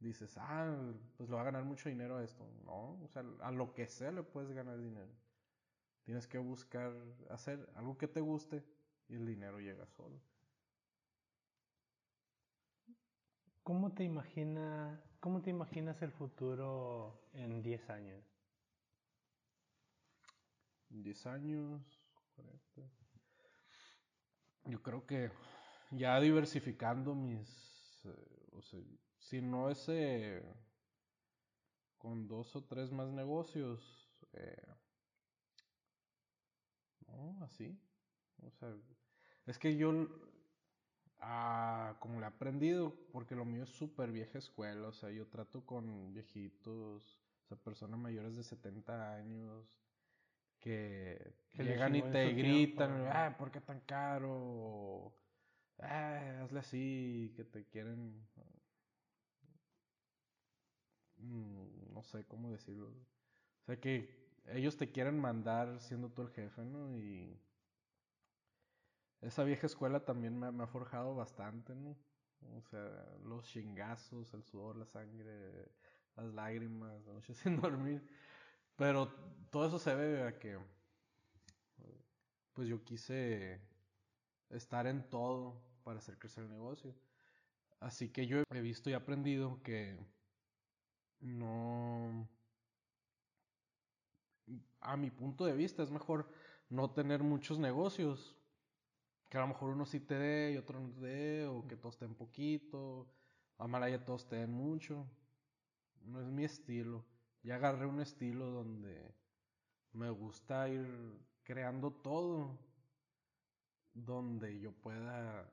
dices, 0.00 0.36
ah, 0.38 0.92
pues 1.16 1.28
lo 1.28 1.36
va 1.36 1.42
a 1.42 1.46
ganar 1.46 1.64
mucho 1.64 1.88
dinero 1.88 2.18
a 2.18 2.24
esto. 2.24 2.48
No, 2.64 3.00
o 3.02 3.08
sea, 3.08 3.24
a 3.40 3.50
lo 3.50 3.74
que 3.74 3.86
sea 3.86 4.12
le 4.12 4.22
puedes 4.22 4.50
ganar 4.52 4.78
dinero. 4.78 5.12
Tienes 6.04 6.26
que 6.26 6.38
buscar 6.38 6.92
hacer 7.30 7.68
algo 7.74 7.98
que 7.98 8.08
te 8.08 8.20
guste 8.20 8.64
y 9.08 9.16
el 9.16 9.26
dinero 9.26 9.58
llega 9.60 9.86
solo. 9.86 10.20
¿Cómo 13.68 13.92
te, 13.92 14.02
imagina, 14.02 14.98
¿Cómo 15.20 15.42
te 15.42 15.50
imaginas 15.50 16.00
el 16.00 16.10
futuro 16.10 17.20
en 17.34 17.60
10 17.60 17.90
años? 17.90 18.24
10 20.88 21.26
años, 21.26 21.82
40. 22.34 22.90
Yo 24.64 24.82
creo 24.82 25.06
que 25.06 25.30
ya 25.90 26.18
diversificando 26.18 27.14
mis, 27.14 28.00
eh, 28.06 28.46
o 28.52 28.62
sea, 28.62 28.80
si 29.18 29.42
no 29.42 29.68
es 29.68 29.84
eh, 29.90 30.42
con 31.98 32.26
dos 32.26 32.56
o 32.56 32.64
tres 32.64 32.90
más 32.90 33.10
negocios, 33.10 34.08
eh, 34.32 34.66
no, 37.06 37.44
así. 37.44 37.78
O 38.40 38.50
sea, 38.50 38.74
es 39.44 39.58
que 39.58 39.76
yo, 39.76 39.92
ah, 41.20 41.96
como 42.00 42.20
le 42.20 42.26
he 42.26 42.28
aprendido, 42.28 42.94
porque 43.12 43.34
lo 43.34 43.44
mío 43.44 43.64
es 43.64 43.70
súper 43.70 44.12
vieja 44.12 44.38
escuela, 44.38 44.88
o 44.88 44.92
sea, 44.92 45.10
yo 45.10 45.26
trato 45.26 45.64
con 45.64 46.12
viejitos, 46.12 47.18
o 47.44 47.46
sea, 47.48 47.56
personas 47.56 47.98
mayores 47.98 48.36
de 48.36 48.42
70 48.42 49.14
años, 49.14 49.66
que, 50.60 51.34
Que 51.50 51.62
le 51.62 51.72
llegan 51.72 51.96
y 51.96 52.02
te 52.02 52.32
gritan, 52.32 52.94
tiempo, 52.94 53.10
ah, 53.14 53.36
¿por 53.38 53.50
qué 53.50 53.60
tan 53.60 53.80
caro? 53.80 54.30
O, 54.30 55.14
ah, 55.78 56.42
hazle 56.42 56.60
así, 56.60 57.32
que 57.36 57.44
te 57.44 57.64
quieren, 57.66 58.26
mm, 61.18 61.92
no 61.94 62.02
sé 62.02 62.24
cómo 62.26 62.50
decirlo. 62.50 62.88
O 62.88 63.64
sea, 63.66 63.80
que 63.80 64.28
ellos 64.46 64.76
te 64.76 64.90
quieren 64.90 65.18
mandar 65.18 65.80
siendo 65.80 66.10
tú 66.10 66.22
el 66.22 66.30
jefe, 66.30 66.64
¿no? 66.64 66.96
Y 66.96 67.38
esa 69.20 69.44
vieja 69.44 69.66
escuela 69.66 70.04
también 70.04 70.38
me, 70.38 70.62
ha 70.62 70.66
forjado 70.66 71.14
bastante, 71.14 71.74
¿no? 71.74 71.96
O 72.56 72.62
sea, 72.62 73.06
los 73.24 73.44
chingazos, 73.44 74.32
el 74.34 74.44
sudor, 74.44 74.76
la 74.76 74.86
sangre, 74.86 75.72
las 76.16 76.32
lágrimas, 76.34 77.04
la 77.06 77.14
noche 77.14 77.34
sin 77.34 77.60
dormir. 77.60 78.06
Pero 78.76 79.08
todo 79.50 79.66
eso 79.66 79.78
se 79.78 79.94
debe 79.96 80.22
a 80.22 80.38
que, 80.38 80.58
pues 82.52 82.68
yo 82.68 82.84
quise 82.84 83.60
estar 84.50 84.86
en 84.86 85.08
todo 85.08 85.60
para 85.82 85.98
hacer 85.98 86.18
crecer 86.18 86.44
el 86.44 86.50
negocio. 86.50 86.94
Así 87.80 88.10
que 88.10 88.26
yo 88.26 88.42
he 88.50 88.60
visto 88.60 88.90
y 88.90 88.92
aprendido 88.92 89.62
que 89.62 89.98
no, 91.20 92.28
a 94.80 94.96
mi 94.96 95.10
punto 95.10 95.44
de 95.44 95.54
vista, 95.54 95.82
es 95.82 95.90
mejor 95.90 96.30
no 96.68 96.90
tener 96.90 97.22
muchos 97.22 97.58
negocios. 97.58 98.37
Que 99.28 99.36
a 99.38 99.42
lo 99.42 99.48
mejor 99.48 99.70
uno 99.70 99.84
sí 99.86 100.00
te 100.00 100.14
dé 100.14 100.52
y 100.52 100.56
otro 100.56 100.80
no 100.80 100.90
te 100.90 101.00
dé, 101.00 101.46
o 101.46 101.66
que 101.66 101.76
todos 101.76 101.94
estén 101.94 102.14
poquito. 102.14 103.06
Amalaya 103.58 104.04
todos 104.04 104.28
te 104.28 104.36
den 104.36 104.52
mucho. 104.52 105.06
No 106.02 106.20
es 106.20 106.28
mi 106.28 106.44
estilo. 106.44 107.04
Ya 107.42 107.56
agarré 107.56 107.86
un 107.86 108.00
estilo 108.00 108.50
donde 108.50 109.14
me 109.92 110.10
gusta 110.10 110.68
ir 110.68 110.86
creando 111.44 111.92
todo. 111.92 112.58
Donde 113.92 114.60
yo 114.60 114.72
pueda, 114.72 115.50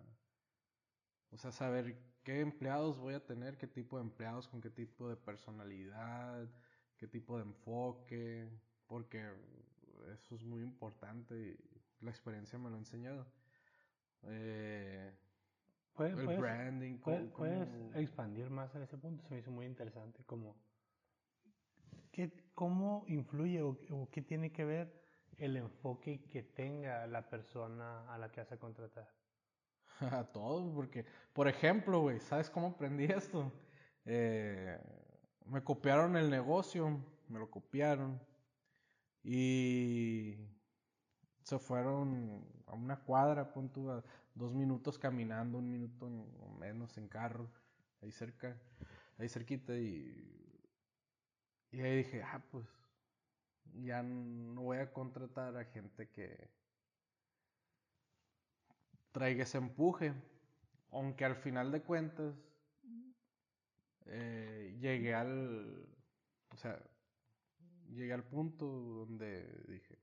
o 1.31 1.37
sea, 1.37 1.51
saber 1.51 1.97
qué 2.23 2.41
empleados 2.41 2.97
voy 2.97 3.13
a 3.15 3.25
tener, 3.25 3.57
qué 3.57 3.67
tipo 3.67 3.97
de 3.97 4.03
empleados, 4.03 4.47
con 4.47 4.61
qué 4.61 4.69
tipo 4.69 5.09
de 5.09 5.15
personalidad, 5.15 6.47
qué 6.97 7.07
tipo 7.07 7.37
de 7.37 7.43
enfoque, 7.43 8.49
porque 8.87 9.31
eso 10.13 10.35
es 10.35 10.43
muy 10.43 10.61
importante 10.61 11.35
y 11.35 12.03
la 12.03 12.11
experiencia 12.11 12.59
me 12.59 12.69
lo 12.69 12.75
ha 12.75 12.79
enseñado. 12.79 13.25
Eh, 14.27 15.11
¿Puedes, 15.93 16.17
el 16.17 16.25
puedes- 16.25 16.39
branding, 16.41 16.97
puedes- 16.99 17.21
cómo- 17.31 17.35
puedes 17.37 17.95
expandir 17.95 18.49
más 18.49 18.73
en 18.75 18.81
ese 18.83 18.97
punto? 18.97 19.23
Se 19.23 19.33
me 19.33 19.39
hizo 19.39 19.51
muy 19.51 19.65
interesante. 19.65 20.23
Como, 20.25 20.55
¿qué, 22.11 22.31
¿Cómo 22.53 23.03
influye 23.07 23.61
o, 23.61 23.77
o 23.91 24.09
qué 24.09 24.21
tiene 24.21 24.51
que 24.51 24.65
ver 24.65 25.03
el 25.37 25.57
enfoque 25.57 26.25
que 26.25 26.43
tenga 26.43 27.05
la 27.07 27.29
persona 27.29 28.13
a 28.13 28.17
la 28.17 28.31
que 28.31 28.41
vas 28.41 28.51
a 28.51 28.57
contratar? 28.59 29.07
A 30.19 30.23
todo, 30.31 30.73
porque, 30.73 31.05
por 31.33 31.47
ejemplo, 31.47 32.01
güey, 32.01 32.19
¿sabes 32.19 32.49
cómo 32.49 32.67
aprendí 32.67 33.05
esto? 33.05 33.51
Eh, 34.05 34.77
me 35.45 35.63
copiaron 35.63 36.17
el 36.17 36.29
negocio, 36.29 36.99
me 37.29 37.39
lo 37.39 37.49
copiaron 37.49 38.21
y 39.23 40.35
se 41.43 41.57
fueron 41.59 42.45
a 42.67 42.73
una 42.73 42.97
cuadra, 42.97 43.53
pon 43.53 43.69
tú, 43.71 43.89
dos 44.33 44.53
minutos 44.53 44.97
caminando, 44.97 45.57
un 45.57 45.71
minuto 45.71 46.05
o 46.05 46.57
menos 46.57 46.97
en 46.97 47.07
carro, 47.07 47.49
ahí 48.01 48.11
cerca, 48.11 48.57
ahí 49.17 49.29
cerquita 49.29 49.75
y, 49.75 50.59
y 51.71 51.81
ahí 51.81 51.97
dije, 51.97 52.23
ah, 52.23 52.43
pues 52.51 52.65
ya 53.83 54.01
no 54.03 54.61
voy 54.61 54.77
a 54.77 54.91
contratar 54.91 55.55
a 55.57 55.65
gente 55.65 56.09
que 56.09 56.49
traiga 59.11 59.43
ese 59.43 59.57
empuje. 59.57 60.13
Aunque 60.91 61.25
al 61.25 61.35
final 61.35 61.71
de 61.71 61.81
cuentas 61.81 62.35
eh, 64.05 64.77
llegué 64.79 65.13
al, 65.13 65.87
o 66.51 66.57
sea, 66.57 66.81
llegué 67.89 68.13
al 68.13 68.23
punto 68.23 68.65
donde 68.65 69.45
dije, 69.67 69.97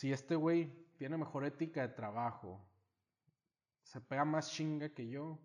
si 0.00 0.10
este 0.10 0.34
güey 0.34 0.72
tiene 0.96 1.18
mejor 1.18 1.44
ética 1.44 1.82
de 1.82 1.92
trabajo, 1.94 2.58
se 3.82 4.00
pega 4.00 4.24
más 4.24 4.50
chinga 4.50 4.88
que 4.94 5.06
yo 5.06 5.38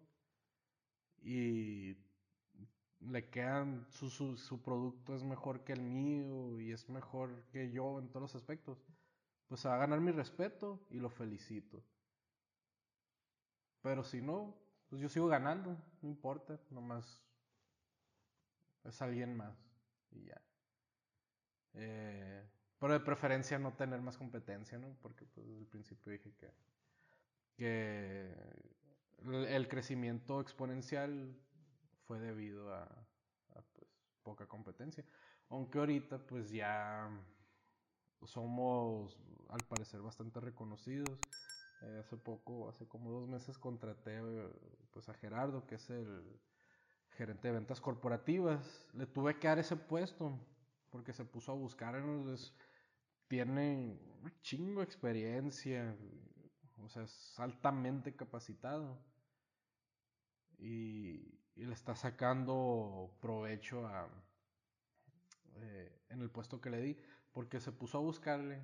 y 1.21 1.97
le 3.01 3.29
quedan, 3.29 3.85
su, 3.89 4.09
su, 4.09 4.37
su 4.37 4.61
producto 4.61 5.13
es 5.13 5.23
mejor 5.23 5.65
que 5.65 5.73
el 5.73 5.81
mío 5.81 6.57
y 6.61 6.71
es 6.71 6.87
mejor 6.87 7.43
que 7.51 7.69
yo 7.69 7.99
en 7.99 8.07
todos 8.07 8.21
los 8.21 8.35
aspectos, 8.35 8.81
pues 9.49 9.59
se 9.59 9.67
va 9.67 9.75
a 9.75 9.79
ganar 9.79 9.99
mi 9.99 10.13
respeto 10.13 10.87
y 10.89 10.99
lo 10.99 11.09
felicito. 11.09 11.83
Pero 13.81 14.05
si 14.05 14.21
no, 14.21 14.55
pues 14.87 15.01
yo 15.01 15.09
sigo 15.09 15.27
ganando, 15.27 15.77
no 16.01 16.07
importa, 16.07 16.61
nomás 16.69 17.21
es 18.85 19.01
alguien 19.01 19.35
más 19.35 19.53
y 20.11 20.23
ya. 20.23 20.41
Eh, 21.73 22.54
pero 22.79 22.93
de 22.93 22.99
preferencia 22.99 23.57
no 23.59 23.73
tener 23.73 24.01
más 24.01 24.17
competencia, 24.17 24.77
¿no? 24.77 24.95
Porque 25.01 25.25
pues 25.25 25.47
desde 25.47 25.59
el 25.61 25.67
principio 25.67 26.11
dije 26.11 26.33
que, 27.57 28.35
el, 29.23 29.67
crecimiento 29.69 30.41
exponencial 30.41 31.35
fue 32.05 32.19
debido 32.19 32.73
a, 32.73 32.87
pues, 33.73 33.87
poca 34.23 34.45
competencia. 34.47 35.05
Aunque 35.49 35.79
ahorita 35.79 36.17
pues 36.17 36.51
ya 36.51 37.09
somos 38.23 39.17
al 39.49 39.61
parecer 39.67 40.01
bastante 40.01 40.39
reconocidos. 40.39 41.19
Eh, 41.81 41.99
hace 41.99 42.17
poco, 42.17 42.69
hace 42.69 42.87
como 42.87 43.11
dos 43.11 43.27
meses 43.27 43.57
contraté 43.57 44.19
pues 44.91 45.09
a 45.09 45.13
Gerardo, 45.13 45.65
que 45.67 45.75
es 45.75 45.89
el 45.89 46.39
gerente 47.11 47.47
de 47.47 47.53
ventas 47.53 47.79
corporativas. 47.79 48.87
Le 48.93 49.05
tuve 49.05 49.39
que 49.39 49.47
dar 49.47 49.59
ese 49.59 49.75
puesto 49.75 50.39
porque 50.89 51.13
se 51.13 51.25
puso 51.25 51.51
a 51.51 51.55
buscar, 51.55 51.95
es, 52.33 52.53
tiene 53.27 53.99
un 54.23 54.31
chingo 54.41 54.81
de 54.81 54.85
experiencia, 54.85 55.95
o 56.83 56.89
sea, 56.89 57.03
es 57.03 57.39
altamente 57.39 58.15
capacitado 58.15 58.97
y, 60.57 61.31
le 61.55 61.73
está 61.73 61.95
sacando 61.95 63.15
provecho 63.21 63.87
a, 63.87 64.09
eh, 65.55 66.01
en 66.09 66.21
el 66.21 66.29
puesto 66.29 66.59
que 66.59 66.69
le 66.69 66.81
di 66.81 66.97
porque 67.31 67.61
se 67.61 67.71
puso 67.71 67.97
a 67.97 68.01
buscarle 68.01 68.61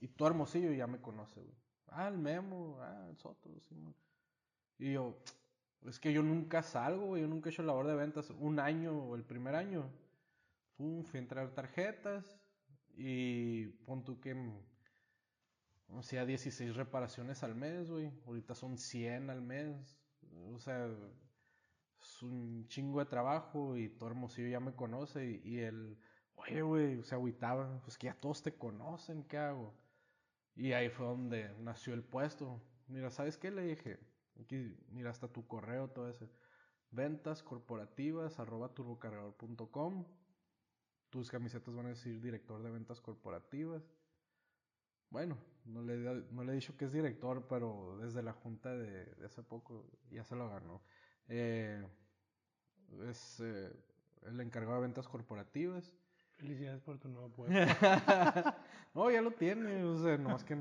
y 0.00 0.08
todo 0.08 0.28
Hermosillo 0.28 0.72
ya 0.72 0.86
me 0.86 1.00
conoce. 1.00 1.40
Ah, 1.88 2.08
el 2.08 2.18
Memo, 2.18 2.78
ah, 2.80 3.06
el 3.08 3.16
Soto. 3.16 3.48
Y 4.78 4.92
yo, 4.92 5.16
es 5.86 5.98
que 6.00 6.12
yo 6.12 6.22
nunca 6.22 6.62
salgo, 6.62 7.06
güey, 7.06 7.22
yo 7.22 7.28
nunca 7.28 7.48
he 7.48 7.52
hecho 7.52 7.62
labor 7.62 7.86
de 7.86 7.94
ventas. 7.94 8.30
Un 8.30 8.58
año 8.58 8.92
o 8.92 9.14
el 9.14 9.24
primer 9.24 9.54
año, 9.54 9.88
fui 10.76 11.04
a 11.14 11.18
entrar 11.18 11.54
tarjetas 11.54 12.38
y 12.96 13.66
pon 13.84 14.04
tú 14.04 14.20
que, 14.20 14.34
o 15.88 16.02
sea, 16.02 16.26
16 16.26 16.74
reparaciones 16.76 17.42
al 17.42 17.54
mes, 17.54 17.90
güey. 17.90 18.10
Ahorita 18.26 18.54
son 18.54 18.78
100 18.78 19.30
al 19.30 19.42
mes. 19.42 19.98
O 20.52 20.58
sea, 20.58 20.88
es 22.00 22.22
un 22.22 22.66
chingo 22.68 23.00
de 23.00 23.06
trabajo 23.06 23.76
y 23.76 23.88
todo 23.88 24.10
Hermosillo 24.10 24.48
ya 24.48 24.60
me 24.60 24.74
conoce 24.74 25.26
y, 25.26 25.40
y 25.44 25.58
el, 25.60 25.98
oye, 26.34 26.62
güey, 26.62 27.02
se 27.04 27.14
agüitaba, 27.14 27.80
pues 27.82 27.98
que 27.98 28.06
ya 28.06 28.14
todos 28.14 28.42
te 28.42 28.56
conocen, 28.56 29.24
¿qué 29.24 29.38
hago? 29.38 29.74
Y 30.54 30.72
ahí 30.72 30.88
fue 30.88 31.06
donde 31.06 31.54
nació 31.60 31.94
el 31.94 32.02
puesto. 32.02 32.62
Mira, 32.88 33.10
¿sabes 33.10 33.36
qué? 33.36 33.50
Le 33.50 33.62
dije, 33.62 33.98
aquí, 34.40 34.74
mira, 34.90 35.10
hasta 35.10 35.28
tu 35.28 35.46
correo, 35.46 35.88
todo 35.88 36.08
ese. 36.08 36.30
Ventas 36.90 37.42
corporativas, 37.42 38.38
arroba 38.38 38.72
turbocargador.com. 38.74 40.06
Tus 41.16 41.30
camisetas 41.30 41.74
van 41.74 41.86
a 41.86 41.88
decir 41.88 42.20
director 42.20 42.62
de 42.62 42.70
ventas 42.70 43.00
corporativas. 43.00 43.82
Bueno, 45.08 45.38
no 45.64 45.80
le, 45.80 45.96
no 46.30 46.44
le 46.44 46.52
he 46.52 46.54
dicho 46.56 46.76
que 46.76 46.84
es 46.84 46.92
director, 46.92 47.46
pero 47.48 47.96
desde 48.02 48.22
la 48.22 48.34
junta 48.34 48.76
de, 48.76 49.06
de 49.14 49.24
hace 49.24 49.42
poco 49.42 49.86
ya 50.10 50.24
se 50.24 50.36
lo 50.36 50.50
ganó. 50.50 50.82
Eh, 51.28 51.82
es 53.08 53.40
eh, 53.40 53.72
el 54.26 54.38
encargado 54.42 54.76
de 54.76 54.82
ventas 54.82 55.08
corporativas. 55.08 55.90
Felicidades 56.32 56.82
por 56.82 56.98
tu 56.98 57.08
nuevo 57.08 57.30
puesto. 57.30 57.54
no, 58.94 59.10
ya 59.10 59.22
lo 59.22 59.30
tiene, 59.30 59.84
o 59.84 59.96
sea, 59.96 60.18
nomás 60.18 60.44
que 60.44 60.54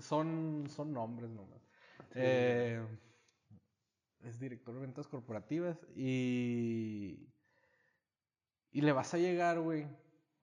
son, 0.00 0.64
son 0.68 0.92
nombres 0.92 1.30
nomás. 1.30 1.62
Sí. 2.08 2.14
Eh, 2.16 2.84
es 4.24 4.40
director 4.40 4.74
de 4.74 4.80
ventas 4.80 5.06
corporativas 5.06 5.78
y, 5.94 7.31
y 8.72 8.80
le 8.80 8.92
vas 8.92 9.12
a 9.14 9.18
llegar, 9.18 9.60
güey, 9.60 9.86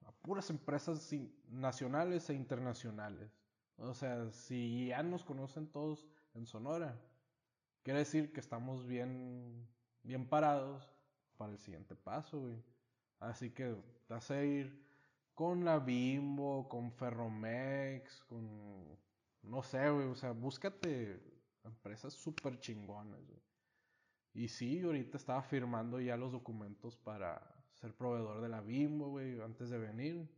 a 0.06 0.12
puras 0.12 0.48
empresas 0.50 1.12
nacionales 1.48 2.30
e 2.30 2.34
internacionales. 2.34 3.30
O 3.76 3.92
sea, 3.92 4.30
si 4.30 4.86
ya 4.88 5.02
nos 5.02 5.24
conocen 5.24 5.66
todos 5.66 6.06
en 6.34 6.46
Sonora, 6.46 6.98
quiere 7.82 8.00
decir 8.00 8.32
que 8.32 8.40
estamos 8.40 8.86
bien, 8.86 9.66
bien 10.02 10.28
parados 10.28 10.88
para 11.36 11.52
el 11.52 11.58
siguiente 11.58 11.96
paso, 11.96 12.40
güey. 12.40 12.62
Así 13.18 13.50
que 13.50 13.74
te 14.06 14.14
vas 14.14 14.30
a 14.30 14.42
ir 14.44 14.80
con 15.34 15.64
la 15.64 15.78
Bimbo, 15.78 16.68
con 16.68 16.92
Ferromex, 16.92 18.24
con... 18.24 18.98
No 19.42 19.62
sé, 19.62 19.90
güey, 19.90 20.06
o 20.06 20.14
sea, 20.14 20.32
búscate 20.32 21.18
empresas 21.64 22.12
súper 22.12 22.60
chingonas, 22.60 23.26
güey. 23.26 23.40
Y 24.34 24.48
sí, 24.48 24.82
ahorita 24.82 25.16
estaba 25.16 25.42
firmando 25.42 26.00
ya 26.00 26.16
los 26.16 26.30
documentos 26.30 26.96
para 26.96 27.59
ser 27.80 27.94
proveedor 27.94 28.40
de 28.40 28.48
la 28.48 28.60
Bimbo, 28.60 29.10
güey, 29.10 29.40
antes 29.40 29.70
de 29.70 29.78
venir. 29.78 30.28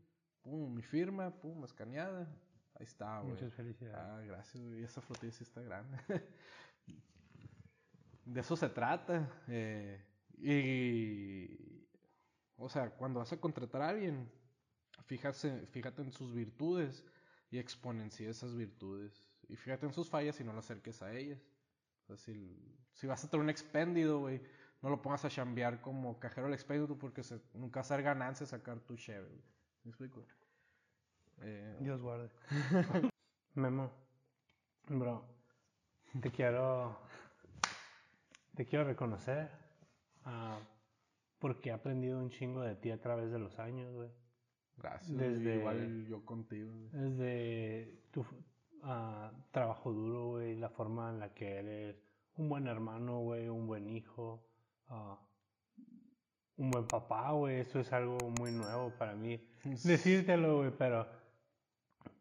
Pum, 0.43 0.75
mi 0.75 0.83
firma, 0.83 1.31
pum, 1.31 1.65
escaneada. 1.65 2.29
Ahí 2.75 2.85
está, 2.85 3.21
güey. 3.21 3.33
Muchas 3.33 3.55
felicidades. 3.55 3.99
Ah, 3.99 4.21
gracias, 4.25 4.63
güey. 4.63 4.83
Esa 4.83 5.01
flotilla 5.01 5.33
sí 5.33 5.45
está 5.45 5.61
grande. 5.61 5.99
de 8.25 8.41
eso 8.41 8.57
se 8.57 8.69
trata. 8.69 9.29
Eh, 9.49 10.01
y 10.39 11.73
o 12.63 12.69
sea, 12.69 12.91
cuando 12.91 13.19
vas 13.19 13.33
a 13.33 13.41
contratar 13.41 13.83
a 13.83 13.89
alguien, 13.89 14.31
fíjate, 15.07 15.67
fíjate 15.67 16.03
en 16.03 16.13
sus 16.13 16.33
virtudes 16.33 17.05
y 17.51 17.59
exponencie 17.59 18.29
esas 18.29 18.55
virtudes. 18.55 19.25
Y 19.49 19.57
fíjate 19.57 19.87
en 19.87 19.93
sus 19.93 20.09
fallas 20.09 20.41
y 20.41 20.45
no 20.45 20.53
lo 20.53 20.61
acerques 20.61 21.03
a 21.03 21.13
ellas. 21.13 21.41
O 22.03 22.07
sea, 22.07 22.17
si, 22.17 22.57
si 22.93 23.09
vas 23.09 23.25
a 23.25 23.29
tener 23.29 23.43
un 23.43 23.51
expéndido, 23.51 24.21
güey, 24.21 24.41
no 24.83 24.91
lo 24.91 25.01
pongas 25.01 25.25
a 25.25 25.31
chambear 25.31 25.81
como 25.81 26.19
cajero 26.19 26.47
del 26.47 26.55
expéndido 26.55 26.99
porque 26.99 27.23
se, 27.23 27.41
nunca 27.55 27.83
ser 27.85 28.03
ganancia 28.03 28.47
sacar 28.47 28.81
tu 28.81 28.97
cheve. 28.97 29.27
güey. 29.29 29.43
¿Me 29.85 29.91
explico? 29.91 30.25
Eh... 31.41 31.77
Dios 31.81 32.03
guarde. 32.03 32.31
Memo, 33.55 33.91
bro, 34.89 35.25
te 36.21 36.31
quiero, 36.31 36.99
te 38.55 38.65
quiero 38.67 38.85
reconocer 38.85 39.51
ah, 40.25 40.59
porque 41.39 41.69
he 41.71 41.73
aprendido 41.73 42.19
un 42.19 42.31
chingo 42.31 42.63
de 42.63 42.75
ti 42.77 42.91
a 42.91 43.01
través 43.01 43.31
de 43.31 43.39
los 43.39 43.59
años, 43.59 43.93
güey. 43.95 44.11
Gracias. 44.79 45.17
Desde- 45.17 45.57
Igual 45.57 46.07
yo 46.07 46.25
contigo. 46.25 46.73
güey. 46.73 46.91
Desde 46.93 48.03
tu 48.11 48.25
ah, 48.83 49.31
trabajo 49.51 49.93
duro, 49.93 50.31
güey, 50.31 50.57
la 50.57 50.71
forma 50.71 51.11
en 51.11 51.21
la 51.21 51.35
que 51.35 51.57
eres 51.57 51.97
un 52.37 52.49
buen 52.49 52.67
hermano, 52.67 53.21
güey, 53.21 53.49
un 53.49 53.67
buen 53.67 53.89
hijo, 53.89 54.43
ah, 54.93 55.19
un 56.57 56.71
buen 56.71 56.87
papá, 56.87 57.33
güey, 57.33 57.61
eso 57.61 57.81
es 57.81 57.93
algo 57.93 58.19
muy 58.39 58.53
nuevo 58.53 58.91
para 58.99 59.15
mí. 59.15 59.41
Decírtelo, 59.85 60.59
güey, 60.59 60.71
pero, 60.77 61.09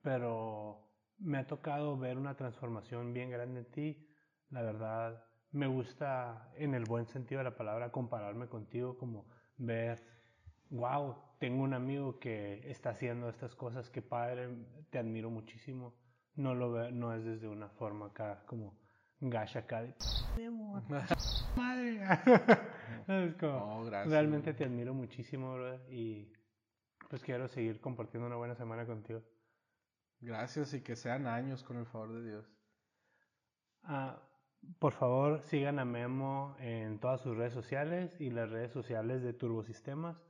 pero 0.02 0.92
me 1.18 1.38
ha 1.38 1.48
tocado 1.48 1.98
ver 1.98 2.18
una 2.18 2.36
transformación 2.36 3.14
bien 3.14 3.30
grande 3.30 3.60
en 3.62 3.72
ti. 3.72 4.08
La 4.50 4.62
verdad, 4.64 5.24
me 5.52 5.68
gusta, 5.68 6.52
en 6.56 6.74
el 6.74 6.86
buen 6.86 7.06
sentido 7.08 7.40
de 7.40 7.46
la 7.46 7.56
palabra, 7.56 7.92
compararme 7.92 8.48
contigo, 8.48 8.98
como 8.98 9.28
ver, 9.58 10.04
wow, 10.70 11.16
tengo 11.40 11.64
un 11.64 11.74
amigo 11.74 12.20
que 12.20 12.70
está 12.70 12.92
haciendo 12.92 13.30
estas 13.30 13.56
cosas, 13.56 13.90
qué 13.90 14.02
padre, 14.02 14.50
te 14.90 14.98
admiro 14.98 15.30
muchísimo. 15.30 15.96
No 16.36 16.56
lo 16.56 16.72
veo, 16.72 16.92
no 16.92 17.14
es 17.14 17.26
desde 17.26 17.48
una 17.48 17.70
forma 17.70 18.08
acá, 18.08 18.44
como 18.46 18.81
gacha 19.22 19.60
acá 19.60 19.82
de, 19.84 19.94
"Memo, 20.38 20.82
madre. 21.56 22.02
es 23.08 23.36
como, 23.36 23.52
No, 23.84 23.86
gracias. 23.86 24.12
realmente 24.12 24.54
te 24.54 24.64
admiro 24.66 24.94
muchísimo, 24.94 25.54
brother, 25.54 25.82
y 25.94 26.32
pues 27.10 27.24
quiero 27.24 27.48
seguir 27.48 27.80
compartiendo 27.80 28.28
una 28.28 28.36
buena 28.38 28.56
semana 28.56 28.86
contigo. 28.86 29.22
Gracias 30.20 30.74
y 30.74 30.82
que 30.82 30.96
sean 30.96 31.28
años 31.28 31.64
con 31.64 31.78
el 31.78 31.86
favor 31.86 32.14
de 32.14 32.24
Dios. 32.30 32.46
Ah, 33.84 34.22
por 34.80 34.94
favor, 34.94 35.42
sigan 35.42 35.80
a 35.80 35.86
Memo 35.86 36.56
en 36.60 37.00
todas 37.00 37.22
sus 37.22 37.36
redes 37.36 37.54
sociales 37.54 38.20
y 38.22 38.30
las 38.30 38.50
redes 38.50 38.72
sociales 38.72 39.24
de 39.24 39.34
Turbosistemas. 39.34 40.24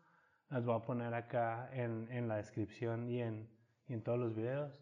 Las 0.49 0.65
voy 0.65 0.75
a 0.77 0.81
poner 0.85 1.13
acá 1.13 1.69
en, 1.73 2.07
en 2.11 2.27
la 2.27 2.37
descripción 2.37 3.09
y 3.09 3.21
en, 3.21 3.49
y 3.87 3.93
en 3.93 4.03
todos 4.03 4.19
los 4.19 4.33
videos. 4.35 4.73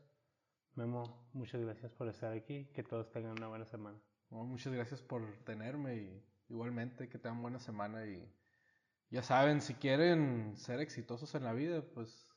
Memo, 0.80 1.28
muchas 1.34 1.60
gracias 1.60 1.92
por 1.92 2.08
estar 2.08 2.32
aquí. 2.32 2.64
Que 2.74 2.84
todos 2.84 3.12
tengan 3.12 3.34
una 3.34 3.50
buena 3.50 3.66
semana. 3.66 4.00
No, 4.30 4.46
muchas 4.46 4.72
gracias 4.72 5.02
por 5.02 5.22
tenerme 5.44 5.98
y 5.98 6.24
igualmente 6.48 7.10
que 7.10 7.20
tengan 7.20 7.42
buena 7.42 7.60
semana 7.60 8.06
y 8.06 8.34
ya 9.10 9.22
saben, 9.22 9.60
si 9.60 9.74
quieren 9.74 10.56
ser 10.56 10.80
exitosos 10.80 11.36
en 11.36 11.44
la 11.44 11.52
vida, 11.52 11.84
pues 11.94 12.30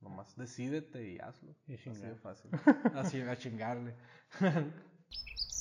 nomás 0.00 0.36
decídete 0.36 1.10
y 1.10 1.18
hazlo. 1.18 1.56
Y 1.66 1.74
Así 1.74 1.90
de 1.90 2.14
fácil. 2.14 2.52
Así 2.94 3.20
a 3.22 3.36
chingarle. 3.36 3.96